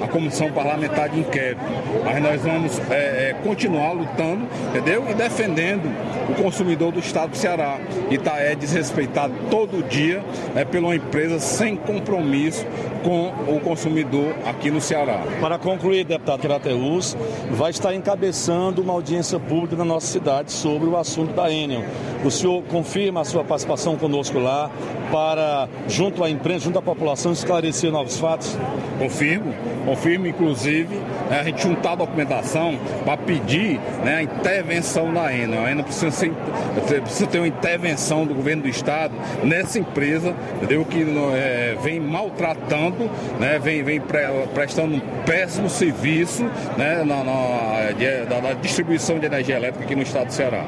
a 0.02 0.08
Comissão 0.08 0.52
Parlamentar 0.52 1.10
de 1.10 1.20
Inquérito. 1.20 1.62
Mas 2.04 2.22
nós 2.22 2.42
vamos 2.42 2.80
é, 2.90 3.30
é, 3.30 3.36
continuar 3.44 3.92
lutando, 3.92 4.48
entendeu? 4.70 5.06
E 5.10 5.14
defendendo 5.14 5.92
o 6.30 6.42
consumidor 6.42 6.92
do 6.92 7.00
Estado 7.00 7.32
do 7.32 7.38
Ceará. 7.38 7.78
E 8.10 8.18
tá, 8.18 8.38
é 8.38 8.56
desrespeitado 8.56 9.34
todo 9.50 9.88
dia 9.88 10.24
é, 10.56 10.64
pela 10.64 10.86
uma 10.88 10.96
empresa 10.96 11.40
sem 11.40 11.76
compromisso 11.76 12.66
com 13.04 13.28
o 13.48 13.60
consumidor 13.60 14.36
aqui 14.46 14.72
no 14.72 14.80
Ceará. 14.80 15.22
Para 15.42 15.58
concluir, 15.58 16.06
deputado 16.06 16.42
Crateus, 16.42 17.16
vai 17.52 17.72
estar 17.72 17.94
encabeçando 17.94 18.82
uma 18.82 18.94
audiência 18.94 19.40
pública 19.40 19.76
na 19.76 19.86
nossa 19.86 20.08
cidade 20.08 20.52
sobre 20.52 20.88
o 20.88 20.98
assunto 20.98 21.34
da 21.34 21.52
Enel. 21.52 21.84
O 22.24 22.32
senhor 22.32 22.64
confirma 22.64 23.22
a 23.22 23.24
sua 23.24 23.44
participação 23.44 23.96
conosco 23.96 24.40
lá 24.40 24.72
para, 25.12 25.68
junto 25.88 26.24
à 26.24 26.30
imprensa, 26.30 26.66
junto 26.66 26.80
à 26.80 26.82
população, 26.82 27.32
esclarecer 27.32 27.92
novos 27.92 28.18
fatos? 28.18 28.58
Confirmo, 28.98 29.35
confirmo, 29.86 30.28
inclusive, 30.28 30.96
né, 31.30 31.40
a 31.40 31.44
gente 31.44 31.62
juntar 31.62 31.94
a 31.94 31.96
documentação 31.96 32.78
para 33.04 33.18
pedir 33.18 33.80
né, 34.04 34.18
a 34.18 34.24
intervenção 34.24 35.14
da 35.14 35.34
Enel. 35.34 35.64
A 35.64 35.72
Enel 35.72 35.84
precisa, 35.84 36.12
ser, 36.12 36.32
precisa 37.02 37.28
ter 37.28 37.40
uma 37.40 37.48
intervenção 37.48 38.26
do 38.26 38.34
governo 38.34 38.64
do 38.64 38.70
Estado 38.70 39.14
nessa 39.44 39.80
empresa, 39.80 40.34
entendeu? 40.56 40.86
Que 40.86 41.06
é, 41.36 41.76
vem 41.82 42.00
maltratando 42.00 43.10
né, 43.40 43.60
vem, 43.60 43.84
vem 43.84 44.00
pre, 44.00 44.22
prestando 44.54 44.96
um 44.96 45.00
péssimo 45.26 45.70
serviço 45.70 46.44
né, 46.78 47.04
na, 47.04 47.24
na, 47.24 47.92
de, 47.92 48.62
distribuição 48.62 49.20
de 49.20 49.26
energia 49.26 49.56
elétrica 49.56 49.86
aqui 49.86 49.96
no 49.96 50.04
estado 50.04 50.28
do 50.28 50.34
Ceará. 50.34 50.66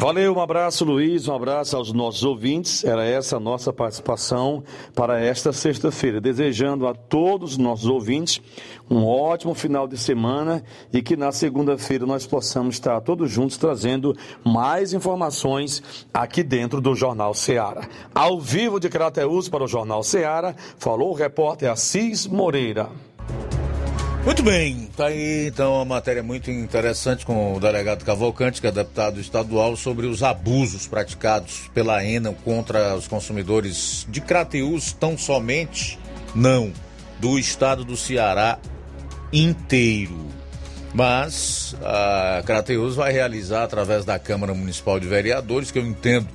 Valeu, 0.00 0.32
um 0.32 0.40
abraço 0.40 0.84
Luiz, 0.84 1.26
um 1.26 1.34
abraço 1.34 1.76
aos 1.76 1.92
nossos 1.92 2.22
ouvintes. 2.22 2.84
Era 2.84 3.04
essa 3.04 3.36
a 3.36 3.40
nossa 3.40 3.72
participação 3.72 4.62
para 4.94 5.18
esta 5.18 5.52
sexta-feira. 5.52 6.20
Desejando 6.20 6.86
a 6.86 6.94
todos 6.94 7.52
os 7.52 7.58
nossos 7.58 7.86
ouvintes 7.86 8.40
um 8.88 9.04
ótimo 9.04 9.54
final 9.54 9.88
de 9.88 9.98
semana 9.98 10.62
e 10.92 11.02
que 11.02 11.16
na 11.16 11.32
segunda-feira 11.32 12.06
nós 12.06 12.28
possamos 12.28 12.76
estar 12.76 13.00
todos 13.00 13.28
juntos 13.28 13.56
trazendo 13.56 14.16
mais 14.44 14.92
informações 14.92 15.82
aqui 16.14 16.44
dentro 16.44 16.80
do 16.80 16.94
Jornal 16.94 17.34
Seara. 17.34 17.88
Ao 18.14 18.40
vivo 18.40 18.78
de 18.78 18.88
Crateus 18.88 19.48
para 19.48 19.64
o 19.64 19.68
Jornal 19.68 20.04
Seara, 20.04 20.54
falou 20.78 21.10
o 21.10 21.14
repórter 21.14 21.72
Assis 21.72 22.24
Moreira. 22.24 22.88
Muito 24.24 24.42
bem, 24.42 24.88
tá 24.96 25.06
aí 25.06 25.46
então 25.46 25.76
uma 25.76 25.84
matéria 25.84 26.22
muito 26.22 26.50
interessante 26.50 27.24
com 27.24 27.54
o 27.54 27.60
delegado 27.60 28.04
Cavalcante, 28.04 28.60
que 28.60 28.66
é 28.66 28.70
deputado 28.70 29.18
estadual, 29.20 29.74
sobre 29.76 30.06
os 30.06 30.22
abusos 30.22 30.86
praticados 30.86 31.70
pela 31.72 32.04
ENA 32.04 32.32
contra 32.44 32.94
os 32.94 33.08
consumidores 33.08 34.06
de 34.10 34.20
Crateus, 34.20 34.92
tão 34.92 35.16
somente 35.16 35.98
não, 36.34 36.72
do 37.18 37.38
estado 37.38 37.84
do 37.84 37.96
Ceará 37.96 38.58
inteiro. 39.32 40.26
Mas 40.92 41.76
a 41.82 42.42
Crateus 42.44 42.96
vai 42.96 43.12
realizar 43.12 43.62
através 43.62 44.04
da 44.04 44.18
Câmara 44.18 44.52
Municipal 44.52 44.98
de 44.98 45.06
Vereadores, 45.06 45.70
que 45.70 45.78
eu 45.78 45.86
entendo 45.86 46.28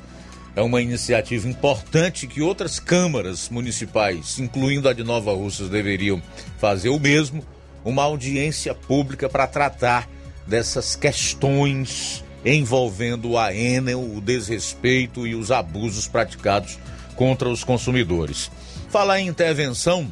é 0.55 0.61
uma 0.61 0.81
iniciativa 0.81 1.47
importante 1.47 2.27
que 2.27 2.41
outras 2.41 2.79
câmaras 2.79 3.49
municipais, 3.49 4.37
incluindo 4.37 4.87
a 4.87 4.93
de 4.93 5.03
Nova 5.03 5.33
Russas, 5.33 5.69
deveriam 5.69 6.21
fazer 6.59 6.89
o 6.89 6.99
mesmo 6.99 7.43
uma 7.83 8.03
audiência 8.03 8.73
pública 8.73 9.27
para 9.29 9.47
tratar 9.47 10.09
dessas 10.47 10.95
questões 10.95 12.23
envolvendo 12.45 13.37
a 13.37 13.55
Enel, 13.55 14.01
o 14.01 14.19
desrespeito 14.19 15.25
e 15.25 15.35
os 15.35 15.51
abusos 15.51 16.07
praticados 16.07 16.77
contra 17.15 17.47
os 17.47 17.63
consumidores. 17.63 18.51
Falar 18.89 19.19
em 19.19 19.27
intervenção, 19.27 20.11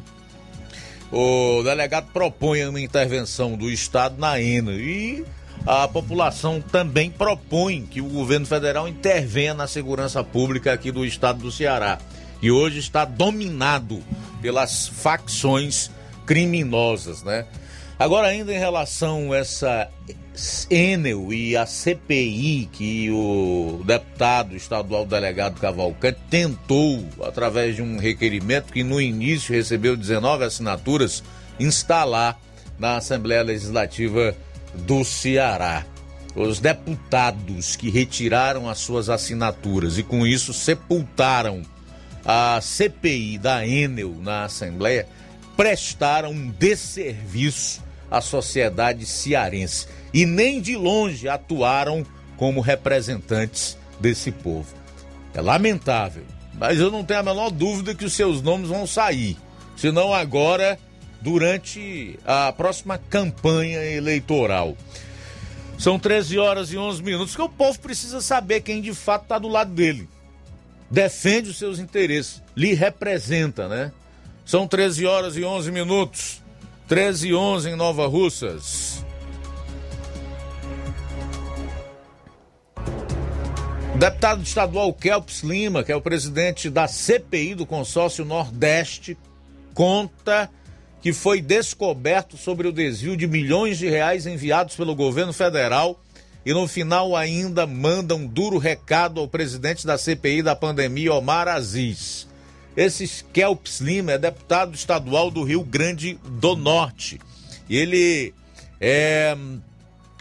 o 1.10 1.62
delegado 1.62 2.08
propõe 2.12 2.64
uma 2.66 2.80
intervenção 2.80 3.56
do 3.56 3.70
Estado 3.70 4.18
na 4.18 4.40
Enel 4.40 4.80
e 4.80 5.24
a 5.66 5.86
população 5.86 6.60
também 6.60 7.10
propõe 7.10 7.86
que 7.88 8.00
o 8.00 8.08
governo 8.08 8.46
federal 8.46 8.88
intervenha 8.88 9.54
na 9.54 9.68
segurança 9.68 10.24
pública 10.24 10.72
aqui 10.72 10.90
do 10.90 11.04
estado 11.04 11.40
do 11.40 11.52
Ceará, 11.52 11.98
que 12.40 12.50
hoje 12.50 12.80
está 12.80 13.04
dominado 13.04 14.02
pelas 14.40 14.88
facções 14.88 15.90
criminosas, 16.26 17.22
né? 17.22 17.46
Agora, 18.02 18.26
ainda 18.26 18.52
em 18.52 18.58
relação 18.58 19.30
a 19.30 19.36
essa 19.36 19.88
Enel 20.68 21.32
e 21.32 21.56
a 21.56 21.64
CPI 21.64 22.68
que 22.72 23.08
o 23.12 23.80
deputado 23.84 24.56
estadual 24.56 25.06
delegado 25.06 25.60
Cavalcante 25.60 26.18
tentou, 26.28 27.06
através 27.22 27.76
de 27.76 27.82
um 27.82 27.98
requerimento 27.98 28.72
que 28.72 28.82
no 28.82 29.00
início 29.00 29.54
recebeu 29.54 29.96
19 29.96 30.42
assinaturas, 30.42 31.22
instalar 31.60 32.40
na 32.76 32.96
Assembleia 32.96 33.44
Legislativa 33.44 34.34
do 34.74 35.04
Ceará. 35.04 35.86
Os 36.34 36.58
deputados 36.58 37.76
que 37.76 37.88
retiraram 37.88 38.68
as 38.68 38.80
suas 38.80 39.08
assinaturas 39.08 39.96
e 39.96 40.02
com 40.02 40.26
isso 40.26 40.52
sepultaram 40.52 41.62
a 42.24 42.60
CPI 42.60 43.38
da 43.38 43.64
Enel 43.64 44.16
na 44.20 44.46
Assembleia 44.46 45.06
prestaram 45.56 46.32
um 46.32 46.50
desserviço 46.50 47.91
a 48.12 48.20
sociedade 48.20 49.06
cearense 49.06 49.88
e 50.12 50.26
nem 50.26 50.60
de 50.60 50.76
longe 50.76 51.28
atuaram 51.28 52.04
como 52.36 52.60
representantes 52.60 53.78
desse 53.98 54.30
povo. 54.30 54.68
É 55.32 55.40
lamentável, 55.40 56.24
mas 56.52 56.78
eu 56.78 56.90
não 56.90 57.02
tenho 57.02 57.20
a 57.20 57.22
menor 57.22 57.50
dúvida 57.50 57.94
que 57.94 58.04
os 58.04 58.12
seus 58.12 58.42
nomes 58.42 58.68
vão 58.68 58.86
sair, 58.86 59.38
senão 59.74 60.12
agora 60.12 60.78
durante 61.22 62.18
a 62.26 62.52
próxima 62.52 62.98
campanha 62.98 63.82
eleitoral. 63.82 64.76
São 65.78 65.98
13 65.98 66.38
horas 66.38 66.70
e 66.70 66.76
11 66.76 67.02
minutos 67.02 67.34
que 67.34 67.40
o 67.40 67.48
povo 67.48 67.78
precisa 67.80 68.20
saber 68.20 68.60
quem 68.60 68.82
de 68.82 68.92
fato 68.92 69.22
está 69.22 69.38
do 69.38 69.48
lado 69.48 69.72
dele. 69.72 70.06
Defende 70.90 71.48
os 71.48 71.56
seus 71.56 71.78
interesses, 71.78 72.42
lhe 72.54 72.74
representa, 72.74 73.66
né? 73.66 73.90
São 74.44 74.68
13 74.68 75.06
horas 75.06 75.36
e 75.38 75.44
11 75.44 75.72
minutos. 75.72 76.41
13 76.88 77.28
e 77.28 77.34
11 77.34 77.70
em 77.70 77.76
Nova 77.76 78.06
Russas. 78.06 79.04
O 83.94 83.98
deputado 83.98 84.42
estadual 84.42 84.92
Kelps 84.92 85.42
Lima, 85.42 85.84
que 85.84 85.92
é 85.92 85.96
o 85.96 86.00
presidente 86.00 86.68
da 86.68 86.88
CPI 86.88 87.54
do 87.54 87.66
consórcio 87.66 88.24
Nordeste, 88.24 89.16
conta 89.74 90.50
que 91.00 91.12
foi 91.12 91.40
descoberto 91.40 92.36
sobre 92.36 92.68
o 92.68 92.72
desvio 92.72 93.16
de 93.16 93.26
milhões 93.26 93.76
de 93.76 93.88
reais 93.88 94.26
enviados 94.26 94.76
pelo 94.76 94.94
governo 94.94 95.32
federal 95.32 96.00
e 96.44 96.52
no 96.52 96.66
final 96.66 97.14
ainda 97.14 97.66
manda 97.66 98.14
um 98.14 98.26
duro 98.26 98.58
recado 98.58 99.20
ao 99.20 99.28
presidente 99.28 99.86
da 99.86 99.98
CPI 99.98 100.42
da 100.42 100.56
pandemia, 100.56 101.14
Omar 101.14 101.48
Aziz. 101.48 102.26
Esse 102.76 103.24
Kelps 103.32 103.80
Lima 103.80 104.12
é 104.12 104.18
deputado 104.18 104.74
estadual 104.74 105.30
do 105.30 105.42
Rio 105.42 105.62
Grande 105.62 106.18
do 106.40 106.56
Norte. 106.56 107.20
Ele 107.68 108.32
é 108.80 109.34
hum, 109.36 109.60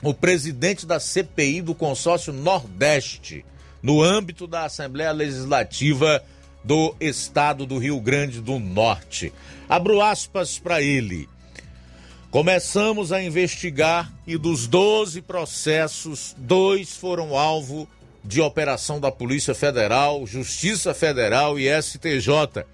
o 0.04 0.14
presidente 0.14 0.86
da 0.86 1.00
CPI 1.00 1.62
do 1.62 1.74
consórcio 1.74 2.34
Nordeste, 2.34 3.46
no 3.82 4.02
âmbito 4.02 4.46
da 4.48 4.66
Assembleia 4.66 5.12
Legislativa 5.12 6.24
do 6.64 6.96
Estado 7.00 7.66
do 7.66 7.78
Rio 7.78 8.00
Grande 8.00 8.42
do 8.42 8.60
Norte. 8.60 9.34
Abro 9.68 10.02
aspas 10.02 10.60
para 10.60 10.82
ele. 10.82 11.28
Começamos 12.30 13.12
a 13.12 13.22
investigar 13.22 14.12
e 14.26 14.38
dos 14.38 14.68
12 14.68 15.22
processos, 15.22 16.36
dois 16.38 16.96
foram 16.96 17.38
alvo 17.38 17.88
de 18.24 18.42
operação 18.42 19.00
da 19.00 19.12
Polícia 19.12 19.54
Federal, 19.56 20.26
Justiça 20.28 20.94
Federal 20.94 21.60
e 21.60 21.68
STJ, 21.82 22.66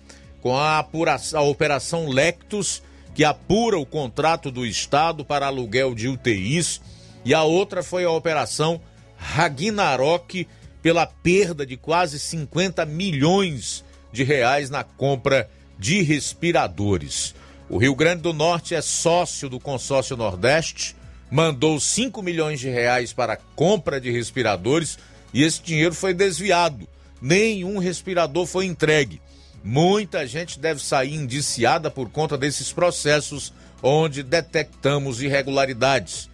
com 0.41 0.55
a, 0.55 0.79
apuração, 0.79 1.39
a 1.39 1.43
Operação 1.43 2.07
Lectus, 2.07 2.83
que 3.15 3.23
apura 3.23 3.77
o 3.79 3.85
contrato 3.85 4.51
do 4.51 4.65
Estado 4.65 5.25
para 5.25 5.47
aluguel 5.47 5.95
de 5.95 6.07
UTIs, 6.07 6.81
e 7.25 7.33
a 7.33 7.43
outra 7.43 7.81
foi 7.81 8.03
a 8.03 8.11
Operação 8.11 8.79
Ragnarok, 9.17 10.47
pela 10.81 11.05
perda 11.05 11.65
de 11.65 11.75
quase 11.75 12.19
50 12.19 12.85
milhões 12.85 13.83
de 14.11 14.23
reais 14.23 14.69
na 14.69 14.83
compra 14.83 15.49
de 15.77 16.01
respiradores. 16.01 17.35
O 17.69 17.77
Rio 17.77 17.95
Grande 17.95 18.21
do 18.21 18.31
Norte 18.31 18.73
é 18.73 18.81
sócio 18.81 19.49
do 19.49 19.59
consórcio 19.59 20.15
Nordeste, 20.15 20.95
mandou 21.29 21.79
5 21.79 22.21
milhões 22.21 22.59
de 22.59 22.69
reais 22.69 23.11
para 23.11 23.33
a 23.33 23.37
compra 23.55 23.99
de 23.99 24.11
respiradores 24.11 24.97
e 25.37 25.43
esse 25.43 25.61
dinheiro 25.61 25.93
foi 25.93 26.15
desviado. 26.15 26.87
Nenhum 27.21 27.77
respirador 27.77 28.47
foi 28.47 28.65
entregue. 28.65 29.21
Muita 29.63 30.25
gente 30.25 30.59
deve 30.59 30.81
sair 30.81 31.13
indiciada 31.13 31.91
por 31.91 32.09
conta 32.09 32.35
desses 32.35 32.73
processos 32.73 33.53
onde 33.83 34.23
detectamos 34.23 35.21
irregularidades. 35.21 36.27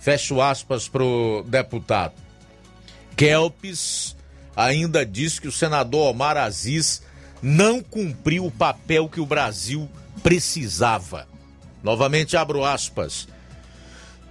Fecho 0.00 0.40
aspas 0.40 0.88
para 0.88 1.04
o 1.04 1.42
deputado. 1.46 2.14
Kelps 3.14 4.16
ainda 4.56 5.04
diz 5.04 5.38
que 5.38 5.48
o 5.48 5.52
senador 5.52 6.08
Omar 6.08 6.38
Aziz 6.38 7.02
não 7.42 7.82
cumpriu 7.82 8.46
o 8.46 8.50
papel 8.50 9.06
que 9.06 9.20
o 9.20 9.26
Brasil 9.26 9.86
precisava. 10.22 11.28
Novamente 11.82 12.38
abro 12.38 12.64
aspas. 12.64 13.28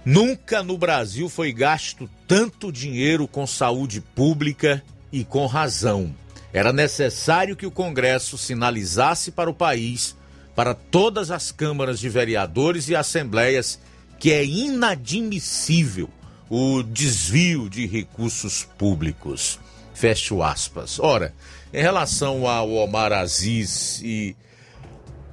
Nunca 0.06 0.62
no 0.62 0.78
Brasil 0.78 1.28
foi 1.28 1.52
gasto 1.52 2.08
tanto 2.28 2.70
dinheiro 2.70 3.26
com 3.26 3.44
saúde 3.44 4.00
pública 4.00 4.80
e 5.10 5.24
com 5.24 5.46
razão. 5.46 6.14
Era 6.52 6.72
necessário 6.72 7.56
que 7.56 7.66
o 7.66 7.72
Congresso 7.72 8.38
sinalizasse 8.38 9.32
para 9.32 9.50
o 9.50 9.54
país, 9.54 10.16
para 10.54 10.74
todas 10.74 11.32
as 11.32 11.50
câmaras 11.50 11.98
de 11.98 12.08
vereadores 12.08 12.88
e 12.88 12.94
assembleias, 12.94 13.80
que 14.16 14.30
é 14.30 14.44
inadmissível 14.44 16.08
o 16.48 16.84
desvio 16.84 17.68
de 17.68 17.84
recursos 17.84 18.62
públicos. 18.78 19.58
Fecho 19.92 20.40
aspas. 20.40 21.00
Ora, 21.00 21.34
em 21.74 21.82
relação 21.82 22.46
ao 22.46 22.70
Omar 22.70 23.12
Aziz 23.12 24.00
e 24.04 24.36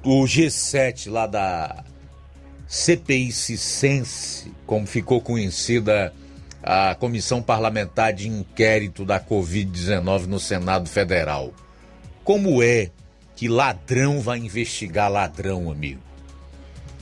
o 0.02 0.24
G7 0.24 1.12
lá 1.12 1.28
da 1.28 1.84
CPI 2.66 3.30
Cicense, 3.32 4.52
como 4.66 4.86
ficou 4.86 5.20
conhecida 5.20 6.12
a 6.62 6.94
Comissão 6.94 7.42
Parlamentar 7.42 8.12
de 8.12 8.28
Inquérito 8.28 9.04
da 9.04 9.20
Covid-19 9.20 10.26
no 10.26 10.40
Senado 10.40 10.88
Federal. 10.88 11.52
Como 12.24 12.62
é 12.62 12.90
que 13.36 13.48
ladrão 13.48 14.20
vai 14.20 14.38
investigar 14.38 15.10
ladrão, 15.10 15.70
amigo? 15.70 16.00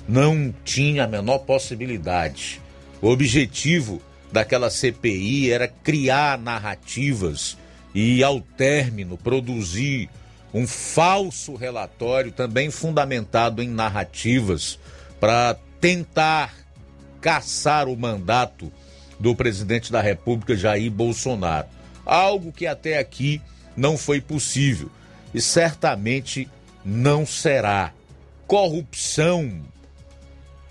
Não 0.08 0.52
tinha 0.64 1.04
a 1.04 1.08
menor 1.08 1.38
possibilidade. 1.38 2.60
O 3.00 3.08
objetivo 3.08 4.02
daquela 4.32 4.68
CPI 4.68 5.52
era 5.52 5.68
criar 5.68 6.38
narrativas 6.38 7.56
e, 7.94 8.24
ao 8.24 8.40
término, 8.40 9.16
produzir 9.16 10.10
um 10.52 10.66
falso 10.66 11.54
relatório 11.54 12.32
também 12.32 12.70
fundamentado 12.70 13.62
em 13.62 13.68
narrativas 13.68 14.78
para 15.22 15.56
tentar 15.80 16.52
caçar 17.20 17.86
o 17.86 17.96
mandato 17.96 18.72
do 19.20 19.36
presidente 19.36 19.92
da 19.92 20.00
República 20.00 20.56
Jair 20.56 20.90
Bolsonaro. 20.90 21.68
Algo 22.04 22.50
que 22.50 22.66
até 22.66 22.98
aqui 22.98 23.40
não 23.76 23.96
foi 23.96 24.20
possível 24.20 24.90
e 25.32 25.40
certamente 25.40 26.48
não 26.84 27.24
será. 27.24 27.92
Corrupção, 28.48 29.62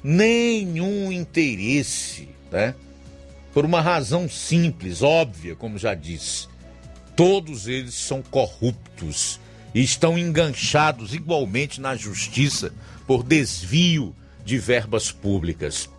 nenhum 0.03 1.13
interesse, 1.13 2.27
né? 2.51 2.75
Por 3.53 3.63
uma 3.63 3.79
razão 3.79 4.27
simples, 4.27 5.01
óbvia, 5.01 5.55
como 5.55 5.77
já 5.77 5.93
disse. 5.93 6.49
Todos 7.15 7.69
eles 7.69 7.93
são 7.93 8.21
corruptos 8.21 9.39
e 9.73 9.81
estão 9.81 10.17
enganchados 10.17 11.13
igualmente 11.13 11.79
na 11.79 11.95
justiça 11.95 12.73
por 13.07 13.23
desvio 13.23 14.13
de 14.43 14.57
verbas 14.57 15.11
públicas. 15.11 15.89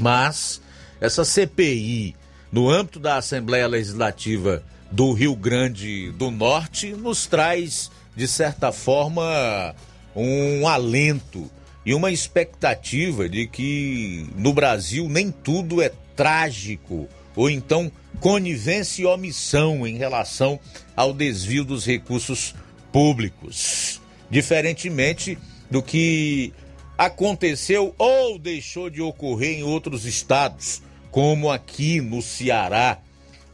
Mas 0.00 0.60
essa 1.00 1.24
CPI, 1.24 2.14
no 2.50 2.70
âmbito 2.70 2.98
da 2.98 3.16
Assembleia 3.16 3.66
Legislativa 3.66 4.62
do 4.90 5.12
Rio 5.12 5.36
Grande 5.36 6.10
do 6.12 6.30
Norte, 6.30 6.92
nos 6.92 7.26
traz, 7.26 7.90
de 8.16 8.26
certa 8.26 8.72
forma, 8.72 9.74
um 10.14 10.66
alento 10.66 11.50
e 11.84 11.94
uma 11.94 12.10
expectativa 12.10 13.28
de 13.28 13.46
que 13.46 14.26
no 14.36 14.52
Brasil 14.52 15.08
nem 15.08 15.30
tudo 15.30 15.80
é 15.80 15.90
trágico 16.16 17.08
ou 17.36 17.48
então 17.48 17.90
conivência 18.20 19.02
e 19.02 19.06
omissão 19.06 19.86
em 19.86 19.96
relação 19.96 20.58
ao 20.96 21.12
desvio 21.12 21.64
dos 21.64 21.86
recursos 21.86 22.54
públicos. 22.92 24.00
Diferentemente 24.28 25.38
do 25.70 25.82
que 25.82 26.52
aconteceu 26.98 27.94
ou 27.96 28.40
deixou 28.40 28.90
de 28.90 29.00
ocorrer 29.00 29.60
em 29.60 29.62
outros 29.62 30.04
estados, 30.04 30.82
como 31.12 31.48
aqui 31.48 32.00
no 32.00 32.20
Ceará, 32.20 32.98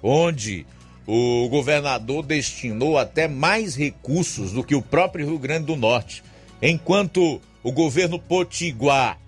onde 0.02 0.66
o 1.06 1.46
governador 1.50 2.24
destinou 2.24 2.96
até 2.96 3.28
mais 3.28 3.76
recursos 3.76 4.52
do 4.52 4.64
que 4.64 4.74
o 4.74 4.80
próprio 4.80 5.26
Rio 5.26 5.38
Grande 5.38 5.66
do 5.66 5.76
Norte, 5.76 6.24
enquanto 6.62 7.38
o 7.62 7.70
governo 7.70 8.18
Potiguar 8.18 9.20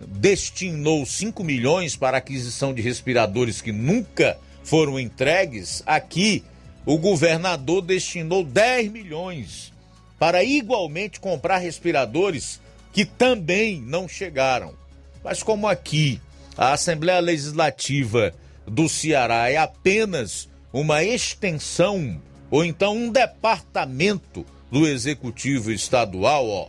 destinou 0.00 1.04
5 1.04 1.44
milhões 1.44 1.94
para 1.94 2.16
aquisição 2.16 2.72
de 2.72 2.80
respiradores 2.80 3.60
que 3.60 3.72
nunca 3.72 4.38
foram 4.64 4.98
entregues, 4.98 5.82
aqui 5.84 6.42
o 6.86 6.96
governador 6.96 7.82
destinou 7.82 8.42
10 8.42 8.90
milhões 8.90 9.74
para 10.18 10.42
igualmente 10.42 11.20
comprar 11.20 11.58
respiradores 11.58 12.60
que 12.92 13.04
também 13.04 13.80
não 13.80 14.08
chegaram. 14.08 14.74
Mas 15.22 15.42
como 15.42 15.66
aqui 15.66 16.20
a 16.56 16.72
Assembleia 16.72 17.20
Legislativa 17.20 18.32
do 18.66 18.88
Ceará 18.88 19.50
é 19.50 19.56
apenas 19.56 20.48
uma 20.72 21.02
extensão 21.02 22.20
ou 22.50 22.64
então 22.64 22.96
um 22.96 23.10
departamento 23.10 24.44
do 24.70 24.86
executivo 24.86 25.70
estadual, 25.70 26.48
ó, 26.48 26.68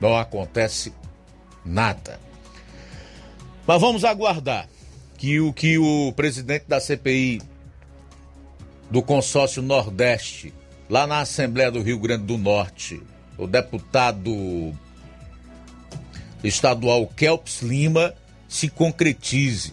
não 0.00 0.16
acontece 0.16 0.92
nada. 1.64 2.20
Mas 3.66 3.80
vamos 3.80 4.04
aguardar 4.04 4.68
que 5.16 5.40
o 5.40 5.52
que 5.52 5.78
o 5.78 6.12
presidente 6.12 6.66
da 6.68 6.80
CPI 6.80 7.40
do 8.90 9.02
consórcio 9.02 9.62
Nordeste, 9.62 10.52
lá 10.88 11.06
na 11.06 11.20
Assembleia 11.20 11.70
do 11.70 11.80
Rio 11.80 11.98
Grande 11.98 12.24
do 12.24 12.36
Norte, 12.36 13.02
o 13.36 13.46
deputado 13.46 14.74
estadual 16.42 17.06
Kelps 17.06 17.62
Lima 17.62 18.14
se 18.48 18.68
concretize, 18.68 19.72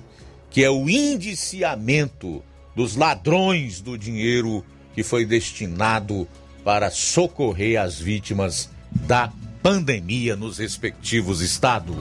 que 0.49 0.63
é 0.63 0.69
o 0.69 0.89
indiciamento 0.89 2.43
dos 2.75 2.95
ladrões 2.95 3.81
do 3.81 3.97
dinheiro 3.97 4.65
que 4.93 5.03
foi 5.03 5.25
destinado 5.25 6.27
para 6.63 6.89
socorrer 6.89 7.79
as 7.79 7.99
vítimas 7.99 8.69
da 8.91 9.31
pandemia 9.61 10.35
nos 10.35 10.57
respectivos 10.57 11.41
estados. 11.41 11.95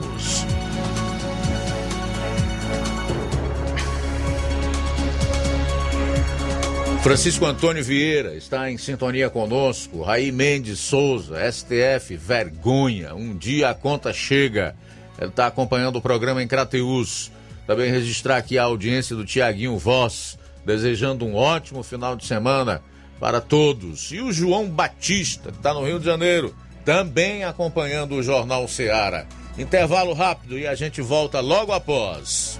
Francisco 7.01 7.47
Antônio 7.47 7.83
Vieira 7.83 8.35
está 8.35 8.69
em 8.69 8.77
sintonia 8.77 9.27
conosco. 9.27 10.03
Raí 10.03 10.31
Mendes 10.31 10.79
Souza, 10.79 11.51
STF, 11.51 12.15
vergonha. 12.15 13.15
Um 13.15 13.35
dia 13.35 13.71
a 13.71 13.73
conta 13.73 14.13
chega. 14.13 14.75
Ele 15.17 15.29
está 15.29 15.47
acompanhando 15.47 15.95
o 15.95 16.01
programa 16.01 16.43
em 16.43 16.47
Crateus. 16.47 17.31
Também 17.65 17.89
registrar 17.89 18.37
aqui 18.37 18.55
a 18.55 18.63
audiência 18.63 19.15
do 19.15 19.25
Tiaguinho 19.25 19.79
Voz, 19.79 20.37
desejando 20.63 21.25
um 21.25 21.33
ótimo 21.33 21.81
final 21.81 22.15
de 22.15 22.23
semana 22.23 22.83
para 23.19 23.41
todos. 23.41 24.11
E 24.11 24.21
o 24.21 24.31
João 24.31 24.69
Batista, 24.69 25.51
que 25.51 25.57
está 25.57 25.73
no 25.73 25.83
Rio 25.83 25.97
de 25.97 26.05
Janeiro, 26.05 26.55
também 26.85 27.43
acompanhando 27.43 28.13
o 28.13 28.23
Jornal 28.23 28.67
Seara. 28.67 29.27
Intervalo 29.57 30.13
rápido 30.13 30.57
e 30.57 30.67
a 30.67 30.75
gente 30.75 31.01
volta 31.01 31.39
logo 31.39 31.71
após. 31.71 32.59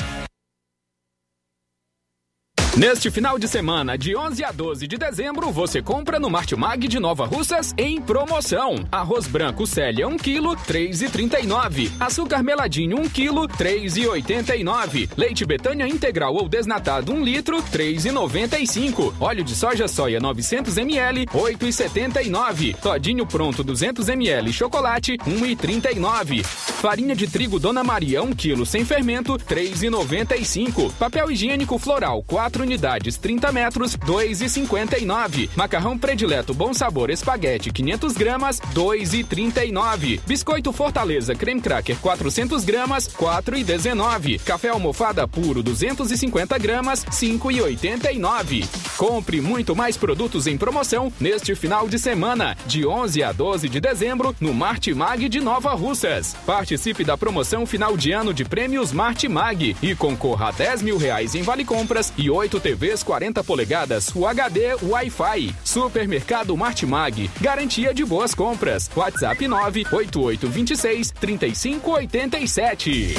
Neste 2.77 3.11
final 3.11 3.37
de 3.37 3.49
semana, 3.49 3.97
de 3.97 4.15
11 4.15 4.45
a 4.45 4.51
12 4.51 4.87
de 4.87 4.97
dezembro, 4.97 5.51
você 5.51 5.81
compra 5.81 6.17
no 6.17 6.29
Martimag 6.29 6.87
de 6.87 7.01
Nova 7.01 7.25
Russas 7.25 7.73
em 7.77 7.99
promoção. 7.99 8.87
Arroz 8.89 9.27
branco 9.27 9.67
Célia 9.67 10.07
1 10.07 10.15
kg, 10.15 10.55
3,39. 10.65 11.91
Açúcar 11.99 12.41
meladinho 12.41 12.97
1 13.01 13.09
kg, 13.09 13.53
3,89. 13.57 15.09
Leite 15.17 15.45
Betânia 15.45 15.85
integral 15.85 16.33
ou 16.33 16.47
desnatado 16.47 17.11
1 17.11 17.21
litro, 17.21 17.61
3,95. 17.61 19.15
Óleo 19.19 19.43
de 19.43 19.53
soja 19.53 19.89
soia 19.89 20.21
900 20.21 20.77
ml, 20.77 21.25
8,79. 21.25 22.77
Todinho 22.77 23.27
pronto 23.27 23.65
200 23.65 24.07
ml 24.07 24.53
chocolate, 24.53 25.17
1,39. 25.17 26.41
Farinha 26.45 27.15
de 27.15 27.27
trigo 27.27 27.59
Dona 27.59 27.83
Maria 27.83 28.23
1 28.23 28.31
kg 28.31 28.65
sem 28.65 28.85
fermento, 28.85 29.33
3,95. 29.33 30.93
Papel 30.93 31.29
higiênico 31.31 31.77
floral 31.77 32.23
4 32.23 32.60
unidades 32.61 33.17
30 33.17 33.51
metros, 33.51 33.97
2,59. 33.97 35.49
Macarrão 35.55 35.97
predileto 35.97 36.53
Bom 36.53 36.73
Sabor 36.73 37.09
Espaguete 37.09 37.71
500 37.71 38.13
gramas, 38.13 38.61
2,39. 38.73 40.21
Biscoito 40.25 40.71
Fortaleza 40.71 41.35
Creme 41.35 41.61
Cracker 41.61 41.97
400 41.97 42.63
gramas, 42.63 43.07
4,19. 43.07 44.41
Café 44.43 44.69
almofada 44.69 45.27
puro 45.27 45.61
250 45.61 46.57
gramas, 46.57 47.05
5,89. 47.05 48.67
Compre 48.97 49.41
muito 49.41 49.75
mais 49.75 49.97
produtos 49.97 50.47
em 50.47 50.57
promoção 50.57 51.11
neste 51.19 51.55
final 51.55 51.87
de 51.87 51.97
semana, 51.97 52.55
de 52.65 52.85
11 52.85 53.23
a 53.23 53.31
12 53.31 53.67
de 53.67 53.79
dezembro, 53.79 54.35
no 54.39 54.53
Martimag 54.53 55.27
de 55.27 55.39
Nova 55.39 55.73
Russas. 55.73 56.35
Participe 56.45 57.03
da 57.03 57.17
promoção 57.17 57.65
final 57.65 57.97
de 57.97 58.11
ano 58.11 58.33
de 58.33 58.45
prêmios 58.45 58.91
Martimag 58.91 59.75
e 59.81 59.95
concorra 59.95 60.49
a 60.49 60.51
10 60.51 60.81
mil 60.81 60.97
reais 60.97 61.35
em 61.35 61.41
vale 61.41 61.65
compras 61.65 62.13
e 62.17 62.29
8 62.29 62.50
TVs 62.59 63.03
40 63.03 63.43
polegadas 63.43 64.11
UHD 64.15 64.83
Wi-Fi. 64.83 65.55
Supermercado 65.63 66.57
Martimag. 66.57 67.29
Garantia 67.39 67.93
de 67.93 68.03
boas 68.03 68.35
compras. 68.35 68.89
WhatsApp 68.95 69.47
98826 69.47 71.11
3587. 71.11 73.15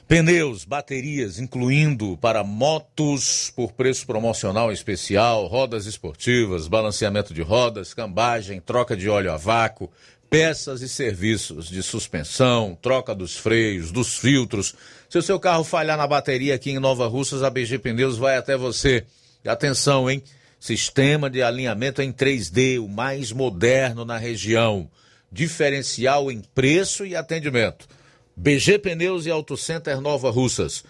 Pneus, 0.06 0.64
baterias, 0.64 1.40
incluindo 1.40 2.16
para 2.18 2.44
motos 2.44 3.52
por 3.56 3.72
preço 3.72 4.06
promocional 4.06 4.70
especial, 4.70 5.46
rodas 5.48 5.86
esportivas, 5.86 6.68
balanceamento 6.68 7.34
de 7.34 7.42
rodas, 7.42 7.92
cambagem, 7.92 8.60
troca 8.60 8.96
de 8.96 9.08
óleo 9.08 9.32
a 9.32 9.36
vácuo, 9.36 9.90
peças 10.32 10.80
e 10.80 10.88
serviços 10.88 11.68
de 11.68 11.82
suspensão, 11.82 12.78
troca 12.80 13.14
dos 13.14 13.36
freios, 13.36 13.92
dos 13.92 14.16
filtros. 14.16 14.74
Se 15.06 15.18
o 15.18 15.22
seu 15.22 15.38
carro 15.38 15.62
falhar 15.62 15.98
na 15.98 16.06
bateria 16.06 16.54
aqui 16.54 16.70
em 16.70 16.78
Nova 16.78 17.06
Russas, 17.06 17.42
a 17.42 17.50
BG 17.50 17.78
Pneus 17.80 18.16
vai 18.16 18.38
até 18.38 18.56
você. 18.56 19.04
E 19.44 19.48
atenção, 19.50 20.10
hein? 20.10 20.22
Sistema 20.58 21.28
de 21.28 21.42
alinhamento 21.42 22.00
em 22.00 22.10
3D, 22.10 22.82
o 22.82 22.88
mais 22.88 23.30
moderno 23.30 24.06
na 24.06 24.16
região. 24.16 24.90
Diferencial 25.30 26.32
em 26.32 26.40
preço 26.54 27.04
e 27.04 27.14
atendimento. 27.14 27.86
BG 28.34 28.78
Pneus 28.78 29.26
e 29.26 29.30
Auto 29.30 29.54
Center 29.54 30.00
Nova 30.00 30.30
Russas. 30.30 30.82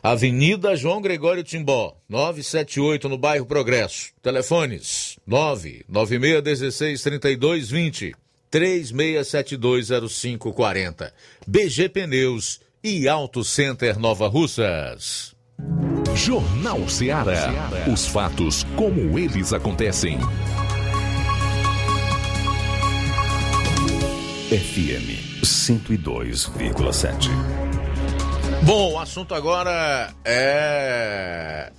Avenida 0.00 0.76
João 0.76 1.02
Gregório 1.02 1.42
Timbó, 1.42 1.96
978 2.08 3.08
no 3.08 3.18
bairro 3.18 3.46
Progresso. 3.46 4.12
Telefones 4.22 5.18
996163220, 5.28 8.14
36720540. 8.50 11.12
BG 11.46 11.88
Pneus 11.88 12.60
e 12.82 13.08
Auto 13.08 13.44
Center 13.44 13.96
Nova 13.98 14.26
Russas. 14.28 15.34
Jornal 16.14 16.86
Ceará. 16.88 17.52
Os 17.92 18.06
fatos 18.06 18.64
como 18.76 19.18
eles 19.18 19.52
acontecem. 19.52 20.18
FM 24.48 25.42
102,7. 25.42 27.28
Bom, 28.62 28.92
o 28.92 28.98
assunto 28.98 29.34
agora 29.34 30.14
é 30.24 31.70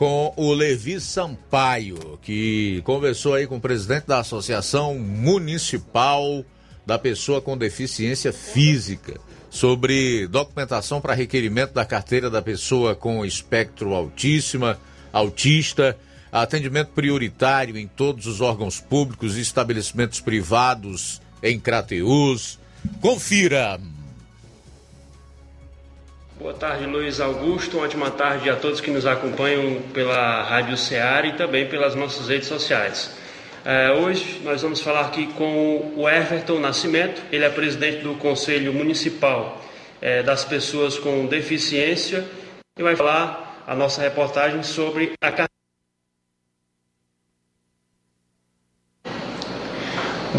com 0.00 0.32
o 0.34 0.54
Levi 0.54 0.98
Sampaio, 0.98 2.18
que 2.22 2.80
conversou 2.86 3.34
aí 3.34 3.46
com 3.46 3.58
o 3.58 3.60
presidente 3.60 4.06
da 4.06 4.20
Associação 4.20 4.98
Municipal 4.98 6.42
da 6.86 6.98
Pessoa 6.98 7.42
com 7.42 7.54
Deficiência 7.54 8.32
Física 8.32 9.20
sobre 9.50 10.26
documentação 10.28 11.02
para 11.02 11.12
requerimento 11.12 11.74
da 11.74 11.84
carteira 11.84 12.30
da 12.30 12.40
pessoa 12.40 12.94
com 12.94 13.26
espectro 13.26 13.94
autíssima, 13.94 14.78
autista, 15.12 15.94
atendimento 16.32 16.92
prioritário 16.92 17.76
em 17.76 17.86
todos 17.86 18.26
os 18.26 18.40
órgãos 18.40 18.80
públicos 18.80 19.36
e 19.36 19.42
estabelecimentos 19.42 20.18
privados 20.18 21.20
em 21.42 21.60
Crateús. 21.60 22.58
Confira! 23.02 23.78
Boa 26.40 26.54
tarde, 26.54 26.86
Luiz 26.86 27.20
Augusto. 27.20 27.80
Ótima 27.80 28.10
tarde 28.10 28.48
a 28.48 28.56
todos 28.56 28.80
que 28.80 28.90
nos 28.90 29.04
acompanham 29.04 29.82
pela 29.92 30.42
Rádio 30.42 30.74
Ceará 30.74 31.26
e 31.26 31.34
também 31.34 31.68
pelas 31.68 31.94
nossas 31.94 32.28
redes 32.30 32.48
sociais. 32.48 33.14
É, 33.62 33.90
hoje 33.90 34.40
nós 34.42 34.62
vamos 34.62 34.80
falar 34.80 35.02
aqui 35.02 35.26
com 35.34 35.92
o 35.94 36.08
Everton 36.08 36.58
Nascimento, 36.58 37.20
ele 37.30 37.44
é 37.44 37.50
presidente 37.50 37.98
do 37.98 38.14
Conselho 38.14 38.72
Municipal 38.72 39.62
é, 40.00 40.22
das 40.22 40.42
Pessoas 40.42 40.98
com 40.98 41.26
Deficiência 41.26 42.24
e 42.78 42.82
vai 42.82 42.96
falar 42.96 43.62
a 43.66 43.74
nossa 43.74 44.00
reportagem 44.00 44.62
sobre 44.62 45.12
a 45.20 45.30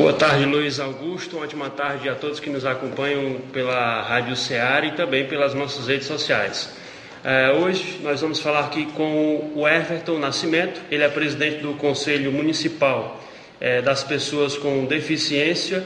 Boa 0.02 0.14
tarde, 0.14 0.46
Luiz 0.46 0.80
Augusto. 0.80 1.38
Ótima 1.38 1.70
tarde 1.70 2.10
a 2.10 2.16
todos 2.16 2.40
que 2.40 2.50
nos 2.50 2.66
acompanham 2.66 3.40
pela 3.54 4.02
Rádio 4.02 4.36
Ceará 4.36 4.84
e 4.84 4.94
também 4.94 5.28
pelas 5.28 5.54
nossas 5.54 5.86
redes 5.86 6.08
sociais. 6.08 6.76
É, 7.24 7.52
hoje 7.52 8.00
nós 8.02 8.20
vamos 8.20 8.40
falar 8.40 8.62
aqui 8.62 8.88
com 8.94 9.52
o 9.54 9.68
Everton 9.68 10.18
Nascimento, 10.18 10.82
ele 10.90 11.04
é 11.04 11.08
presidente 11.08 11.60
do 11.60 11.76
Conselho 11.76 12.32
Municipal 12.32 13.22
é, 13.60 13.80
das 13.80 14.04
Pessoas 14.04 14.58
com 14.58 14.86
Deficiência 14.86 15.84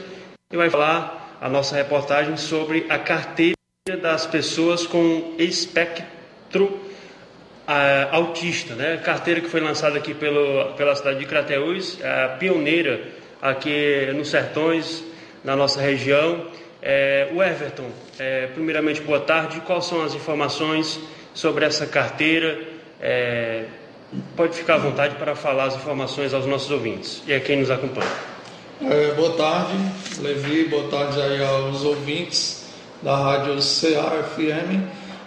e 0.50 0.56
vai 0.56 0.70
falar 0.70 1.36
a 1.38 1.50
nossa 1.50 1.76
reportagem 1.76 2.38
sobre 2.38 2.86
a 2.88 2.98
carteira 2.98 3.54
das 4.00 4.24
pessoas 4.24 4.86
com 4.86 5.34
espectro 5.38 6.80
é, 7.68 8.08
autista, 8.12 8.74
né? 8.74 8.96
Carteira 8.96 9.42
que 9.42 9.48
foi 9.50 9.60
lançada 9.60 9.98
aqui 9.98 10.14
pelo, 10.14 10.72
pela 10.72 10.96
cidade 10.96 11.18
de 11.18 11.26
Crateús, 11.26 11.98
a 12.02 12.28
pioneira 12.28 13.25
aqui 13.40 14.12
nos 14.14 14.28
sertões, 14.28 15.02
na 15.44 15.54
nossa 15.54 15.80
região. 15.80 16.46
É, 16.82 17.28
o 17.34 17.42
Everton, 17.42 17.90
é, 18.18 18.46
primeiramente, 18.48 19.00
boa 19.00 19.20
tarde. 19.20 19.60
Quais 19.60 19.84
são 19.84 20.02
as 20.04 20.14
informações 20.14 21.00
sobre 21.34 21.64
essa 21.64 21.86
carteira? 21.86 22.58
É, 23.00 23.64
pode 24.36 24.56
ficar 24.56 24.74
à 24.74 24.78
vontade 24.78 25.16
para 25.16 25.34
falar 25.34 25.64
as 25.64 25.76
informações 25.76 26.32
aos 26.32 26.46
nossos 26.46 26.70
ouvintes 26.70 27.22
e 27.26 27.34
a 27.34 27.40
quem 27.40 27.58
nos 27.58 27.70
acompanha. 27.70 28.10
É, 28.80 29.12
boa 29.14 29.32
tarde, 29.32 29.72
Levi, 30.20 30.64
boa 30.64 30.88
tarde 30.88 31.20
aí 31.20 31.42
aos 31.42 31.82
ouvintes 31.82 32.66
da 33.02 33.16
Rádio 33.16 33.54
CA 33.56 34.22
FM. 34.34 34.82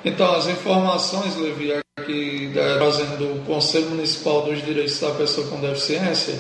Então, 0.06 0.34
as 0.36 0.48
informações, 0.48 1.36
Levi, 1.36 1.74
aqui 2.00 2.52
trazendo 2.54 3.18
do 3.18 3.46
Conselho 3.46 3.88
Municipal 3.88 4.44
dos 4.44 4.64
Direitos 4.64 5.00
da 5.00 5.12
Pessoa 5.12 5.48
com 5.48 5.60
Deficiência, 5.60 6.40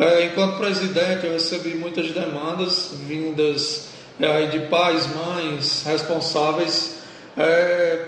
é, 0.00 0.26
enquanto 0.26 0.58
presidente, 0.58 1.26
eu 1.26 1.32
recebi 1.32 1.74
muitas 1.74 2.12
demandas 2.12 2.92
vindas 3.04 3.88
é, 4.20 4.46
de 4.46 4.60
pais, 4.68 5.08
mães, 5.12 5.82
responsáveis, 5.84 7.00
é, 7.36 8.06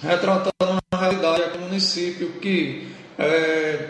retratando 0.00 0.52
uma 0.92 1.00
realidade 1.00 1.42
aqui 1.42 1.58
no 1.58 1.64
município 1.64 2.34
que 2.40 2.86
é, 3.18 3.88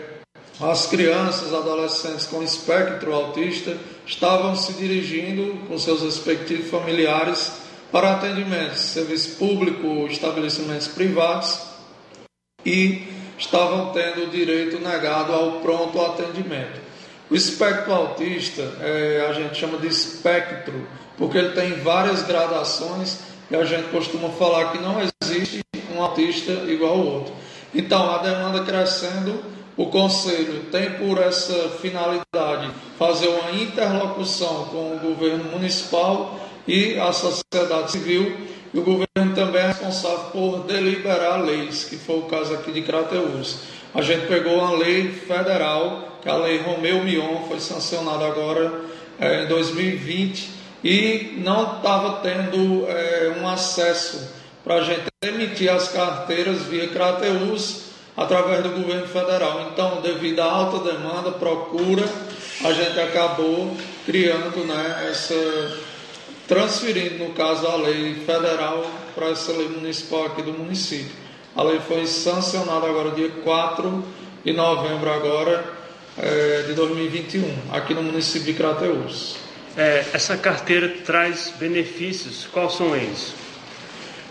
as 0.59 0.87
crianças, 0.87 1.53
adolescentes 1.53 2.25
com 2.25 2.41
espectro 2.41 3.13
autista 3.13 3.77
estavam 4.03 4.55
se 4.55 4.73
dirigindo 4.73 5.67
com 5.67 5.77
seus 5.77 6.01
respectivos 6.01 6.71
familiares 6.71 7.53
para 7.91 8.13
atendimentos, 8.13 8.79
serviço 8.79 9.37
público, 9.37 10.07
estabelecimentos 10.07 10.87
privados 10.87 11.59
e 12.65 13.03
estavam 13.37 13.91
tendo 13.91 14.23
o 14.23 14.29
direito 14.31 14.79
negado 14.79 15.33
ao 15.33 15.59
pronto 15.61 16.01
atendimento. 16.01 16.82
O 17.33 17.35
espectro 17.35 17.91
autista 17.91 18.61
é, 18.79 19.25
a 19.27 19.33
gente 19.33 19.57
chama 19.57 19.79
de 19.79 19.87
espectro, 19.87 20.87
porque 21.17 21.35
ele 21.35 21.49
tem 21.53 21.79
várias 21.79 22.21
gradações 22.21 23.21
e 23.49 23.55
a 23.55 23.65
gente 23.65 23.89
costuma 23.89 24.29
falar 24.29 24.71
que 24.71 24.77
não 24.77 24.97
existe 25.01 25.61
um 25.91 25.99
autista 25.99 26.51
igual 26.51 26.91
ao 26.91 26.99
outro. 26.99 27.33
Então, 27.73 28.07
a 28.13 28.19
demanda 28.19 28.63
crescendo, 28.63 29.43
o 29.75 29.87
Conselho 29.87 30.65
tem 30.71 30.91
por 30.91 31.17
essa 31.17 31.69
finalidade 31.81 32.69
fazer 32.99 33.29
uma 33.29 33.51
interlocução 33.59 34.65
com 34.65 34.95
o 34.95 34.99
governo 35.01 35.45
municipal 35.45 36.39
e 36.67 36.99
a 36.99 37.11
sociedade 37.11 37.93
civil, 37.93 38.45
e 38.71 38.77
o 38.77 38.83
governo 38.83 39.33
também 39.33 39.63
é 39.63 39.67
responsável 39.69 40.25
por 40.25 40.59
deliberar 40.65 41.41
leis, 41.41 41.85
que 41.85 41.97
foi 41.97 42.19
o 42.19 42.23
caso 42.23 42.53
aqui 42.53 42.71
de 42.71 42.83
Crateús. 42.83 43.73
A 43.93 44.01
gente 44.01 44.25
pegou 44.25 44.57
uma 44.57 44.71
lei 44.71 45.09
federal 45.09 46.17
que 46.21 46.27
a 46.27 46.35
lei 46.35 46.57
Romeu 46.57 47.03
Mion 47.03 47.43
foi 47.47 47.59
sancionada 47.59 48.25
agora 48.25 48.81
é, 49.19 49.43
em 49.43 49.47
2020 49.47 50.49
e 50.83 51.35
não 51.37 51.77
estava 51.77 52.21
tendo 52.21 52.87
é, 52.87 53.35
um 53.39 53.47
acesso 53.47 54.33
para 54.63 54.75
a 54.75 54.83
gente 54.83 55.03
emitir 55.21 55.71
as 55.71 55.89
carteiras 55.89 56.63
via 56.63 56.87
Crateus 56.87 57.83
através 58.17 58.63
do 58.63 58.69
governo 58.69 59.07
federal. 59.07 59.69
Então, 59.71 60.01
devido 60.01 60.39
à 60.39 60.45
alta 60.45 60.91
demanda, 60.91 61.31
procura, 61.31 62.03
a 62.63 62.73
gente 62.73 62.99
acabou 62.99 63.75
criando 64.05 64.65
né, 64.65 65.07
essa. 65.09 65.77
transferindo, 66.47 67.23
no 67.23 67.33
caso, 67.33 67.67
a 67.67 67.75
lei 67.75 68.15
federal 68.25 68.85
para 69.13 69.29
essa 69.29 69.51
lei 69.51 69.67
municipal 69.67 70.25
aqui 70.25 70.41
do 70.41 70.53
município. 70.53 71.22
A 71.55 71.61
lei 71.61 71.79
foi 71.79 72.07
sancionada 72.07 72.87
agora 72.87 73.11
dia 73.11 73.29
4 73.29 74.03
de 74.43 74.53
novembro 74.53 75.11
agora 75.11 75.63
é, 76.17 76.63
de 76.67 76.73
2021, 76.73 77.45
aqui 77.71 77.93
no 77.93 78.01
município 78.01 78.51
de 78.51 78.53
Crateús. 78.53 79.35
É, 79.77 80.03
essa 80.13 80.35
carteira 80.35 80.89
traz 81.05 81.53
benefícios, 81.59 82.47
quais 82.51 82.73
são 82.73 82.95
eles? 82.95 83.33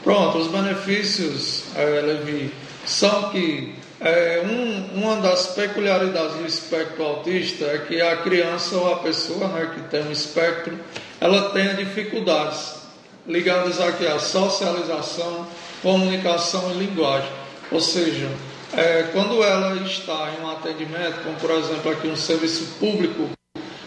Pronto, 0.02 0.36
os 0.38 0.48
benefícios, 0.48 1.64
é, 1.76 2.00
Levi, 2.00 2.52
são 2.84 3.30
que 3.30 3.72
é, 4.00 4.42
um, 4.44 5.00
uma 5.00 5.16
das 5.20 5.46
peculiaridades 5.48 6.34
do 6.34 6.44
espectro 6.44 7.04
autista 7.04 7.66
é 7.66 7.78
que 7.78 8.00
a 8.00 8.16
criança 8.16 8.74
ou 8.74 8.94
a 8.94 8.96
pessoa 8.96 9.46
né, 9.46 9.70
que 9.72 9.80
tem 9.82 10.02
um 10.02 10.10
espectro, 10.10 10.76
ela 11.20 11.50
tem 11.50 11.76
dificuldades 11.76 12.82
ligadas 13.28 13.80
aqui 13.80 14.08
à 14.08 14.18
socialização, 14.18 15.46
comunicação 15.82 16.70
e 16.72 16.78
linguagem. 16.78 17.30
Ou 17.70 17.80
seja, 17.80 18.30
é, 18.74 19.08
quando 19.12 19.42
ela 19.42 19.76
está 19.84 20.32
em 20.38 20.42
um 20.42 20.50
atendimento, 20.50 21.22
como 21.24 21.36
por 21.36 21.50
exemplo 21.50 21.92
aqui 21.92 22.08
um 22.08 22.16
serviço 22.16 22.78
público, 22.78 23.28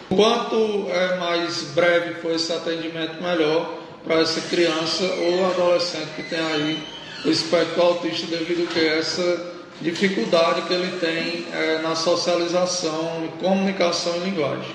quanto 0.08 0.88
é 0.90 1.16
mais 1.16 1.72
breve 1.74 2.14
for 2.20 2.32
esse 2.32 2.52
atendimento, 2.52 3.20
melhor 3.22 3.80
para 4.04 4.20
essa 4.20 4.40
criança 4.42 5.04
ou 5.04 5.46
adolescente 5.46 6.08
que 6.14 6.22
tem 6.22 6.38
aí 6.38 6.78
o 7.24 7.30
espectro 7.30 7.82
autista 7.82 8.26
devido 8.28 8.68
a 8.76 8.98
essa 8.98 9.56
dificuldade 9.80 10.62
que 10.62 10.72
ele 10.72 10.98
tem 10.98 11.44
é, 11.52 11.78
na 11.82 11.94
socialização, 11.94 13.28
comunicação 13.40 14.16
e 14.16 14.30
linguagem. 14.30 14.74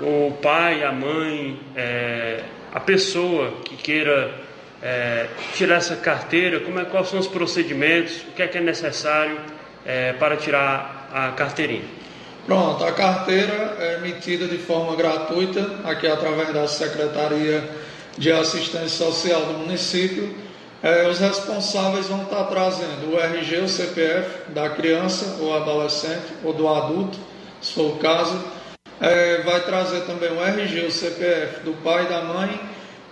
O 0.00 0.32
pai, 0.40 0.82
a 0.82 0.92
mãe, 0.92 1.60
é, 1.76 2.42
a 2.72 2.80
pessoa 2.80 3.52
que 3.64 3.76
queira 3.76 4.34
é, 4.82 5.26
tirar 5.54 5.76
essa 5.76 5.96
carteira, 5.96 6.60
como 6.60 6.80
é, 6.80 6.84
quais 6.84 7.08
são 7.08 7.18
os 7.18 7.26
procedimentos, 7.26 8.22
o 8.28 8.32
que 8.32 8.42
é 8.42 8.48
que 8.48 8.58
é 8.58 8.60
necessário 8.60 9.38
é, 9.84 10.12
para 10.14 10.36
tirar 10.36 11.08
a 11.12 11.32
carteirinha? 11.32 11.84
Pronto, 12.46 12.82
a 12.84 12.92
carteira 12.92 13.76
é 13.78 13.94
emitida 13.96 14.46
de 14.46 14.58
forma 14.58 14.96
gratuita, 14.96 15.80
aqui 15.84 16.06
através 16.06 16.52
da 16.52 16.66
Secretaria 16.66 17.62
de 18.16 18.32
Assistência 18.32 18.88
Social 18.88 19.42
do 19.42 19.58
município 19.58 20.34
é, 20.82 21.06
os 21.08 21.18
responsáveis 21.18 22.06
vão 22.06 22.22
estar 22.22 22.44
trazendo 22.44 23.12
o 23.12 23.20
RG, 23.20 23.58
o 23.58 23.68
CPF 23.68 24.50
da 24.50 24.70
criança 24.70 25.36
ou 25.40 25.54
adolescente 25.54 26.32
ou 26.42 26.54
do 26.54 26.66
adulto, 26.68 27.18
se 27.60 27.74
for 27.74 27.92
o 27.92 27.96
caso. 27.96 28.42
É, 28.98 29.42
vai 29.42 29.60
trazer 29.60 30.00
também 30.02 30.30
o 30.30 30.42
RG, 30.42 30.86
o 30.86 30.90
CPF 30.90 31.60
do 31.64 31.72
pai 31.82 32.06
da 32.06 32.22
mãe, 32.22 32.58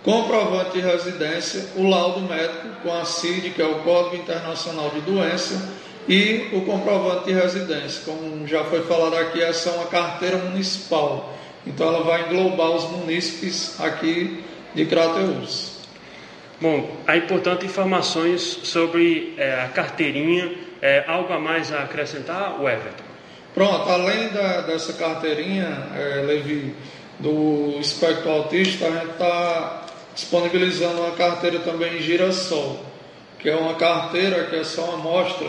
comprovante 0.09 0.71
de 0.71 0.81
residência, 0.81 1.69
o 1.75 1.87
laudo 1.87 2.21
médico 2.21 2.67
com 2.81 2.91
a 2.91 3.05
CID, 3.05 3.51
que 3.51 3.61
é 3.61 3.65
o 3.65 3.75
Código 3.83 4.15
Internacional 4.15 4.89
de 4.89 5.01
Doença, 5.01 5.69
e 6.07 6.49
o 6.51 6.61
comprovante 6.61 7.25
de 7.25 7.33
residência. 7.33 8.01
Como 8.05 8.47
já 8.47 8.63
foi 8.63 8.81
falado 8.81 9.15
aqui, 9.15 9.39
essa 9.39 9.69
é 9.69 9.73
uma 9.73 9.85
carteira 9.85 10.37
municipal. 10.37 11.37
Então 11.67 11.89
ela 11.89 12.03
vai 12.03 12.23
englobar 12.23 12.71
os 12.71 12.89
munícipes 12.89 13.79
aqui 13.79 14.43
de 14.73 14.87
Crateús. 14.87 15.77
Bom, 16.59 16.89
aí 17.05 17.21
portanto 17.21 17.63
informações 17.63 18.41
sobre 18.63 19.35
é, 19.37 19.61
a 19.61 19.67
carteirinha, 19.67 20.55
é, 20.81 21.03
algo 21.07 21.31
a 21.31 21.39
mais 21.39 21.71
a 21.71 21.83
acrescentar, 21.83 22.59
o 22.59 22.67
Everton? 22.67 23.03
Pronto, 23.53 23.87
além 23.87 24.29
da, 24.29 24.61
dessa 24.61 24.93
carteirinha, 24.93 25.87
é, 25.95 26.23
Levi, 26.25 26.73
do 27.19 27.77
espectro 27.79 28.31
autista, 28.31 28.87
a 28.87 28.91
gente 28.91 29.11
está 29.11 29.78
disponibilizando 30.19 30.99
uma 30.99 31.11
carteira 31.11 31.59
também 31.59 32.01
girassol, 32.01 32.83
que 33.39 33.49
é 33.49 33.55
uma 33.55 33.75
carteira 33.75 34.43
que 34.45 34.57
é 34.57 34.63
só 34.65 34.83
uma 34.83 34.95
amostra, 34.95 35.47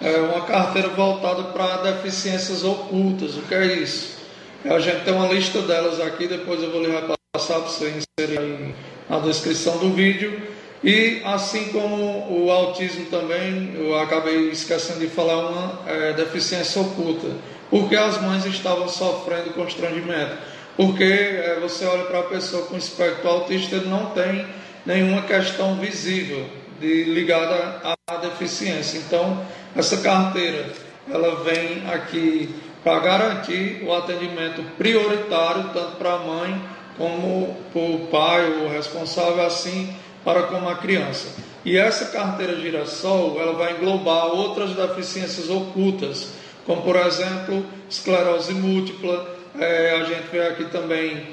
é 0.00 0.18
uma 0.18 0.42
carteira 0.42 0.88
voltada 0.88 1.44
para 1.44 1.90
deficiências 1.90 2.62
ocultas. 2.64 3.36
O 3.36 3.42
que 3.42 3.54
é 3.54 3.76
isso? 3.76 4.18
A 4.64 4.78
gente 4.78 5.04
tem 5.04 5.14
uma 5.14 5.28
lista 5.28 5.62
delas 5.62 6.00
aqui, 6.00 6.26
depois 6.28 6.62
eu 6.62 6.70
vou 6.70 6.82
lhe 6.82 6.90
repassar 6.90 7.60
para 7.60 7.68
você 7.70 7.94
inserir 8.18 8.74
na 9.08 9.18
descrição 9.20 9.78
do 9.78 9.90
vídeo. 9.90 10.42
E 10.82 11.22
assim 11.24 11.68
como 11.68 12.26
o 12.30 12.50
autismo 12.50 13.06
também, 13.06 13.74
eu 13.74 13.98
acabei 13.98 14.50
esquecendo 14.50 15.00
de 15.00 15.06
falar 15.06 15.48
uma 15.48 15.80
é, 15.86 16.12
deficiência 16.12 16.82
oculta, 16.82 17.28
porque 17.70 17.96
as 17.96 18.20
mães 18.20 18.44
estavam 18.44 18.86
sofrendo 18.86 19.54
constrangimento. 19.54 20.36
Porque 20.76 21.04
é, 21.04 21.58
você 21.60 21.84
olha 21.86 22.04
para 22.04 22.20
a 22.20 22.24
pessoa 22.24 22.66
com 22.66 22.76
espectro 22.76 23.28
autista, 23.28 23.76
ele 23.76 23.88
não 23.88 24.06
tem 24.10 24.46
nenhuma 24.84 25.22
questão 25.22 25.76
visível 25.76 26.46
de, 26.80 27.04
ligada 27.04 27.80
à 28.06 28.16
deficiência. 28.16 28.98
Então, 28.98 29.44
essa 29.76 29.98
carteira, 29.98 30.66
ela 31.10 31.42
vem 31.44 31.88
aqui 31.88 32.54
para 32.82 32.98
garantir 33.00 33.82
o 33.84 33.94
atendimento 33.94 34.62
prioritário 34.76 35.70
tanto 35.72 35.96
para 35.96 36.14
a 36.14 36.18
mãe 36.18 36.60
como 36.98 37.56
o 37.74 38.08
pai, 38.10 38.46
o 38.46 38.68
responsável, 38.68 39.44
assim 39.44 39.94
para 40.24 40.44
como 40.44 40.68
a 40.68 40.76
criança. 40.76 41.28
E 41.64 41.76
essa 41.76 42.06
carteira 42.06 42.60
girassol, 42.60 43.40
ela 43.40 43.52
vai 43.52 43.72
englobar 43.72 44.26
outras 44.26 44.74
deficiências 44.74 45.48
ocultas, 45.50 46.28
como 46.66 46.82
por 46.82 46.96
exemplo, 46.96 47.64
esclerose 47.88 48.52
múltipla, 48.54 49.36
é, 49.58 49.90
a 50.00 50.04
gente 50.04 50.28
vê 50.32 50.46
aqui 50.46 50.64
também 50.64 51.28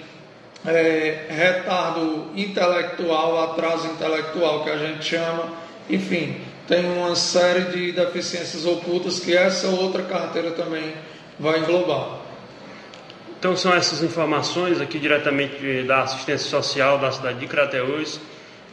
é, 0.66 1.26
retardo 1.30 2.30
intelectual, 2.36 3.52
atraso 3.52 3.88
intelectual 3.88 4.64
que 4.64 4.70
a 4.70 4.78
gente 4.78 5.04
chama, 5.04 5.50
enfim, 5.90 6.40
tem 6.68 6.86
uma 6.86 7.16
série 7.16 7.66
de 7.72 7.92
deficiências 7.92 8.66
ocultas 8.66 9.20
que 9.20 9.36
essa 9.36 9.68
outra 9.68 10.04
carteira 10.04 10.52
também 10.52 10.94
vai 11.40 11.60
englobar. 11.60 12.20
Então 13.40 13.58
são 13.58 13.74
essas 13.74 14.04
informações 14.04 14.80
aqui 14.80 15.00
diretamente 15.00 15.82
da 15.84 16.04
assistência 16.04 16.48
social 16.48 17.00
da 17.00 17.12
cidade 17.12 17.40
de 17.40 17.48
Crateús. 17.48 18.20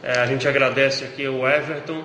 É, 0.03 0.19
a 0.19 0.27
gente 0.27 0.47
agradece 0.47 1.03
aqui 1.03 1.27
o 1.27 1.47
Everton. 1.47 2.03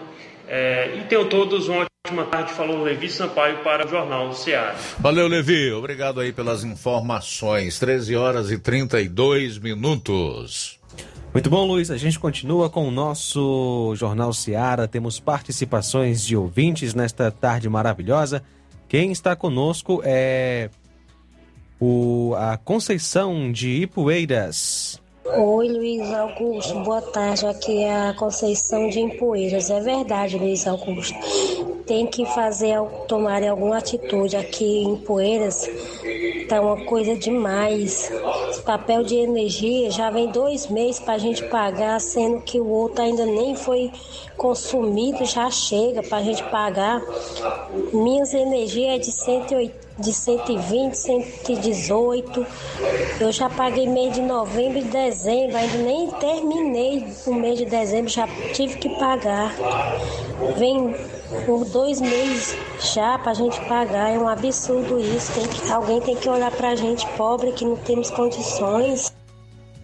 É, 0.49 0.97
e 0.97 1.03
tenham 1.03 1.29
todos 1.29 1.69
uma 1.69 1.85
ótima 2.07 2.27
tarde. 2.27 2.53
Falou 2.53 2.83
Levi 2.83 3.09
Sampaio 3.09 3.65
para 3.65 3.87
o 3.87 3.89
Jornal 3.89 4.29
do 4.29 4.35
Ceará. 4.35 4.77
Valeu, 4.99 5.27
Levi. 5.27 5.73
Obrigado 5.73 6.21
aí 6.21 6.35
pelas 6.35 6.63
informações. 6.63 7.79
13 7.79 8.15
horas 8.15 8.51
e 8.51 8.59
32 8.59 9.59
minutos. 9.59 10.79
Muito 11.33 11.49
bom, 11.49 11.67
Luiz. 11.67 11.91
A 11.91 11.97
gente 11.97 12.19
continua 12.19 12.69
com 12.69 12.87
o 12.87 12.91
nosso 12.91 13.95
Jornal 13.97 14.35
Seara. 14.35 14.87
Temos 14.87 15.19
participações 15.19 16.23
de 16.23 16.37
ouvintes 16.37 16.95
nesta 16.95 17.31
tarde 17.31 17.71
maravilhosa. 17.71 18.43
Quem 18.87 19.11
está 19.11 19.35
conosco 19.35 20.03
é 20.05 20.69
o, 21.81 22.35
a 22.37 22.59
Conceição 22.59 23.51
de 23.51 23.83
Ipueiras. 23.83 25.01
Oi, 25.27 25.69
Luiz 25.69 26.13
Augusto, 26.13 26.81
boa 26.81 27.01
tarde. 27.01 27.47
Aqui 27.47 27.83
é 27.83 28.09
a 28.09 28.15
Conceição 28.15 28.91
de 28.91 29.01
Ipueiras. 29.01 29.71
É 29.71 29.81
verdade, 29.81 30.37
Luiz 30.37 30.67
Augusto. 30.67 31.15
Tem 31.87 32.07
que 32.07 32.27
fazer, 32.27 32.79
tomar 33.09 33.43
alguma 33.43 33.79
atitude. 33.79 34.37
Aqui 34.37 34.83
em 34.85 34.97
Poeiras 34.97 35.67
tá 36.47 36.61
uma 36.61 36.85
coisa 36.85 37.17
demais. 37.17 38.13
Esse 38.51 38.61
papel 38.61 39.03
de 39.03 39.17
energia 39.17 39.91
já 39.91 40.11
vem 40.11 40.31
dois 40.31 40.67
meses 40.69 41.01
para 41.01 41.15
a 41.15 41.19
gente 41.19 41.43
pagar, 41.45 41.99
sendo 42.03 42.43
que 42.43 42.61
o 42.61 42.69
outro 42.69 43.03
ainda 43.03 43.25
nem 43.25 43.57
foi 43.57 43.91
consumido, 44.37 45.25
já 45.25 45.51
chega 45.51 46.03
para 46.03 46.19
a 46.19 46.23
gente 46.23 46.43
pagar. 46.45 47.01
Minhas 47.95 48.35
energias 48.35 48.97
é 48.97 48.99
de 48.99 49.11
180 49.11 49.84
de 49.99 50.13
120, 50.13 50.95
118. 50.95 52.47
Eu 53.21 53.33
já 53.33 53.49
paguei 53.49 53.89
mês 53.89 54.15
de 54.15 54.21
novembro 54.21 54.79
e 54.79 54.85
dezembro, 54.85 55.57
ainda 55.57 55.79
nem 55.79 56.11
terminei 56.13 57.07
o 57.27 57.35
mês 57.35 57.59
de 57.59 57.65
dezembro, 57.65 58.11
já 58.11 58.27
tive 58.53 58.77
que 58.77 58.89
pagar. 58.99 59.55
Vem 60.57 60.95
por 61.47 61.65
dois 61.65 62.01
meses 62.01 62.57
já 62.95 63.19
para 63.19 63.33
a 63.33 63.35
gente 63.35 63.61
pagar, 63.67 64.11
é 64.11 64.19
um 64.19 64.29
absurdo 64.29 64.99
isso. 64.99 65.33
Tem 65.33 65.47
que, 65.47 65.73
alguém 65.73 66.01
tem 66.01 66.17
que 66.17 66.29
olhar 66.29 66.51
para 66.51 66.71
a 66.71 66.75
gente 66.75 67.07
pobre 67.17 67.53
que 67.53 67.65
não 67.65 67.77
temos 67.77 68.11
condições. 68.11 69.13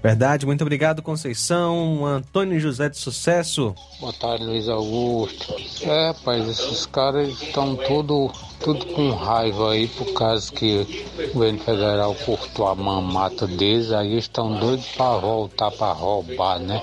Verdade, 0.03 0.47
muito 0.47 0.63
obrigado, 0.63 1.03
Conceição. 1.03 2.07
Antônio 2.07 2.59
José 2.59 2.89
de 2.89 2.97
Sucesso. 2.97 3.75
Boa 4.01 4.15
tarde, 4.15 4.45
Luiz 4.45 4.67
Augusto. 4.67 5.55
É, 5.83 6.07
rapaz, 6.09 6.49
esses 6.49 6.87
caras 6.87 7.29
estão 7.29 7.77
tudo, 7.77 8.33
tudo 8.61 8.87
com 8.87 9.11
raiva 9.11 9.73
aí 9.73 9.89
por 9.89 10.11
causa 10.15 10.51
que 10.51 11.05
o 11.19 11.35
governo 11.35 11.59
federal 11.59 12.15
cortou 12.15 12.69
a 12.69 12.75
mamata 12.75 13.47
deles, 13.47 13.93
aí 13.93 14.17
estão 14.17 14.59
doidos 14.59 14.87
para 14.97 15.19
voltar 15.19 15.71
para 15.73 15.93
roubar, 15.93 16.59
né? 16.59 16.83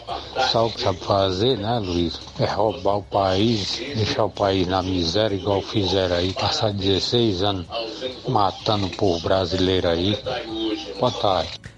Só 0.52 0.68
o 0.68 0.72
que 0.72 0.81
sabe 0.81 0.99
fazer, 0.99 1.57
né, 1.57 1.80
Luiz? 1.80 2.19
É 2.39 2.45
roubar 2.45 2.98
o 2.98 3.03
país, 3.03 3.81
deixar 3.95 4.26
o 4.26 4.30
país 4.30 4.68
na 4.68 4.84
miséria, 4.84 5.35
igual 5.35 5.64
fizeram 5.64 6.18
aí, 6.18 6.34
passar 6.34 6.72
16 6.72 7.41
anos 7.41 7.65
matando 8.27 8.85
o 8.85 8.91
povo 8.91 9.19
brasileiro 9.22 9.89
aí. 9.89 10.15
Boa 10.99 11.11
tarde. 11.11 11.76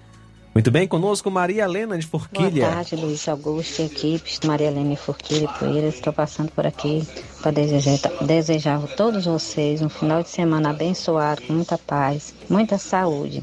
Muito 0.59 0.71
bem, 0.71 0.85
conosco 0.85 1.31
Maria 1.31 1.63
Helena 1.63 1.97
de 1.97 2.05
Forquilha. 2.05 2.65
Boa 2.65 2.75
tarde, 2.75 2.93
Luiz 2.97 3.29
Augusto 3.29 3.81
e 3.81 3.85
equipes. 3.85 4.41
Maria 4.43 4.67
Helena 4.67 4.89
de 4.89 4.97
Forquilha 4.97 5.45
e 5.45 5.57
Poeiras. 5.57 5.95
Estou 5.95 6.11
passando 6.11 6.51
por 6.51 6.67
aqui 6.67 7.07
para 7.41 7.51
desejar, 7.51 7.97
desejar 8.25 8.75
a 8.75 8.87
todos 8.87 9.23
vocês 9.23 9.81
um 9.81 9.87
final 9.87 10.21
de 10.21 10.27
semana 10.27 10.71
abençoado, 10.71 11.43
com 11.43 11.53
muita 11.53 11.77
paz, 11.77 12.35
muita 12.49 12.77
saúde. 12.77 13.41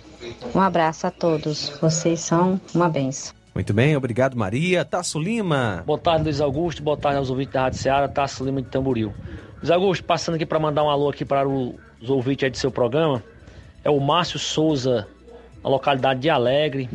Um 0.55 0.61
abraço 0.61 1.07
a 1.07 1.11
todos. 1.11 1.73
Vocês 1.81 2.21
são 2.21 2.61
uma 2.75 2.87
benção. 2.87 3.33
Muito 3.55 3.73
bem, 3.73 3.97
obrigado 3.97 4.37
Maria. 4.37 4.85
Tasso 4.85 5.19
Lima. 5.19 5.85
Boa 5.87 5.99
tarde, 5.99 6.25
Luiz 6.25 6.43
Augusto. 6.43 6.83
Boa 6.83 6.99
tarde 6.99 7.17
aos 7.17 7.31
ouvintes 7.31 7.55
da 7.55 7.63
Rádio 7.63 7.79
Ceará. 7.79 8.09
Tasso 8.09 8.45
Lima 8.45 8.61
de 8.61 8.69
Tamboril. 8.69 9.15
Luiz 9.57 9.71
Augusto, 9.71 10.05
passando 10.05 10.35
aqui 10.35 10.45
para 10.45 10.59
mandar 10.59 10.85
um 10.85 10.91
alô 10.91 11.09
aqui 11.09 11.25
para 11.25 11.49
os 11.49 12.11
ouvintes 12.11 12.45
aí 12.45 12.51
do 12.51 12.59
seu 12.59 12.71
programa. 12.71 13.25
É 13.83 13.89
o 13.89 13.99
Márcio 13.99 14.39
Souza, 14.39 15.09
na 15.67 15.71
localidade 15.71 16.21
de 16.21 16.31
Alegre. 16.31 16.89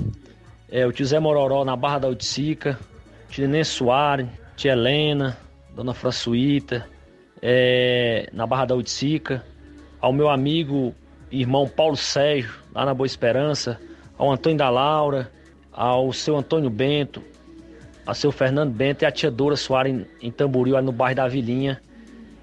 É 0.72 0.88
o 0.88 0.94
tio 0.94 1.06
Zé 1.06 1.20
Mororó, 1.20 1.66
na 1.66 1.76
Barra 1.76 2.00
da 2.00 2.08
Oiticica. 2.08 2.80
Tio 3.30 3.46
Nenê 3.46 3.66
Soares, 3.66 4.28
tia 4.56 4.72
Helena, 4.72 5.38
Dona 5.76 5.94
Françuíta, 5.94 6.88
é, 7.42 8.30
na 8.32 8.48
Barra 8.48 8.68
da 8.68 8.76
Oiticica. 8.76 9.46
Ao 10.00 10.14
meu 10.14 10.30
amigo 10.30 10.96
irmão 11.30 11.68
Paulo 11.68 11.98
Sérgio, 11.98 12.54
lá 12.74 12.86
na 12.86 12.94
Boa 12.94 13.06
Esperança. 13.06 13.78
Ao 14.18 14.32
Antônio 14.32 14.58
da 14.58 14.70
Laura, 14.70 15.30
ao 15.74 16.14
seu 16.14 16.38
Antônio 16.38 16.70
Bento, 16.70 17.22
ao 18.06 18.16
seu 18.16 18.32
Fernando 18.32 18.72
Bento 18.72 19.02
e 19.02 19.06
a 19.06 19.12
tia 19.12 19.30
Dora 19.30 19.58
Soares 19.58 19.94
em, 19.94 20.28
em 20.28 20.32
Tamboril, 20.32 20.78
aí 20.78 20.84
no 20.84 20.94
bairro 20.94 21.18
da 21.18 21.28
Vilinha. 21.28 21.82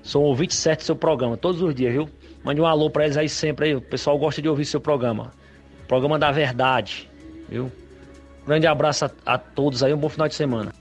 São 0.02 0.22
ouvintes 0.22 0.58
certos 0.58 0.84
do 0.84 0.88
seu 0.88 0.96
programa, 0.96 1.38
todos 1.38 1.62
os 1.62 1.74
dias, 1.74 1.92
viu? 1.92 2.08
Mande 2.44 2.60
um 2.60 2.66
alô 2.66 2.90
pra 2.90 3.04
eles 3.04 3.16
aí 3.16 3.30
sempre 3.30 3.68
aí. 3.68 3.74
O 3.74 3.80
pessoal 3.80 4.18
gosta 4.18 4.42
de 4.42 4.48
ouvir 4.48 4.66
seu 4.66 4.80
programa. 4.80 5.37
Programa 5.88 6.18
da 6.18 6.30
verdade, 6.30 7.08
viu? 7.48 7.72
Grande 8.46 8.66
abraço 8.66 9.06
a, 9.06 9.10
a 9.24 9.38
todos 9.38 9.82
aí, 9.82 9.92
um 9.92 9.98
bom 9.98 10.08
final 10.08 10.28
de 10.28 10.34
semana. 10.34 10.72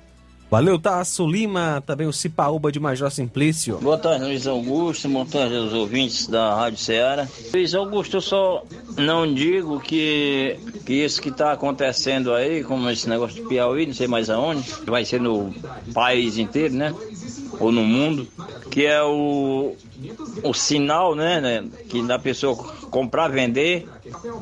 Valeu, 0.49 0.79
Tasso 0.79 1.27
Lima, 1.27 1.83
também 1.85 2.07
o 2.07 2.13
Cipaúba 2.13 2.71
de 2.71 2.79
Major 2.79 3.11
Simplício. 3.11 3.79
Boa 3.79 3.97
tarde, 3.97 4.23
Luiz 4.23 4.47
Augusto, 4.47 5.09
boa 5.09 5.25
tarde 5.25 5.57
aos 5.57 5.73
ouvintes 5.73 6.25
da 6.25 6.55
Rádio 6.55 6.79
Ceará. 6.79 7.27
Luiz 7.53 7.75
Augusto, 7.75 8.15
eu 8.15 8.21
só 8.21 8.63
não 8.95 9.31
digo 9.31 9.77
que, 9.81 10.57
que 10.85 10.93
isso 10.93 11.21
que 11.21 11.27
está 11.27 11.51
acontecendo 11.51 12.33
aí, 12.33 12.63
como 12.63 12.89
esse 12.89 13.09
negócio 13.09 13.43
de 13.43 13.49
Piauí, 13.49 13.85
não 13.87 13.93
sei 13.93 14.07
mais 14.07 14.29
aonde, 14.29 14.63
vai 14.85 15.03
ser 15.03 15.19
no 15.19 15.53
país 15.93 16.37
inteiro, 16.37 16.75
né? 16.75 16.95
Ou 17.59 17.69
no 17.69 17.83
mundo, 17.83 18.25
que 18.71 18.85
é 18.85 19.03
o, 19.03 19.75
o 20.43 20.53
sinal, 20.53 21.13
né, 21.13 21.41
né? 21.41 21.65
Que 21.89 22.01
da 22.03 22.17
pessoa 22.17 22.55
comprar, 22.89 23.27
vender, 23.27 23.85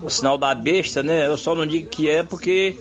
o 0.03 0.09
sinal 0.11 0.37
da 0.37 0.53
besta, 0.53 1.01
né? 1.01 1.25
Eu 1.25 1.35
só 1.35 1.55
não 1.55 1.65
digo 1.65 1.89
que 1.89 2.07
é 2.07 2.21
porque 2.21 2.77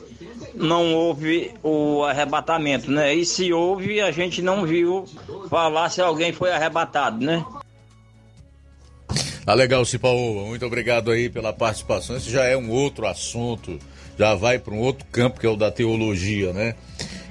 não 0.55 0.95
houve 0.95 1.53
o 1.63 2.05
arrebatamento, 2.05 2.91
né? 2.91 3.15
E 3.15 3.25
se 3.25 3.53
houve, 3.53 4.01
a 4.01 4.11
gente 4.11 4.41
não 4.41 4.65
viu 4.65 5.05
falar 5.49 5.91
se 5.91 6.01
alguém 6.01 6.33
foi 6.33 6.53
arrebatado, 6.53 7.25
né? 7.25 7.45
Tá 9.45 9.53
legal, 9.53 9.85
Cipaúba. 9.85 10.47
Muito 10.47 10.65
obrigado 10.65 11.11
aí 11.11 11.29
pela 11.29 11.53
participação. 11.53 12.17
Esse 12.17 12.31
já 12.31 12.45
é 12.45 12.57
um 12.57 12.71
outro 12.71 13.07
assunto, 13.07 13.79
já 14.19 14.35
vai 14.35 14.59
para 14.59 14.73
um 14.73 14.79
outro 14.79 15.05
campo 15.13 15.39
que 15.39 15.47
é 15.47 15.51
o 15.51 15.57
da 15.57 15.71
teologia, 15.71 16.53
né? 16.53 16.75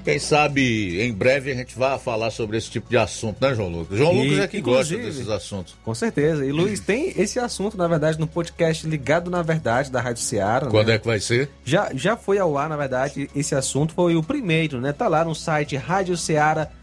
Quem 0.04 0.18
sabe 0.18 1.00
em 1.00 1.12
breve 1.14 1.50
a 1.50 1.54
gente 1.54 1.78
vai 1.78 1.98
falar 1.98 2.30
sobre 2.30 2.58
esse 2.58 2.70
tipo 2.70 2.90
de 2.90 2.96
assunto, 2.98 3.38
né, 3.40 3.54
João 3.54 3.70
Lucas? 3.70 3.96
João 3.96 4.12
E, 4.12 4.28
Lucas 4.28 4.44
é 4.44 4.48
que 4.48 4.60
gosta 4.60 4.94
desses 4.98 5.30
assuntos. 5.30 5.74
Com 5.82 5.94
certeza. 5.94 6.44
E 6.44 6.52
Luiz, 6.52 6.78
tem 6.78 7.14
esse 7.16 7.38
assunto, 7.38 7.78
na 7.78 7.88
verdade, 7.88 8.20
no 8.20 8.26
podcast 8.26 8.86
Ligado 8.86 9.30
na 9.30 9.40
Verdade 9.40 9.90
da 9.90 10.02
Rádio 10.02 10.22
Ceará. 10.22 10.66
Quando 10.66 10.88
né? 10.88 10.96
é 10.96 10.98
que 10.98 11.06
vai 11.06 11.18
ser? 11.20 11.48
Já, 11.64 11.90
já 11.94 12.18
foi 12.18 12.38
ao 12.38 12.58
ar, 12.58 12.68
na 12.68 12.76
verdade, 12.76 13.30
esse 13.34 13.54
assunto 13.54 13.94
foi 13.94 14.14
o 14.14 14.22
primeiro, 14.22 14.78
né? 14.78 14.92
Tá 14.92 15.08
lá 15.08 15.24
no 15.24 15.34
site 15.34 15.74
radioceara.fm, 15.74 16.74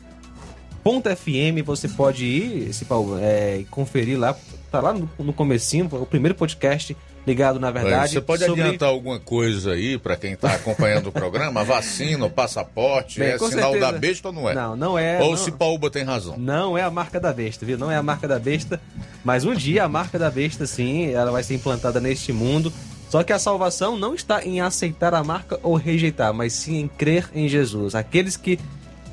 você 1.64 1.88
pode 1.88 2.26
ir, 2.26 2.70
esse, 2.70 2.88
é, 3.22 3.58
e 3.60 3.66
conferir 3.66 4.18
lá, 4.18 4.36
tá 4.72 4.82
lá 4.82 4.94
no, 4.94 5.08
no 5.20 5.32
comecinho, 5.32 5.88
o 5.92 6.08
primeiro 6.08 6.34
podcast 6.34 6.98
ligado 7.26 7.60
na 7.60 7.70
verdade. 7.72 8.14
Você 8.14 8.22
pode 8.22 8.46
sobre- 8.46 8.62
adiantar 8.62 8.90
alguma 8.90 9.20
coisa 9.20 9.74
aí 9.74 9.98
para 9.98 10.16
quem 10.16 10.34
está 10.34 10.54
acompanhando 10.56 11.08
o 11.08 11.12
programa? 11.12 11.64
Vacina, 11.64 12.30
passaporte, 12.30 13.20
Bem, 13.20 13.30
é 13.30 13.38
sinal 13.38 13.72
certeza. 13.74 13.80
da 13.80 13.92
besta 14.00 14.28
ou 14.30 14.34
não 14.34 14.50
é? 14.50 14.54
Não, 14.54 14.76
não 14.76 14.98
é, 15.00 15.20
Ou 15.20 15.28
não. 15.28 15.34
o 15.34 15.38
Cipaúba 15.38 15.90
tem 15.90 16.04
razão. 16.04 16.36
Não 16.38 16.78
é 16.78 16.82
a 16.82 16.90
marca 16.92 17.20
da 17.20 17.32
besta, 17.32 17.66
viu? 17.66 17.78
Não 17.78 17.92
é 17.92 17.96
a 17.96 18.04
marca 18.04 18.28
da 18.28 18.40
besta, 18.40 18.82
mas 19.24 19.46
um 19.46 19.54
dia 19.54 19.84
a 19.84 19.88
marca 19.90 20.18
da 20.18 20.30
besta, 20.32 20.66
sim, 20.66 21.12
ela 21.12 21.32
vai 21.32 21.44
ser 21.44 21.56
implantada 21.56 22.00
neste 22.00 22.34
mundo. 22.34 22.72
Só 23.10 23.24
que 23.24 23.34
a 23.34 23.40
salvação 23.40 23.98
não 23.98 24.16
está 24.16 24.44
em 24.44 24.62
aceitar 24.62 25.14
a 25.14 25.22
marca 25.24 25.60
ou 25.62 25.76
rejeitar, 25.76 26.34
mas 26.34 26.54
sim 26.54 26.80
em 26.80 26.88
crer 26.88 27.30
em 27.36 27.48
Jesus. 27.48 27.94
Aqueles 27.94 28.38
que 28.38 28.58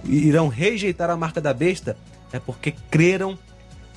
irão 0.04 0.46
rejeitar 0.48 1.10
a 1.10 1.16
marca 1.16 1.40
da 1.40 1.52
besta 1.52 1.96
é 2.32 2.38
porque 2.38 2.72
creram 2.90 3.36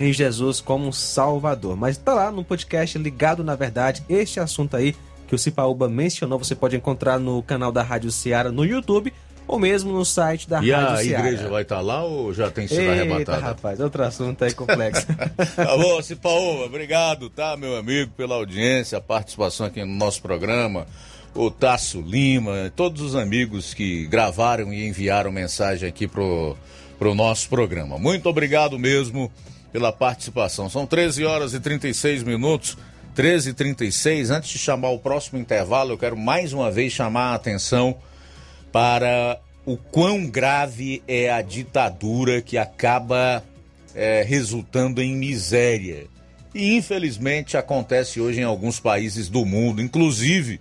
em 0.04 0.14
Jesus 0.14 0.60
como 0.62 0.92
Salvador. 0.94 1.76
Mas 1.76 1.98
tá 1.98 2.14
lá 2.14 2.32
no 2.32 2.44
podcast 2.44 2.98
Ligado 2.98 3.44
na 3.44 3.56
Verdade, 3.56 4.04
este 4.10 4.40
assunto 4.40 4.76
aí 4.76 4.96
que 5.28 5.36
o 5.36 5.38
Cipaúba 5.40 5.88
mencionou, 5.88 6.38
você 6.38 6.54
pode 6.54 6.76
encontrar 6.76 7.18
no 7.20 7.42
canal 7.42 7.72
da 7.72 7.82
Rádio 7.82 8.12
Ceará 8.12 8.52
no 8.52 8.66
YouTube 8.66 9.14
ou 9.48 9.58
mesmo 9.60 9.92
no 9.92 10.04
site 10.06 10.48
da 10.48 10.62
E 10.64 10.72
Rádio 10.72 10.88
a 10.94 10.98
Ceará. 10.98 11.28
igreja 11.28 11.50
vai 11.50 11.62
estar 11.64 11.82
lá 11.82 12.04
ou 12.04 12.34
já 12.34 12.50
tem 12.52 12.68
sido 12.68 12.82
Eita, 12.82 12.92
arrebatada? 12.92 13.40
rapaz, 13.40 13.80
outro 13.80 14.04
assunto 14.04 14.44
aí 14.44 14.54
complexo. 14.54 15.08
Tá 15.56 15.78
bom, 15.78 16.02
Cipaúba, 16.02 16.66
obrigado, 16.66 17.30
tá, 17.30 17.56
meu 17.58 17.76
amigo, 17.78 18.12
pela 18.16 18.36
audiência, 18.36 18.98
a 18.98 19.02
participação 19.02 19.66
aqui 19.66 19.80
no 19.84 19.94
nosso 19.96 20.22
programa. 20.22 20.86
O 21.34 21.50
Tasso 21.50 22.02
Lima, 22.02 22.72
todos 22.76 23.02
os 23.02 23.16
amigos 23.16 23.74
que 23.74 24.06
gravaram 24.08 24.74
e 24.74 24.86
enviaram 24.86 25.32
mensagem 25.32 25.88
aqui 25.88 26.06
pro, 26.08 26.58
pro 27.00 27.16
nosso 27.16 27.48
programa. 27.48 27.98
Muito 27.98 28.28
obrigado 28.28 28.78
mesmo 28.78 29.32
pela 29.72 29.92
participação. 29.92 30.70
São 30.70 30.86
13 30.86 31.26
horas 31.26 31.54
e 31.54 31.60
36 31.60 32.24
minutos. 32.24 32.78
13 33.14 33.50
e 33.50 33.54
36 33.54 34.32
Antes 34.32 34.52
de 34.52 34.58
chamar 34.58 34.90
o 34.90 35.00
próximo 35.00 35.38
intervalo, 35.38 35.92
eu 35.92 35.98
quero 35.98 36.16
mais 36.16 36.54
uma 36.54 36.72
vez 36.72 36.94
chamar 36.94 37.32
a 37.32 37.36
atenção 37.36 37.98
para 38.72 39.40
o 39.66 39.76
quão 39.78 40.26
grave 40.26 41.04
é 41.08 41.30
a 41.30 41.42
ditadura 41.42 42.42
que 42.42 42.58
acaba 42.58 43.44
é, 43.94 44.24
resultando 44.24 45.02
em 45.02 45.16
miséria. 45.16 46.08
E 46.54 46.76
infelizmente 46.76 47.58
acontece 47.58 48.20
hoje 48.20 48.42
em 48.42 48.44
alguns 48.44 48.80
países 48.80 49.30
do 49.30 49.46
mundo, 49.46 49.82
inclusive 49.82 50.60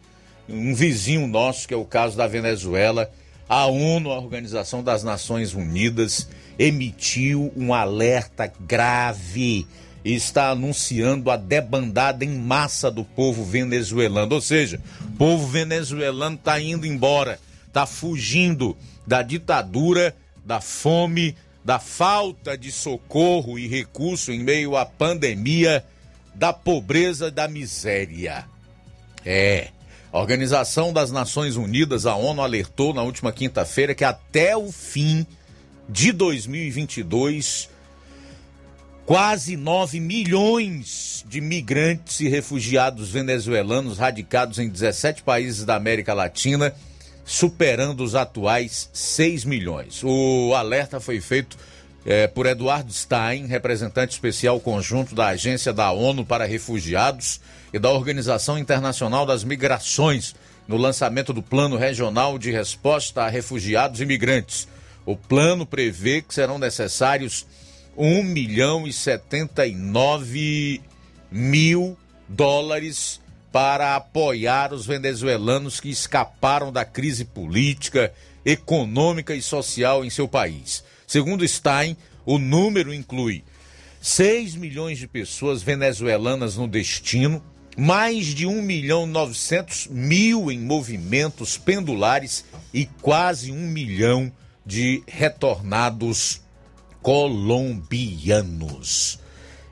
um 0.49 0.75
vizinho 0.75 1.27
nosso, 1.27 1.67
que 1.67 1.75
é 1.75 1.77
o 1.77 1.85
caso 1.85 2.17
da 2.17 2.27
Venezuela. 2.27 3.11
A 3.49 3.67
ONU, 3.67 4.11
a 4.11 4.19
Organização 4.19 4.83
das 4.83 5.03
Nações 5.03 5.55
Unidas, 5.55 6.29
emitiu 6.61 7.51
um 7.57 7.73
alerta 7.73 8.53
grave 8.61 9.67
e 10.05 10.15
está 10.15 10.51
anunciando 10.51 11.31
a 11.31 11.37
debandada 11.37 12.23
em 12.23 12.29
massa 12.29 12.91
do 12.91 13.03
povo 13.03 13.43
venezuelano. 13.43 14.35
Ou 14.35 14.43
seja, 14.43 14.79
o 15.01 15.17
povo 15.17 15.47
venezuelano 15.47 16.37
está 16.37 16.61
indo 16.61 16.87
embora, 16.87 17.41
está 17.67 17.87
fugindo 17.87 18.77
da 19.07 19.23
ditadura, 19.23 20.15
da 20.45 20.61
fome, 20.61 21.35
da 21.65 21.79
falta 21.79 22.59
de 22.59 22.71
socorro 22.71 23.59
e 23.59 23.67
recurso 23.67 24.31
em 24.31 24.41
meio 24.41 24.77
à 24.77 24.85
pandemia, 24.85 25.83
da 26.35 26.53
pobreza 26.53 27.29
e 27.29 27.31
da 27.31 27.49
miséria. 27.49 28.45
É. 29.25 29.69
A 30.13 30.19
Organização 30.19 30.93
das 30.93 31.11
Nações 31.11 31.57
Unidas, 31.57 32.05
a 32.05 32.17
ONU, 32.17 32.43
alertou 32.43 32.93
na 32.93 33.03
última 33.03 33.33
quinta-feira 33.33 33.95
que 33.95 34.05
até 34.05 34.55
o 34.55 34.71
fim 34.71 35.27
de 35.91 36.13
2022, 36.13 37.69
quase 39.05 39.57
9 39.57 39.99
milhões 39.99 41.25
de 41.29 41.41
migrantes 41.41 42.21
e 42.21 42.29
refugiados 42.29 43.11
venezuelanos 43.11 43.99
radicados 43.99 44.61
em 44.61 44.69
17 44.69 45.25
países 45.25 45.65
da 45.65 45.75
América 45.75 46.15
Latina, 46.15 46.73
superando 47.25 48.05
os 48.05 48.15
atuais 48.15 48.89
6 48.93 49.45
milhões. 49.45 50.03
O 50.05 50.55
alerta 50.55 51.01
foi 51.01 51.21
feito 51.21 51.59
eh, 52.07 52.29
por 52.29 52.47
Eduardo 52.47 52.93
Stein, 52.93 53.47
representante 53.47 54.13
especial 54.13 54.61
conjunto 54.61 55.13
da 55.13 55.27
Agência 55.27 55.73
da 55.73 55.91
ONU 55.91 56.25
para 56.25 56.45
Refugiados 56.45 57.41
e 57.73 57.81
da 57.81 57.91
Organização 57.91 58.57
Internacional 58.57 59.27
das 59.27 59.43
Migrações, 59.43 60.37
no 60.69 60.77
lançamento 60.77 61.33
do 61.33 61.43
Plano 61.43 61.77
Regional 61.77 62.39
de 62.39 62.53
Resposta 62.53 63.23
a 63.23 63.29
Refugiados 63.29 64.01
e 64.01 64.07
Migrantes. 64.07 64.69
O 65.05 65.17
plano 65.17 65.65
prevê 65.67 66.23
que 66.23 66.35
serão 66.35 66.59
necessários 66.59 67.47
1 67.97 68.23
milhão 68.23 68.87
e 68.87 68.93
79 68.93 70.81
mil 71.31 71.97
dólares 72.29 73.21
para 73.53 73.97
apoiar 73.97 74.73
os 74.73 74.87
venezuelanos 74.87 75.81
que 75.81 75.91
escaparam 75.91 76.73
da 76.73 76.85
crise 76.85 77.25
política, 77.25 78.13
econômica 78.45 79.35
e 79.35 79.43
social 79.43 80.05
em 80.05 80.11
seu 80.11 80.29
país. 80.29 80.85
Segundo 81.07 81.47
Stein, 81.47 81.97
o 82.25 82.39
número 82.39 82.95
inclui 82.95 83.43
6 84.01 84.55
milhões 84.55 84.99
de 84.99 85.09
pessoas 85.09 85.63
venezuelanas 85.63 86.57
no 86.57 86.69
destino, 86.69 87.43
mais 87.77 88.27
de 88.27 88.47
1 88.47 88.63
milhão 88.63 89.07
900 89.07 89.89
mil 89.89 90.51
em 90.51 90.59
movimentos 90.59 91.59
pendulares 91.59 92.45
e 92.73 92.87
quase 92.87 93.51
1 93.51 93.57
milhão 93.57 94.33
de 94.65 95.03
retornados 95.07 96.41
colombianos. 97.03 99.19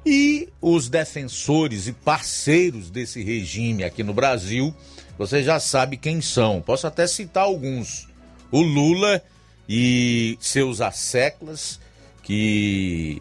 E 0.05 0.48
os 0.60 0.89
defensores 0.89 1.86
e 1.86 1.93
parceiros 1.93 2.90
desse 2.90 3.23
regime 3.23 3.85
aqui 3.85 4.02
no 4.02 4.15
Brasil, 4.15 4.74
você 5.19 5.43
já 5.43 5.60
sabe 5.60 5.97
quem 5.97 6.20
são. 6.20 6.62
Posso 6.62 6.86
até 6.86 7.06
citar 7.06 7.44
alguns. 7.44 8.09
O 8.51 8.62
Lula 8.62 9.23
e 9.69 10.39
seus 10.40 10.81
asseclas, 10.81 11.78
que 12.23 13.20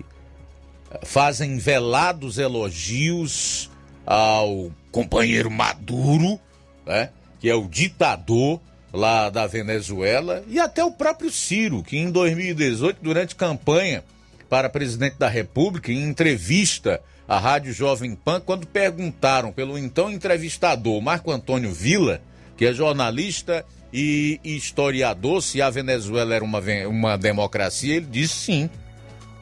fazem 1.04 1.58
velados 1.58 2.38
elogios 2.38 3.70
ao 4.06 4.72
companheiro 4.92 5.52
Maduro, 5.52 6.40
né, 6.86 7.10
que 7.40 7.50
é 7.50 7.56
o 7.56 7.68
ditador 7.68 8.62
lá 8.94 9.30
da 9.30 9.46
Venezuela, 9.46 10.44
e 10.48 10.60
até 10.60 10.84
o 10.84 10.92
próprio 10.92 11.32
Ciro, 11.32 11.84
que 11.84 11.98
em 11.98 12.10
2018, 12.10 13.00
durante 13.02 13.36
campanha 13.36 14.04
para 14.50 14.70
presidente 14.70 15.18
da 15.18 15.28
República, 15.28 15.92
em 15.92 16.04
entrevista 16.04 17.02
à 17.28 17.38
Rádio 17.38 17.74
Jovem 17.74 18.16
Pan, 18.16 18.40
quando 18.40 18.66
perguntaram 18.66 19.52
pelo 19.52 19.78
então 19.78 20.10
entrevistador 20.10 21.02
Marco 21.02 21.32
Antônio 21.32 21.72
Villa, 21.72 22.22
que 22.56 22.66
é 22.66 22.74
jornalista 22.74 23.66
e 23.92 24.40
historiador, 24.44 25.42
se 25.42 25.62
a 25.62 25.70
Venezuela 25.70 26.34
era 26.34 26.44
uma, 26.44 26.62
uma 26.88 27.18
democracia, 27.18 27.96
ele 27.96 28.08
disse 28.10 28.34
sim. 28.34 28.70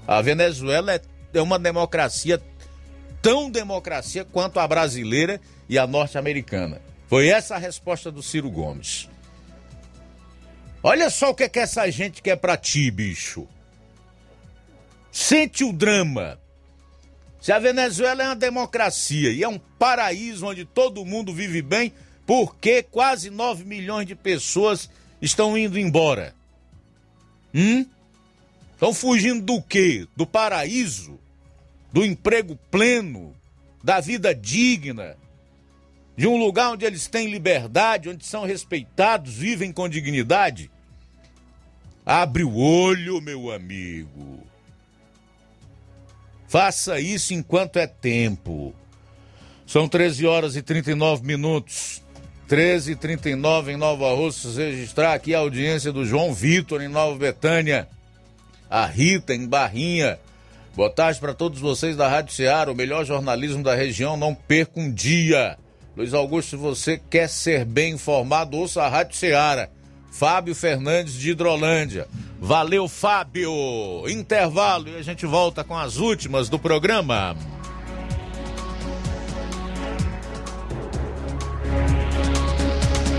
A 0.07 0.21
Venezuela 0.21 0.93
é, 0.93 1.01
é 1.33 1.41
uma 1.41 1.57
democracia 1.57 2.41
tão 3.21 3.49
democracia 3.49 4.23
quanto 4.23 4.59
a 4.59 4.67
brasileira 4.67 5.39
e 5.67 5.79
a 5.79 5.87
norte-americana. 5.87 6.79
Foi 7.07 7.27
essa 7.27 7.55
a 7.55 7.57
resposta 7.57 8.11
do 8.11 8.21
Ciro 8.21 8.49
Gomes. 8.49 9.09
Olha 10.87 11.09
só 11.09 11.31
o 11.31 11.33
que, 11.33 11.45
é 11.45 11.49
que 11.49 11.57
essa 11.57 11.89
gente 11.89 12.21
quer 12.21 12.35
pra 12.35 12.55
ti, 12.55 12.91
bicho. 12.91 13.47
Sente 15.11 15.63
o 15.63 15.73
drama. 15.73 16.39
Se 17.41 17.51
a 17.51 17.57
Venezuela 17.57 18.21
é 18.21 18.27
uma 18.27 18.35
democracia 18.35 19.31
e 19.31 19.41
é 19.41 19.49
um 19.49 19.57
paraíso 19.57 20.45
onde 20.45 20.63
todo 20.63 21.03
mundo 21.03 21.33
vive 21.33 21.63
bem, 21.63 21.91
por 22.23 22.55
que 22.57 22.83
quase 22.83 23.31
9 23.31 23.63
milhões 23.63 24.05
de 24.05 24.13
pessoas 24.13 24.87
estão 25.19 25.57
indo 25.57 25.79
embora? 25.79 26.35
Hum? 27.51 27.83
Estão 28.73 28.93
fugindo 28.93 29.41
do 29.41 29.63
quê? 29.63 30.07
Do 30.15 30.27
paraíso? 30.27 31.19
Do 31.91 32.05
emprego 32.05 32.59
pleno? 32.69 33.35
Da 33.83 33.99
vida 33.99 34.35
digna? 34.35 35.17
De 36.15 36.27
um 36.27 36.37
lugar 36.37 36.73
onde 36.73 36.85
eles 36.85 37.07
têm 37.07 37.31
liberdade, 37.31 38.07
onde 38.07 38.23
são 38.23 38.45
respeitados, 38.45 39.33
vivem 39.33 39.71
com 39.71 39.89
dignidade? 39.89 40.69
Abre 42.05 42.43
o 42.43 42.55
olho, 42.55 43.19
meu 43.19 43.51
amigo. 43.51 44.45
Faça 46.47 46.99
isso 46.99 47.33
enquanto 47.33 47.77
é 47.77 47.87
tempo. 47.87 48.75
São 49.65 49.87
13 49.87 50.27
horas 50.27 50.55
e 50.55 50.61
39 50.61 51.25
minutos. 51.25 52.03
13 52.47 52.91
e 52.91 52.95
39 52.95 53.71
em 53.71 53.77
Nova 53.77 54.13
Russa. 54.13 54.49
Registrar 54.55 55.13
aqui 55.13 55.33
a 55.33 55.39
audiência 55.39 55.91
do 55.91 56.05
João 56.05 56.31
Vitor 56.31 56.81
em 56.83 56.87
Nova 56.87 57.17
Betânia. 57.17 57.87
A 58.69 58.85
Rita 58.85 59.33
em 59.33 59.47
Barrinha. 59.47 60.19
Boa 60.75 60.91
tarde 60.91 61.19
para 61.19 61.33
todos 61.33 61.59
vocês 61.59 61.95
da 61.95 62.07
Rádio 62.07 62.35
Ceará, 62.35 62.71
o 62.71 62.75
melhor 62.75 63.03
jornalismo 63.03 63.63
da 63.63 63.73
região. 63.73 64.15
Não 64.15 64.35
perca 64.35 64.79
um 64.79 64.93
dia. 64.93 65.57
Luiz 65.97 66.13
Augusto, 66.13 66.51
se 66.51 66.55
você 66.55 67.01
quer 67.09 67.29
ser 67.29 67.65
bem 67.65 67.93
informado, 67.93 68.57
ouça 68.57 68.83
a 68.83 68.89
Rádio 68.89 69.15
Ceará. 69.15 69.69
Fábio 70.17 70.55
Fernandes 70.55 71.13
de 71.15 71.31
Hidrolândia. 71.31 72.07
Valeu, 72.39 72.87
Fábio! 72.87 73.51
Intervalo 74.07 74.87
e 74.87 74.95
a 74.95 75.01
gente 75.01 75.25
volta 75.25 75.61
com 75.61 75.77
as 75.77 75.97
últimas 75.97 76.47
do 76.47 76.57
programa. 76.57 77.35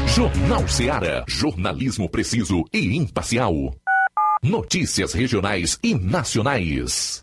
Jornal 0.08 0.66
Ceará. 0.66 1.22
Jornalismo 1.28 2.08
preciso 2.08 2.64
e 2.72 2.96
imparcial. 2.96 3.52
Notícias 4.42 5.12
regionais 5.12 5.78
e 5.82 5.94
nacionais. 5.94 7.22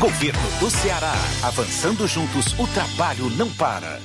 Governo 0.00 0.40
do 0.58 0.70
Ceará. 0.70 1.12
Avançando 1.42 2.08
juntos, 2.08 2.58
o 2.58 2.66
trabalho 2.68 3.28
não 3.36 3.50
para. 3.50 4.00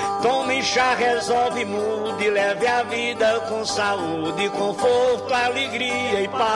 Tome 0.21 0.61
chá 0.61 0.93
Resolve, 0.93 1.65
mude, 1.65 2.29
leve 2.29 2.67
a 2.67 2.83
vida 2.83 3.39
com 3.49 3.65
saúde, 3.65 4.49
conforto, 4.51 5.33
alegria 5.33 6.21
e 6.21 6.27
paz. 6.27 6.51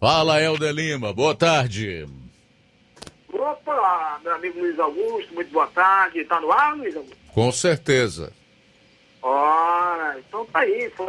Fala, 0.00 0.40
Helder 0.40 0.72
Lima. 0.72 1.12
Boa 1.12 1.34
tarde. 1.34 2.08
Opa, 3.30 4.18
meu 4.24 4.34
amigo 4.34 4.60
Luiz 4.60 4.78
Augusto, 4.78 5.34
muito 5.34 5.52
boa 5.52 5.66
tarde. 5.66 6.24
Tá 6.24 6.40
no 6.40 6.50
ar, 6.50 6.74
Luiz 6.74 6.96
Augusto? 6.96 7.18
Com 7.34 7.52
certeza. 7.52 8.32
Ora, 9.20 10.16
então 10.26 10.46
tá 10.46 10.60
aí, 10.60 10.90
foi 10.96 11.06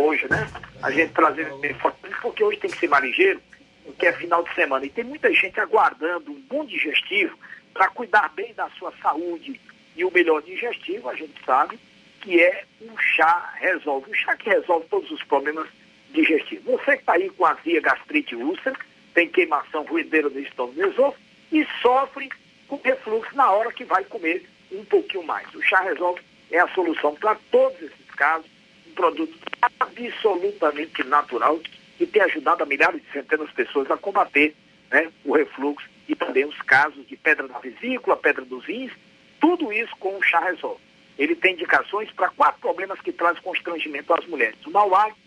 hoje, 0.00 0.26
né? 0.30 0.50
A 0.82 0.90
gente 0.90 1.12
trazendo 1.12 1.62
informações, 1.66 2.16
porque 2.22 2.42
hoje 2.42 2.56
tem 2.56 2.70
que 2.70 2.78
ser 2.78 2.88
marinheiro, 2.88 3.38
porque 3.84 4.06
é 4.06 4.14
final 4.14 4.42
de 4.42 4.54
semana. 4.54 4.86
E 4.86 4.88
tem 4.88 5.04
muita 5.04 5.30
gente 5.34 5.60
aguardando 5.60 6.32
um 6.32 6.40
bom 6.48 6.64
digestivo 6.64 7.36
para 7.72 7.88
cuidar 7.88 8.28
bem 8.34 8.52
da 8.54 8.68
sua 8.70 8.92
saúde. 9.02 9.60
E 9.96 10.04
o 10.04 10.10
melhor 10.10 10.42
digestivo, 10.42 11.08
a 11.08 11.14
gente 11.14 11.34
sabe, 11.44 11.78
que 12.20 12.40
é 12.40 12.64
um 12.80 12.96
chá 12.98 13.52
resolve. 13.56 14.10
Um 14.10 14.14
chá 14.14 14.36
que 14.36 14.48
resolve 14.48 14.86
todos 14.88 15.10
os 15.10 15.22
problemas 15.24 15.68
digestivos. 16.12 16.64
Você 16.64 16.92
que 16.96 17.02
está 17.02 17.14
aí 17.14 17.28
com 17.30 17.44
azia, 17.44 17.80
gastrite, 17.80 18.34
úlcera, 18.34 18.76
tem 19.14 19.28
queimação, 19.28 19.84
ruideira 19.84 20.28
no 20.28 20.40
estômago, 20.40 20.80
no 20.80 20.88
esôfago, 20.88 21.22
e 21.50 21.66
sofre 21.82 22.28
com 22.68 22.80
refluxo 22.82 23.34
na 23.36 23.50
hora 23.50 23.72
que 23.72 23.84
vai 23.84 24.04
comer 24.04 24.48
um 24.70 24.84
pouquinho 24.84 25.24
mais. 25.24 25.52
O 25.54 25.62
chá 25.62 25.80
resolve 25.80 26.22
é 26.50 26.58
a 26.58 26.68
solução 26.68 27.14
para 27.14 27.34
todos 27.50 27.80
esses 27.82 28.10
casos, 28.16 28.46
um 28.86 28.92
produto 28.92 29.38
absolutamente 29.80 31.04
natural 31.04 31.60
que 31.98 32.06
tem 32.06 32.22
ajudado 32.22 32.62
a 32.62 32.66
milhares 32.66 33.02
de 33.02 33.12
centenas 33.12 33.48
de 33.48 33.54
pessoas 33.54 33.90
a 33.90 33.96
combater 33.96 34.54
né, 34.90 35.10
o 35.24 35.32
refluxo 35.32 35.86
e 36.12 36.14
também 36.14 36.44
os 36.44 36.60
casos 36.60 37.06
de 37.08 37.16
pedra 37.16 37.48
na 37.48 37.58
vesícula, 37.58 38.14
pedra 38.18 38.44
dos 38.44 38.66
rins, 38.66 38.92
tudo 39.40 39.72
isso 39.72 39.96
com 39.96 40.18
o 40.18 40.22
chá 40.22 40.40
resolve. 40.40 40.80
Ele 41.18 41.34
tem 41.34 41.54
indicações 41.54 42.10
para 42.12 42.28
quatro 42.28 42.60
problemas 42.60 43.00
que 43.00 43.12
trazem 43.12 43.42
constrangimento 43.42 44.12
às 44.12 44.26
mulheres: 44.26 44.58
o 44.66 44.70
mau 44.70 44.94
hálito, 44.94 45.18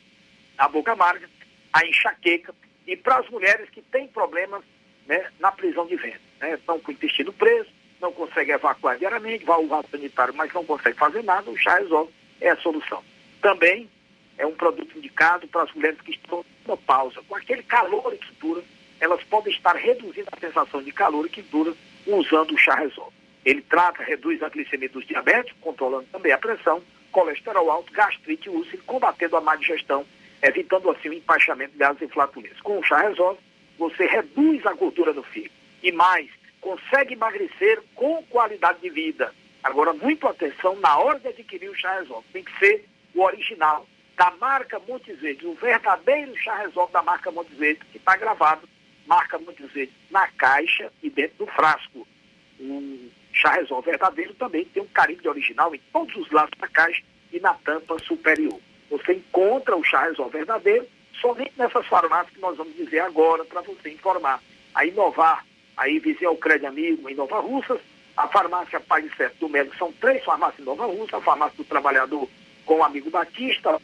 a 0.55 0.67
boca 0.67 0.91
amarga, 0.91 1.27
a 1.73 1.85
enxaqueca 1.87 2.53
e 2.85 2.95
para 2.95 3.17
as 3.17 3.27
mulheres 3.29 3.67
que 3.71 3.81
têm 3.81 4.07
problemas 4.07 4.63
né, 5.07 5.27
na 5.39 5.51
prisão 5.51 5.87
de 5.87 5.95
ventre. 5.95 6.21
Né, 6.39 6.53
estão 6.53 6.79
com 6.79 6.91
o 6.91 6.93
intestino 6.93 7.33
preso, 7.33 7.69
não 7.99 8.11
consegue 8.11 8.51
evacuar 8.51 8.99
diariamente, 8.99 9.43
vai 9.43 9.55
ao 9.55 9.65
vaso 9.65 9.87
sanitário, 9.89 10.35
mas 10.35 10.53
não 10.53 10.63
consegue 10.63 10.97
fazer 10.97 11.23
nada, 11.23 11.49
o 11.49 11.57
chá 11.57 11.79
resolve, 11.79 12.13
é 12.39 12.49
a 12.49 12.57
solução. 12.57 13.03
Também 13.41 13.89
é 14.37 14.45
um 14.45 14.53
produto 14.53 14.95
indicado 14.95 15.47
para 15.47 15.63
as 15.63 15.73
mulheres 15.73 15.99
que 16.01 16.11
estão 16.11 16.45
numa 16.63 16.77
pausa. 16.77 17.23
Com 17.27 17.35
aquele 17.35 17.63
calor 17.63 18.15
que 18.15 18.33
dura, 18.39 18.63
elas 18.99 19.23
podem 19.23 19.53
estar 19.53 19.76
reduzindo 19.76 20.27
a 20.31 20.39
sensação 20.39 20.81
de 20.81 20.91
calor 20.91 21.27
que 21.30 21.41
dura 21.41 21.73
usando 22.05 22.53
o 22.53 22.57
chá 22.57 22.76
resolve. 22.76 23.13
Ele 23.43 23.61
trata, 23.61 24.03
reduz 24.03 24.41
a 24.41 24.49
glicemia 24.49 24.89
dos 24.89 25.05
diabéticos, 25.05 25.59
controlando 25.61 26.07
também 26.11 26.31
a 26.31 26.38
pressão, 26.38 26.81
colesterol 27.11 27.69
alto, 27.69 27.93
gastrite, 27.93 28.49
úlcera, 28.49 28.81
combatendo 28.85 29.38
a 29.38 29.41
má 29.41 29.55
digestão, 29.55 30.05
evitando 30.41 30.89
assim 30.89 31.09
o 31.09 31.13
empaixamento 31.13 31.73
de 31.73 31.77
gases 31.77 32.01
e. 32.01 32.61
Com 32.61 32.80
o 32.80 32.84
chá 32.84 32.97
resolve, 32.97 33.39
você 33.77 34.05
reduz 34.05 34.65
a 34.65 34.73
gordura 34.73 35.13
no 35.13 35.23
fígado. 35.23 35.53
E 35.84 35.91
mais, 35.91 36.30
consegue 36.59 37.13
emagrecer 37.13 37.81
com 37.93 38.23
qualidade 38.23 38.80
de 38.81 38.89
vida. 38.89 39.34
Agora, 39.63 39.93
muito 39.93 40.27
atenção 40.27 40.76
na 40.77 40.97
hora 40.97 41.19
de 41.19 41.27
adquirir 41.27 41.69
o 41.69 41.76
chá 41.76 41.99
resolve. 41.99 42.26
Tem 42.34 42.43
que 42.43 42.57
ser 42.57 42.85
o 43.13 43.22
original, 43.22 43.88
da 44.17 44.31
marca 44.31 44.80
Montes 44.80 45.19
Verdes, 45.19 45.43
o 45.43 45.53
verdadeiro 45.55 46.35
chá 46.38 46.55
resolve 46.57 46.93
da 46.93 47.01
marca 47.01 47.31
Montes 47.31 47.57
Verdes, 47.57 47.84
que 47.91 47.97
está 47.97 48.15
gravado, 48.15 48.67
marca 49.06 49.38
Montes 49.40 49.72
Verdes, 49.72 49.95
na 50.10 50.27
caixa 50.27 50.91
e 51.02 51.10
dentro 51.10 51.45
do 51.45 51.48
frasco. 51.48 52.07
O 52.60 53.10
chá 53.34 53.52
resolve 53.52 53.90
verdadeiro 53.90 54.34
também 54.36 54.65
tem 54.65 54.82
um 54.82 54.88
carimbo 54.88 55.30
original 55.30 55.73
em 55.76 55.82
todos 55.91 56.15
os 56.15 56.32
lados 56.32 56.57
da 56.60 56.68
caixa 56.68 57.03
e 57.32 57.40
na 57.40 57.53
tampa 57.53 57.98
superior. 57.99 58.60
Você 58.90 59.14
encontra 59.14 59.76
o 59.76 59.84
chá 59.84 60.03
resolve 60.03 60.38
verdadeiro 60.38 60.88
somente 61.19 61.53
nessas 61.57 61.86
farmácias 61.88 62.34
que 62.34 62.41
nós 62.41 62.57
vamos 62.57 62.76
dizer 62.76 62.99
agora 62.99 63.44
para 63.45 63.61
você 63.61 63.90
informar. 63.90 64.41
A 64.73 64.86
Inovar, 64.86 65.45
vizinha 66.02 66.30
ao 66.30 66.38
Crédito 66.38 66.68
Amigo, 66.68 67.10
em 67.10 67.15
Nova 67.15 67.40
Russas, 67.40 67.80
a 68.15 68.27
farmácia 68.27 68.80
Pai 68.80 69.02
de 69.02 69.15
Certo 69.15 69.38
do 69.40 69.49
Médico, 69.49 69.76
são 69.77 69.91
três 69.94 70.23
farmácias 70.23 70.60
em 70.60 70.64
Nova 70.64 70.86
Russa, 70.86 71.18
a 71.18 71.22
farmácia 71.22 71.57
do 71.57 71.64
Trabalhador 71.64 72.30
com 72.65 72.80
o 72.80 72.84
amigo 72.84 73.10
Batista, 73.10 73.80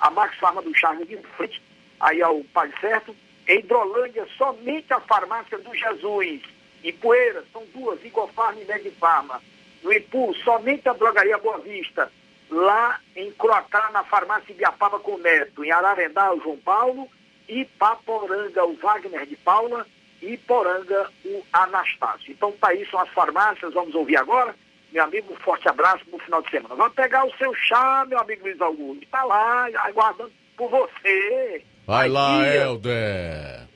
a 0.00 0.10
Max 0.10 0.36
Farma 0.38 0.62
do 0.62 0.74
Charme 0.76 1.04
de 1.06 1.16
frente, 1.36 1.62
aí 2.00 2.20
ao 2.22 2.42
Pai 2.52 2.72
Certo, 2.80 3.14
em 3.46 3.58
Hidrolândia, 3.58 4.26
somente 4.36 4.92
a 4.92 5.00
farmácia 5.00 5.58
do 5.58 5.74
Jesus. 5.74 6.42
E 6.82 6.92
Poeira, 6.92 7.44
são 7.52 7.64
duas, 7.74 8.04
Igofarma 8.04 8.60
e 8.60 8.64
Medifarma. 8.64 9.40
No 9.82 9.92
Ipu, 9.92 10.34
somente 10.44 10.88
a 10.88 10.92
drogaria 10.92 11.38
Boa 11.38 11.58
Vista. 11.58 12.10
Lá 12.50 13.00
em 13.16 13.30
Croatá, 13.32 13.90
na 13.92 14.04
farmácia 14.04 14.52
Ibiapaba 14.52 14.98
com 15.00 15.18
Neto. 15.18 15.64
Em 15.64 15.70
Ararendá, 15.70 16.32
o 16.32 16.40
João 16.40 16.56
Paulo. 16.58 17.08
E 17.48 17.64
Paporanga, 17.64 18.64
o 18.64 18.76
Wagner 18.76 19.26
de 19.26 19.36
Paula. 19.36 19.86
E 20.20 20.36
Poranga, 20.36 21.10
o 21.24 21.42
Anastácio. 21.52 22.30
Então, 22.30 22.52
tá 22.52 22.68
aí, 22.68 22.86
são 22.90 23.00
as 23.00 23.08
farmácias, 23.10 23.74
vamos 23.74 23.94
ouvir 23.94 24.16
agora. 24.16 24.54
Meu 24.92 25.02
amigo, 25.02 25.32
um 25.32 25.36
forte 25.36 25.68
abraço 25.68 26.04
no 26.12 26.18
final 26.18 26.42
de 26.42 26.50
semana. 26.50 26.74
Vamos 26.74 26.94
pegar 26.94 27.24
o 27.24 27.36
seu 27.36 27.54
chá, 27.54 28.04
meu 28.06 28.18
amigo 28.18 28.44
Luiz 28.44 28.60
Augusto. 28.60 29.02
Está 29.02 29.24
lá, 29.24 29.68
aguardando 29.84 30.32
por 30.56 30.68
você. 30.68 31.64
Vai 31.86 32.08
lá, 32.08 32.46
Helder. 32.46 33.68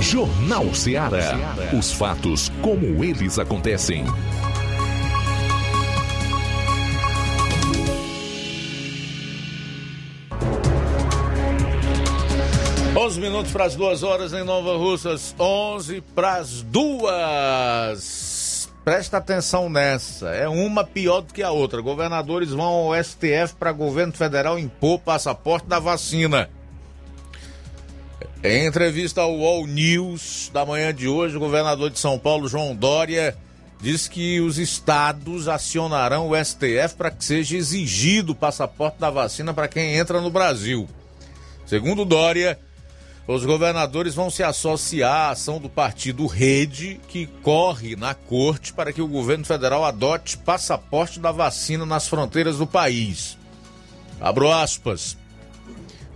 Jornal 0.00 0.74
Ceará. 0.74 1.36
Os 1.76 1.92
fatos 1.92 2.50
como 2.60 3.04
eles 3.04 3.38
acontecem. 3.38 4.04
Onze 12.96 13.20
minutos 13.20 13.52
para 13.52 13.66
as 13.66 13.76
duas 13.76 14.02
horas 14.02 14.32
em 14.32 14.42
Nova 14.42 14.76
Russas, 14.76 15.34
onze 15.38 16.00
para 16.00 16.36
as 16.36 16.62
duas. 16.62 18.25
Presta 18.86 19.16
atenção 19.16 19.68
nessa, 19.68 20.28
é 20.28 20.48
uma 20.48 20.84
pior 20.84 21.20
do 21.20 21.34
que 21.34 21.42
a 21.42 21.50
outra. 21.50 21.80
Governadores 21.80 22.50
vão 22.50 22.62
ao 22.62 23.04
STF 23.04 23.56
para 23.58 23.72
governo 23.72 24.12
federal 24.12 24.56
impor 24.56 25.00
passaporte 25.00 25.66
da 25.66 25.80
vacina. 25.80 26.48
Em 28.44 28.64
entrevista 28.64 29.22
ao 29.22 29.42
All 29.42 29.66
News 29.66 30.52
da 30.54 30.64
manhã 30.64 30.94
de 30.94 31.08
hoje, 31.08 31.36
o 31.36 31.40
governador 31.40 31.90
de 31.90 31.98
São 31.98 32.16
Paulo, 32.16 32.46
João 32.46 32.76
Dória, 32.76 33.36
diz 33.80 34.06
que 34.06 34.40
os 34.40 34.56
estados 34.56 35.48
acionarão 35.48 36.30
o 36.30 36.44
STF 36.44 36.94
para 36.96 37.10
que 37.10 37.24
seja 37.24 37.56
exigido 37.56 38.34
o 38.34 38.36
passaporte 38.36 39.00
da 39.00 39.10
vacina 39.10 39.52
para 39.52 39.66
quem 39.66 39.96
entra 39.96 40.20
no 40.20 40.30
Brasil. 40.30 40.88
Segundo 41.66 42.04
Dória, 42.04 42.56
os 43.26 43.44
governadores 43.44 44.14
vão 44.14 44.30
se 44.30 44.42
associar 44.42 45.28
à 45.28 45.30
ação 45.30 45.58
do 45.58 45.68
partido 45.68 46.26
Rede, 46.26 47.00
que 47.08 47.26
corre 47.42 47.96
na 47.96 48.14
corte 48.14 48.72
para 48.72 48.92
que 48.92 49.02
o 49.02 49.08
governo 49.08 49.44
federal 49.44 49.84
adote 49.84 50.38
passaporte 50.38 51.18
da 51.18 51.32
vacina 51.32 51.84
nas 51.84 52.06
fronteiras 52.06 52.58
do 52.58 52.66
país. 52.66 53.36
Abro 54.20 54.52
aspas. 54.52 55.16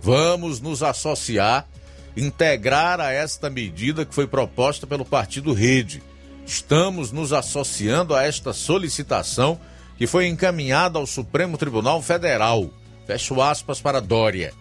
Vamos 0.01 0.59
nos 0.59 0.81
associar 0.81 1.67
integrar 2.15 2.99
a 2.99 3.11
esta 3.11 3.49
medida 3.49 4.05
que 4.05 4.13
foi 4.13 4.27
proposta 4.27 4.85
pelo 4.85 5.05
Partido 5.05 5.53
Rede. 5.53 6.01
Estamos 6.45 7.11
nos 7.11 7.31
associando 7.31 8.15
a 8.15 8.23
esta 8.23 8.53
solicitação 8.53 9.59
que 9.97 10.07
foi 10.07 10.27
encaminhada 10.27 10.97
ao 10.97 11.05
Supremo 11.05 11.57
Tribunal 11.57 12.01
Federal. 12.01 12.69
Fecho 13.05 13.41
aspas 13.41 13.79
para 13.79 14.01
Dória. 14.01 14.53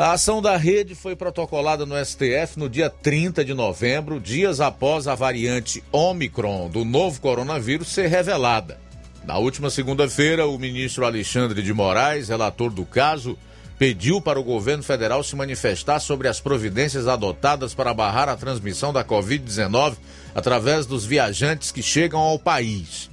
A 0.00 0.12
ação 0.12 0.40
da 0.40 0.56
rede 0.56 0.94
foi 0.94 1.14
protocolada 1.14 1.84
no 1.84 1.94
STF 2.02 2.56
no 2.58 2.70
dia 2.70 2.88
30 2.88 3.44
de 3.44 3.52
novembro, 3.52 4.18
dias 4.18 4.58
após 4.58 5.06
a 5.06 5.14
variante 5.14 5.84
Omicron 5.92 6.70
do 6.70 6.86
novo 6.86 7.20
coronavírus 7.20 7.88
ser 7.88 8.06
revelada. 8.06 8.80
Na 9.26 9.36
última 9.36 9.68
segunda-feira, 9.68 10.46
o 10.46 10.58
ministro 10.58 11.04
Alexandre 11.04 11.62
de 11.62 11.74
Moraes, 11.74 12.30
relator 12.30 12.70
do 12.70 12.86
caso, 12.86 13.36
pediu 13.78 14.22
para 14.22 14.40
o 14.40 14.42
governo 14.42 14.82
federal 14.82 15.22
se 15.22 15.36
manifestar 15.36 16.00
sobre 16.00 16.28
as 16.28 16.40
providências 16.40 17.06
adotadas 17.06 17.74
para 17.74 17.92
barrar 17.92 18.30
a 18.30 18.36
transmissão 18.38 18.94
da 18.94 19.04
Covid-19 19.04 19.96
através 20.34 20.86
dos 20.86 21.04
viajantes 21.04 21.70
que 21.70 21.82
chegam 21.82 22.20
ao 22.20 22.38
país. 22.38 23.10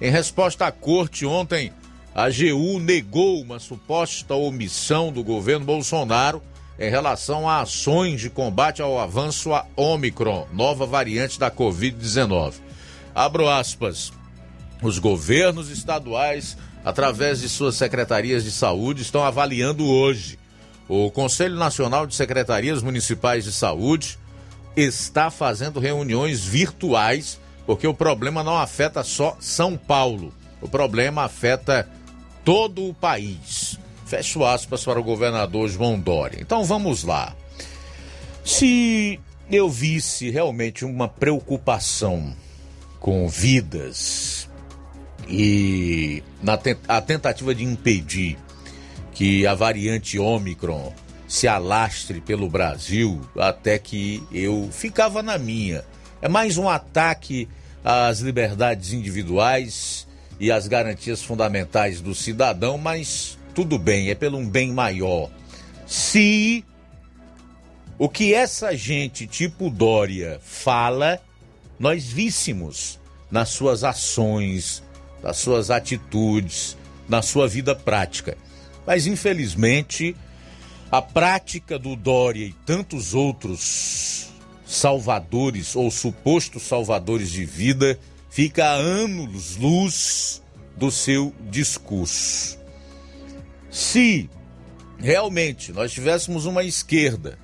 Em 0.00 0.08
resposta 0.08 0.68
à 0.68 0.70
corte, 0.70 1.26
ontem, 1.26 1.72
a 2.18 2.24
AGU 2.24 2.80
negou 2.80 3.40
uma 3.40 3.60
suposta 3.60 4.34
omissão 4.34 5.12
do 5.12 5.22
governo 5.22 5.64
Bolsonaro 5.64 6.42
em 6.76 6.90
relação 6.90 7.48
a 7.48 7.60
ações 7.60 8.20
de 8.20 8.28
combate 8.28 8.82
ao 8.82 8.98
avanço 8.98 9.54
a 9.54 9.64
Omicron, 9.76 10.48
nova 10.52 10.84
variante 10.84 11.38
da 11.38 11.48
Covid-19. 11.48 12.54
Abro 13.14 13.48
aspas. 13.48 14.12
Os 14.82 14.98
governos 14.98 15.70
estaduais 15.70 16.56
através 16.84 17.40
de 17.40 17.48
suas 17.48 17.76
secretarias 17.76 18.42
de 18.42 18.50
saúde, 18.50 19.02
estão 19.02 19.22
avaliando 19.22 19.86
hoje. 19.86 20.40
O 20.88 21.12
Conselho 21.12 21.54
Nacional 21.54 22.04
de 22.04 22.16
Secretarias 22.16 22.82
Municipais 22.82 23.44
de 23.44 23.52
Saúde 23.52 24.18
está 24.76 25.30
fazendo 25.30 25.78
reuniões 25.78 26.44
virtuais, 26.44 27.38
porque 27.64 27.86
o 27.86 27.94
problema 27.94 28.42
não 28.42 28.56
afeta 28.56 29.04
só 29.04 29.36
São 29.38 29.76
Paulo, 29.76 30.34
o 30.60 30.68
problema 30.68 31.22
afeta 31.22 31.88
todo 32.48 32.88
o 32.88 32.94
país. 32.94 33.78
Fecho 34.06 34.42
aspas 34.42 34.82
para 34.82 34.98
o 34.98 35.04
governador 35.04 35.68
João 35.68 36.00
Dória. 36.00 36.38
Então 36.40 36.64
vamos 36.64 37.04
lá. 37.04 37.36
Se 38.42 39.20
eu 39.50 39.68
visse 39.68 40.30
realmente 40.30 40.82
uma 40.82 41.06
preocupação 41.08 42.34
com 42.98 43.28
vidas, 43.28 44.48
e 45.28 46.22
na 46.42 46.56
tent 46.56 46.78
a 46.88 47.02
tentativa 47.02 47.54
de 47.54 47.64
impedir 47.64 48.38
que 49.12 49.46
a 49.46 49.54
variante 49.54 50.18
Omicron 50.18 50.94
se 51.26 51.46
alastre 51.46 52.18
pelo 52.18 52.48
Brasil, 52.48 53.20
até 53.36 53.78
que 53.78 54.26
eu 54.32 54.70
ficava 54.72 55.22
na 55.22 55.36
minha. 55.36 55.84
É 56.22 56.28
mais 56.30 56.56
um 56.56 56.66
ataque 56.66 57.46
às 57.84 58.20
liberdades 58.20 58.94
individuais 58.94 60.07
e 60.40 60.50
às 60.50 60.68
garantias 60.68 61.22
fundamentais 61.22 62.00
do 62.00 62.14
cidadão, 62.14 62.78
mas 62.78 63.38
tudo 63.54 63.78
bem, 63.78 64.10
é 64.10 64.14
pelo 64.14 64.38
um 64.38 64.48
bem 64.48 64.72
maior. 64.72 65.30
Se 65.86 66.64
o 67.98 68.08
que 68.08 68.32
essa 68.32 68.76
gente 68.76 69.26
tipo 69.26 69.68
Dória 69.68 70.40
fala, 70.42 71.20
nós 71.78 72.04
víssemos 72.04 72.98
nas 73.30 73.48
suas 73.48 73.82
ações, 73.82 74.82
das 75.22 75.38
suas 75.38 75.70
atitudes, 75.70 76.76
na 77.08 77.22
sua 77.22 77.48
vida 77.48 77.74
prática. 77.74 78.36
Mas 78.86 79.06
infelizmente, 79.06 80.14
a 80.90 81.02
prática 81.02 81.78
do 81.78 81.96
Dória 81.96 82.44
e 82.44 82.52
tantos 82.64 83.14
outros 83.14 84.28
salvadores 84.64 85.74
ou 85.74 85.90
supostos 85.90 86.62
salvadores 86.62 87.30
de 87.30 87.44
vida 87.44 87.98
fica 88.38 88.66
a 88.66 88.74
anos 88.74 89.56
luz 89.56 90.40
do 90.76 90.92
seu 90.92 91.34
discurso. 91.50 92.56
Se 93.68 94.30
realmente 94.96 95.72
nós 95.72 95.90
tivéssemos 95.90 96.46
uma 96.46 96.62
esquerda 96.62 97.36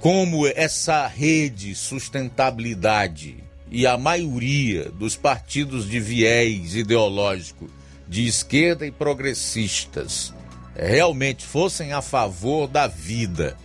como 0.00 0.48
essa 0.48 1.06
rede 1.06 1.76
sustentabilidade 1.76 3.36
e 3.70 3.86
a 3.86 3.96
maioria 3.96 4.90
dos 4.90 5.14
partidos 5.14 5.88
de 5.88 6.00
viés 6.00 6.74
ideológico 6.74 7.70
de 8.08 8.26
esquerda 8.26 8.84
e 8.84 8.90
progressistas 8.90 10.34
realmente 10.74 11.46
fossem 11.46 11.92
a 11.92 12.02
favor 12.02 12.66
da 12.66 12.88
vida, 12.88 13.56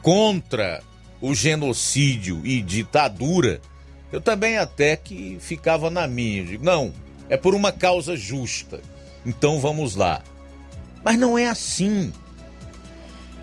contra 0.00 0.80
o 1.20 1.34
genocídio 1.34 2.40
e 2.46 2.62
ditadura, 2.62 3.60
eu 4.14 4.20
também 4.20 4.58
até 4.58 4.94
que 4.94 5.38
ficava 5.40 5.90
na 5.90 6.06
minha. 6.06 6.44
Digo, 6.44 6.64
não, 6.64 6.94
é 7.28 7.36
por 7.36 7.52
uma 7.52 7.72
causa 7.72 8.16
justa. 8.16 8.80
Então 9.26 9.58
vamos 9.58 9.96
lá. 9.96 10.22
Mas 11.02 11.18
não 11.18 11.36
é 11.36 11.48
assim 11.48 12.12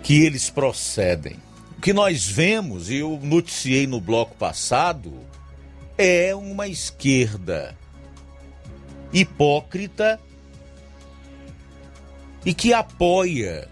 que 0.02 0.24
eles 0.24 0.48
procedem. 0.48 1.36
O 1.76 1.80
que 1.82 1.92
nós 1.92 2.26
vemos, 2.26 2.88
e 2.88 2.96
eu 2.96 3.20
noticiei 3.22 3.86
no 3.86 4.00
bloco 4.00 4.34
passado, 4.36 5.12
é 5.98 6.34
uma 6.34 6.66
esquerda 6.66 7.76
hipócrita 9.12 10.18
e 12.46 12.54
que 12.54 12.72
apoia 12.72 13.68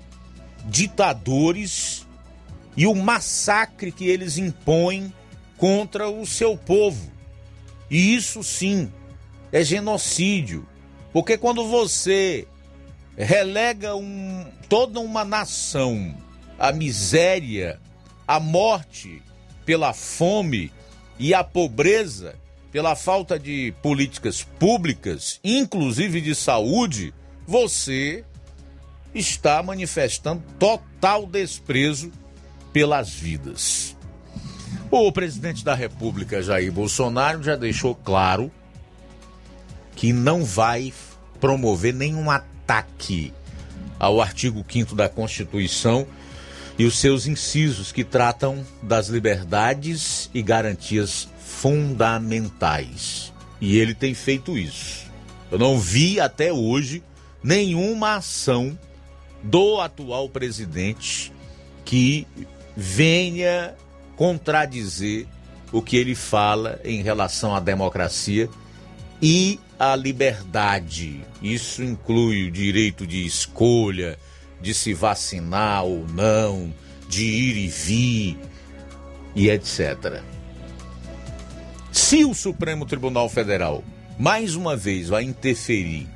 ditadores 0.67 2.07
e 2.77 2.87
o 2.87 2.95
massacre 2.95 3.91
que 3.91 4.07
eles 4.07 4.37
impõem 4.37 5.11
contra 5.61 6.09
o 6.09 6.25
seu 6.25 6.57
povo. 6.57 7.13
E 7.91 8.15
isso 8.15 8.43
sim 8.43 8.91
é 9.53 9.63
genocídio, 9.63 10.67
porque 11.13 11.37
quando 11.37 11.69
você 11.69 12.49
relega 13.15 13.95
um, 13.95 14.47
toda 14.71 14.99
uma 15.01 15.23
nação 15.23 16.17
à 16.59 16.73
miséria, 16.73 17.79
à 18.27 18.41
morte 18.41 19.23
pela 19.67 19.93
fome 19.93 20.73
e 21.19 21.35
à 21.35 21.45
pobreza, 21.45 22.37
pela 22.73 22.97
falta 22.97 23.39
de 23.39 23.75
políticas 23.83 24.43
públicas, 24.43 25.41
inclusive 25.45 26.23
de 26.23 26.35
saúde, 26.35 27.13
você 27.47 28.25
está 29.15 29.63
manifestando 29.63 30.43
total 30.59 31.27
desprezo 31.27 32.11
pelas 32.73 33.11
vidas. 33.11 34.00
O 34.91 35.13
presidente 35.13 35.65
da 35.65 35.73
República, 35.73 36.43
Jair 36.43 36.73
Bolsonaro, 36.73 37.45
já 37.45 37.55
deixou 37.55 37.95
claro 37.95 38.51
que 39.95 40.13
não 40.13 40.45
vai 40.45 40.93
promover 41.39 41.95
nenhum 41.95 42.29
ataque 42.29 43.33
ao 44.01 44.21
artigo 44.21 44.65
5 44.69 44.97
da 44.97 45.09
Constituição 45.09 46.09
e 46.77 46.85
os 46.85 46.99
seus 46.99 47.29
incisos 47.29 47.93
que 47.93 48.03
tratam 48.03 48.67
das 48.83 49.07
liberdades 49.07 50.29
e 50.35 50.43
garantias 50.43 51.29
fundamentais. 51.39 53.33
E 53.61 53.79
ele 53.79 53.95
tem 53.95 54.13
feito 54.13 54.59
isso. 54.59 55.09
Eu 55.53 55.59
não 55.59 55.79
vi 55.79 56.19
até 56.19 56.53
hoje 56.53 57.01
nenhuma 57.45 58.17
ação 58.17 58.77
do 59.41 59.81
atual 59.81 60.29
presidente 60.29 61.33
que 61.85 62.27
venha 62.77 63.77
contradizer 64.21 65.27
o 65.73 65.81
que 65.81 65.97
ele 65.97 66.15
fala 66.15 66.79
em 66.85 67.01
relação 67.01 67.55
à 67.55 67.59
democracia 67.59 68.51
e 69.23 69.59
à 69.79 69.97
liberdade. 69.97 71.23
Isso 71.41 71.83
inclui 71.83 72.47
o 72.47 72.51
direito 72.51 73.07
de 73.07 73.25
escolha, 73.25 74.19
de 74.61 74.75
se 74.75 74.93
vacinar 74.93 75.85
ou 75.85 76.07
não, 76.07 76.71
de 77.09 77.25
ir 77.25 77.57
e 77.57 77.69
vir 77.69 78.39
e 79.35 79.49
etc. 79.49 80.21
Se 81.91 82.23
o 82.23 82.35
Supremo 82.35 82.85
Tribunal 82.85 83.31
Federal 83.31 83.83
mais 84.19 84.55
uma 84.55 84.77
vez 84.77 85.09
vai 85.09 85.23
interferir 85.23 86.07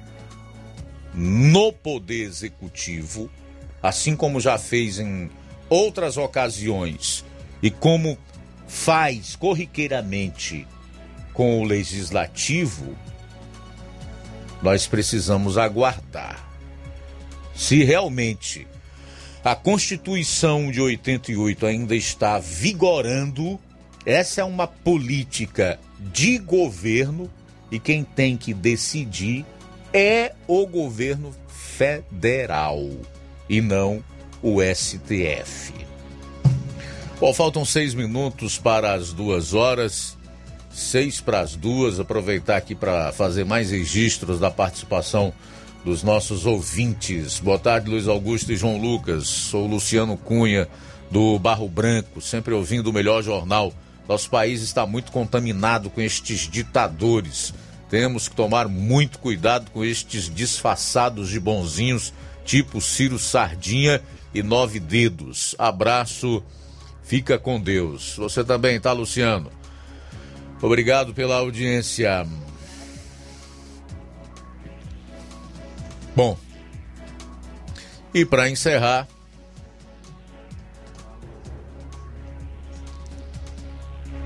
no 1.14 1.72
poder 1.72 2.24
executivo, 2.24 3.30
assim 3.82 4.14
como 4.14 4.40
já 4.40 4.58
fez 4.58 4.98
em 4.98 5.30
outras 5.70 6.18
ocasiões 6.18 7.24
e 7.64 7.70
como 7.70 8.18
faz 8.68 9.36
corriqueiramente 9.36 10.68
com 11.32 11.62
o 11.62 11.64
legislativo, 11.64 12.94
nós 14.60 14.86
precisamos 14.86 15.56
aguardar. 15.56 16.46
Se 17.54 17.82
realmente 17.82 18.66
a 19.42 19.54
Constituição 19.54 20.70
de 20.70 20.78
88 20.78 21.64
ainda 21.64 21.96
está 21.96 22.38
vigorando, 22.38 23.58
essa 24.04 24.42
é 24.42 24.44
uma 24.44 24.66
política 24.66 25.80
de 26.12 26.36
governo 26.36 27.30
e 27.70 27.78
quem 27.78 28.04
tem 28.04 28.36
que 28.36 28.52
decidir 28.52 29.46
é 29.90 30.34
o 30.46 30.66
governo 30.66 31.34
federal 31.48 32.90
e 33.48 33.62
não 33.62 34.04
o 34.42 34.58
STF. 34.60 35.83
Bom, 37.24 37.32
faltam 37.32 37.64
seis 37.64 37.94
minutos 37.94 38.58
para 38.58 38.92
as 38.92 39.10
duas 39.10 39.54
horas, 39.54 40.14
seis 40.70 41.22
para 41.22 41.40
as 41.40 41.56
duas. 41.56 41.98
Aproveitar 41.98 42.58
aqui 42.58 42.74
para 42.74 43.12
fazer 43.12 43.46
mais 43.46 43.70
registros 43.70 44.38
da 44.38 44.50
participação 44.50 45.32
dos 45.86 46.02
nossos 46.02 46.44
ouvintes. 46.44 47.40
Boa 47.40 47.58
tarde, 47.58 47.88
Luiz 47.88 48.08
Augusto 48.08 48.52
e 48.52 48.56
João 48.58 48.76
Lucas. 48.76 49.26
Sou 49.26 49.66
Luciano 49.66 50.18
Cunha, 50.18 50.68
do 51.10 51.38
Barro 51.38 51.66
Branco, 51.66 52.20
sempre 52.20 52.52
ouvindo 52.52 52.88
o 52.88 52.92
melhor 52.92 53.22
jornal 53.22 53.72
nosso 54.06 54.28
país 54.28 54.60
está 54.60 54.84
muito 54.84 55.10
contaminado 55.10 55.88
com 55.88 56.02
estes 56.02 56.40
ditadores. 56.40 57.54
Temos 57.88 58.28
que 58.28 58.36
tomar 58.36 58.68
muito 58.68 59.18
cuidado 59.18 59.70
com 59.70 59.82
estes 59.82 60.28
disfarçados 60.28 61.30
de 61.30 61.40
bonzinhos, 61.40 62.12
tipo 62.44 62.82
Ciro 62.82 63.18
Sardinha 63.18 64.02
e 64.34 64.42
Nove 64.42 64.78
Dedos. 64.78 65.54
Abraço, 65.58 66.42
fica 67.04 67.38
com 67.38 67.60
Deus. 67.60 68.16
Você 68.16 68.42
também, 68.42 68.80
tá, 68.80 68.92
Luciano? 68.92 69.52
Obrigado 70.60 71.14
pela 71.14 71.36
audiência. 71.36 72.26
Bom, 76.16 76.38
e 78.14 78.24
para 78.24 78.48
encerrar, 78.48 79.08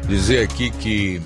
dizer 0.06 0.42
aqui 0.44 0.70
que 0.70 1.22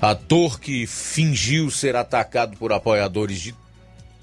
ator 0.00 0.60
que 0.60 0.86
fingiu 0.86 1.70
ser 1.70 1.96
atacado 1.96 2.56
por 2.56 2.72
apoiadores 2.72 3.40
de 3.40 3.54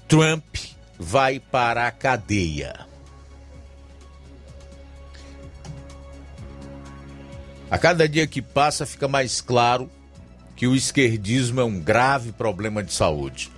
Trump 0.08 0.56
vai 0.98 1.38
para 1.38 1.86
a 1.86 1.90
cadeia. 1.90 2.85
A 7.68 7.76
cada 7.76 8.08
dia 8.08 8.26
que 8.28 8.40
passa 8.40 8.86
fica 8.86 9.08
mais 9.08 9.40
claro 9.40 9.90
que 10.54 10.68
o 10.68 10.74
esquerdismo 10.74 11.60
é 11.60 11.64
um 11.64 11.80
grave 11.80 12.30
problema 12.30 12.82
de 12.82 12.92
saúde. 12.92 13.50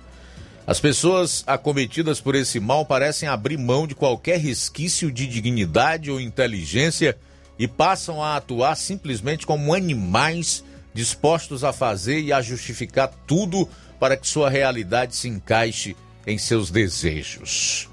As 0.65 0.79
pessoas 0.79 1.43
acometidas 1.45 2.19
por 2.19 2.33
esse 2.33 2.59
mal 2.59 2.85
parecem 2.85 3.29
abrir 3.29 3.57
mão 3.57 3.85
de 3.85 3.93
qualquer 3.93 4.39
resquício 4.39 5.11
de 5.11 5.27
dignidade 5.27 6.09
ou 6.09 6.19
inteligência 6.19 7.17
e 7.57 7.67
passam 7.67 8.23
a 8.23 8.35
atuar 8.35 8.75
simplesmente 8.75 9.45
como 9.45 9.73
animais 9.73 10.63
dispostos 10.93 11.63
a 11.63 11.71
fazer 11.71 12.19
e 12.19 12.33
a 12.33 12.41
justificar 12.41 13.09
tudo 13.27 13.69
para 13.99 14.17
que 14.17 14.27
sua 14.27 14.49
realidade 14.49 15.15
se 15.15 15.27
encaixe 15.27 15.95
em 16.25 16.37
seus 16.37 16.71
desejos. 16.71 17.87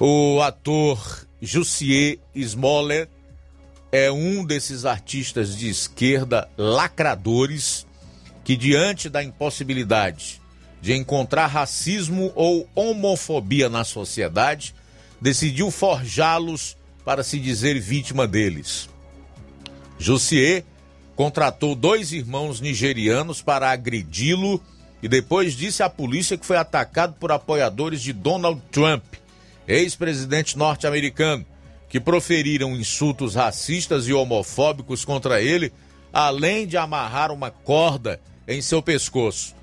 O 0.00 0.40
ator 0.40 1.26
Jussier 1.40 2.18
Smollett 2.34 3.10
é 3.90 4.10
um 4.10 4.44
desses 4.44 4.84
artistas 4.84 5.56
de 5.56 5.68
esquerda 5.68 6.48
lacradores 6.56 7.86
que, 8.44 8.56
diante 8.56 9.08
da 9.08 9.22
impossibilidade 9.22 10.40
de 10.80 10.94
encontrar 10.94 11.46
racismo 11.46 12.32
ou 12.34 12.68
homofobia 12.74 13.68
na 13.68 13.84
sociedade, 13.84 14.74
decidiu 15.20 15.70
forjá-los 15.70 16.76
para 17.04 17.24
se 17.24 17.38
dizer 17.38 17.80
vítima 17.80 18.28
deles. 18.28 18.88
Jussier 19.98 20.64
contratou 21.16 21.74
dois 21.74 22.12
irmãos 22.12 22.60
nigerianos 22.60 23.42
para 23.42 23.70
agredi-lo 23.70 24.62
e 25.02 25.08
depois 25.08 25.54
disse 25.54 25.82
à 25.82 25.90
polícia 25.90 26.38
que 26.38 26.46
foi 26.46 26.56
atacado 26.56 27.14
por 27.14 27.32
apoiadores 27.32 28.00
de 28.00 28.12
Donald 28.12 28.60
Trump, 28.70 29.02
ex-presidente 29.66 30.56
norte-americano, 30.56 31.44
que 31.88 31.98
proferiram 31.98 32.76
insultos 32.76 33.34
racistas 33.34 34.06
e 34.06 34.12
homofóbicos 34.12 35.04
contra 35.04 35.40
ele, 35.40 35.72
além 36.12 36.66
de 36.66 36.76
amarrar 36.76 37.32
uma 37.32 37.50
corda 37.50 38.20
em 38.46 38.60
seu 38.60 38.82
pescoço. 38.82 39.54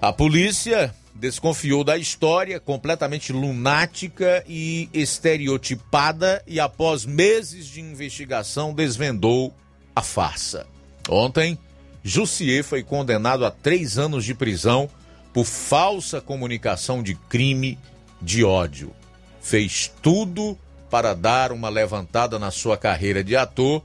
A 0.00 0.12
polícia 0.12 0.94
desconfiou 1.14 1.82
da 1.82 1.96
história, 1.96 2.60
completamente 2.60 3.32
lunática 3.32 4.44
e 4.46 4.88
estereotipada, 4.92 6.42
e 6.46 6.60
após 6.60 7.04
meses 7.04 7.66
de 7.66 7.80
investigação 7.80 8.72
desvendou 8.72 9.52
a 9.94 10.02
farsa. 10.02 10.66
Ontem, 11.08 11.58
Jussier 12.04 12.62
foi 12.62 12.84
condenado 12.84 13.44
a 13.44 13.50
três 13.50 13.98
anos 13.98 14.24
de 14.24 14.34
prisão 14.34 14.88
por 15.32 15.44
falsa 15.44 16.20
comunicação 16.20 17.02
de 17.02 17.14
crime 17.14 17.78
de 18.22 18.44
ódio. 18.44 18.92
Fez 19.40 19.90
tudo 20.00 20.56
para 20.90 21.14
dar 21.14 21.52
uma 21.52 21.68
levantada 21.68 22.38
na 22.38 22.50
sua 22.50 22.76
carreira 22.76 23.22
de 23.22 23.36
ator 23.36 23.82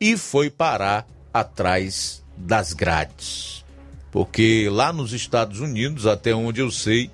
e 0.00 0.16
foi 0.16 0.50
parar 0.50 1.06
atrás 1.32 2.22
das 2.36 2.72
grades. 2.72 3.64
Porque 4.10 4.68
lá 4.70 4.92
nos 4.92 5.12
Estados 5.12 5.60
Unidos, 5.60 6.06
até 6.06 6.34
onde 6.34 6.60
eu 6.60 6.70
sei, 6.70 7.10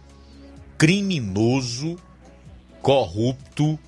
criminoso, 0.78 1.98
corrupto, 2.80 3.78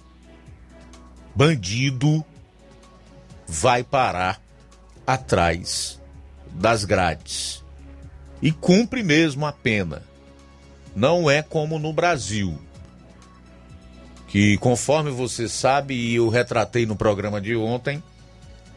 bandido, 1.35 2.25
vai 3.47 3.85
parar 3.85 4.41
atrás 5.07 6.01
das 6.51 6.85
grades 6.85 7.63
e 8.41 8.53
cumpre 8.53 9.03
mesmo 9.03 9.47
a 9.47 9.53
pena. 9.53 10.03
Não 10.95 11.29
é 11.29 11.43
como 11.43 11.79
no 11.79 11.93
Brasil, 11.93 12.59
que 14.35 14.59
conforme 14.59 15.13
você 15.13 15.49
sabe 15.49 15.95
e 15.95 16.17
eu 16.17 16.29
retratei 16.29 16.85
no 16.85 16.97
programa 16.97 17.41
de 17.41 17.55
ontem, 17.55 18.03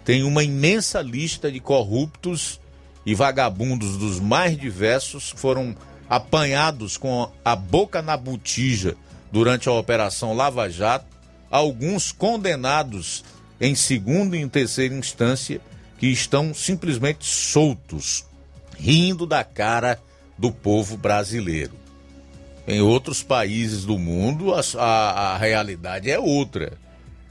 tem 0.06 0.22
uma 0.22 0.44
imensa 0.44 1.02
lista 1.02 1.52
de 1.52 1.60
corruptos 1.60 2.62
e 3.04 3.16
vagabundos 3.16 3.98
dos 3.98 4.20
mais 4.20 4.56
diversos 4.56 5.34
que 5.34 5.40
foram 5.40 5.76
apanhados 6.08 6.96
com 6.96 7.32
a 7.44 7.56
boca 7.56 8.04
na 8.04 8.16
botija 8.16 8.96
durante 9.32 9.68
a 9.68 9.72
Operação 9.72 10.36
Lava 10.36 10.70
Jato, 10.70 11.08
alguns 11.50 12.12
condenados 12.12 13.26
em 13.60 13.74
segunda 13.74 14.38
e 14.38 14.42
em 14.42 14.48
terceira 14.48 14.94
instância 14.94 15.60
que 15.98 16.06
estão 16.06 16.54
simplesmente 16.54 17.26
soltos, 17.26 18.28
rindo 18.78 19.26
da 19.26 19.44
cara 19.44 20.00
do 20.38 20.52
povo 20.52 20.96
brasileiro. 20.96 21.87
Em 22.68 22.82
outros 22.82 23.24
países 23.24 23.86
do 23.86 23.98
mundo, 23.98 24.54
a, 24.54 24.62
a, 24.78 25.34
a 25.34 25.38
realidade 25.38 26.12
é 26.12 26.20
outra. 26.20 26.74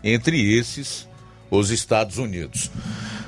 Entre 0.03 0.57
esses, 0.57 1.07
os 1.51 1.71
Estados 1.71 2.17
Unidos. 2.17 2.71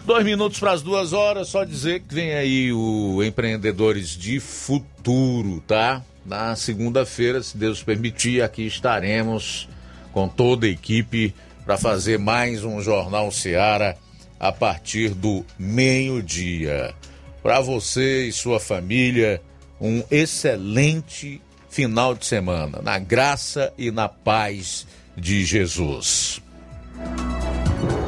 Dois 0.07 0.25
minutos 0.25 0.59
para 0.59 0.73
as 0.73 0.81
duas 0.81 1.13
horas, 1.13 1.49
só 1.49 1.65
dizer 1.65 2.01
que 2.01 2.15
vem 2.15 2.33
aí 2.33 2.73
o 2.73 3.23
Empreendedores 3.23 4.17
de 4.17 4.41
Futuro, 4.41 5.63
tá? 5.67 6.03
Na 6.25 6.57
segunda-feira, 6.57 7.43
se 7.43 7.59
Deus 7.59 7.83
permitir, 7.83 8.43
aqui 8.43 8.67
estaremos 8.67 9.69
com 10.11 10.27
toda 10.27 10.67
a 10.67 10.71
equipe 10.71 11.35
para 11.65 11.77
fazer 11.77 12.19
mais 12.19 12.65
um 12.65 12.81
Jornal 12.81 13.31
Seara 13.31 13.99
a 14.41 14.51
partir 14.51 15.11
do 15.11 15.45
meio-dia. 15.59 16.95
Para 17.43 17.61
você 17.61 18.29
e 18.29 18.33
sua 18.33 18.59
família, 18.59 19.43
um 19.79 20.03
excelente 20.11 21.43
final 21.79 22.13
de 22.13 22.27
semana, 22.27 22.83
na 22.83 22.99
graça 22.99 23.73
e 23.79 23.89
na 23.93 24.09
paz 24.09 24.85
de 25.17 25.45
Jesus. 25.45 26.43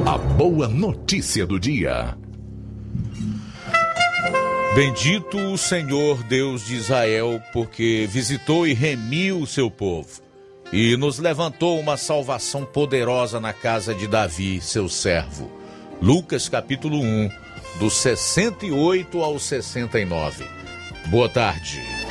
A 0.05 0.17
boa 0.17 0.67
notícia 0.67 1.45
do 1.45 1.57
dia. 1.57 2.17
Bendito 4.75 5.37
o 5.37 5.57
Senhor 5.57 6.21
Deus 6.23 6.65
de 6.65 6.75
Israel, 6.75 7.41
porque 7.53 8.05
visitou 8.11 8.67
e 8.67 8.73
remiu 8.73 9.39
o 9.39 9.47
seu 9.47 9.71
povo 9.71 10.21
e 10.73 10.97
nos 10.97 11.17
levantou 11.17 11.79
uma 11.79 11.95
salvação 11.95 12.65
poderosa 12.65 13.39
na 13.39 13.53
casa 13.53 13.95
de 13.95 14.05
Davi, 14.05 14.59
seu 14.59 14.89
servo. 14.89 15.49
Lucas 16.01 16.49
capítulo 16.49 16.99
1, 16.99 17.29
dos 17.79 17.93
68 17.93 19.23
ao 19.23 19.39
69. 19.39 20.45
Boa 21.07 21.29
tarde. 21.29 22.10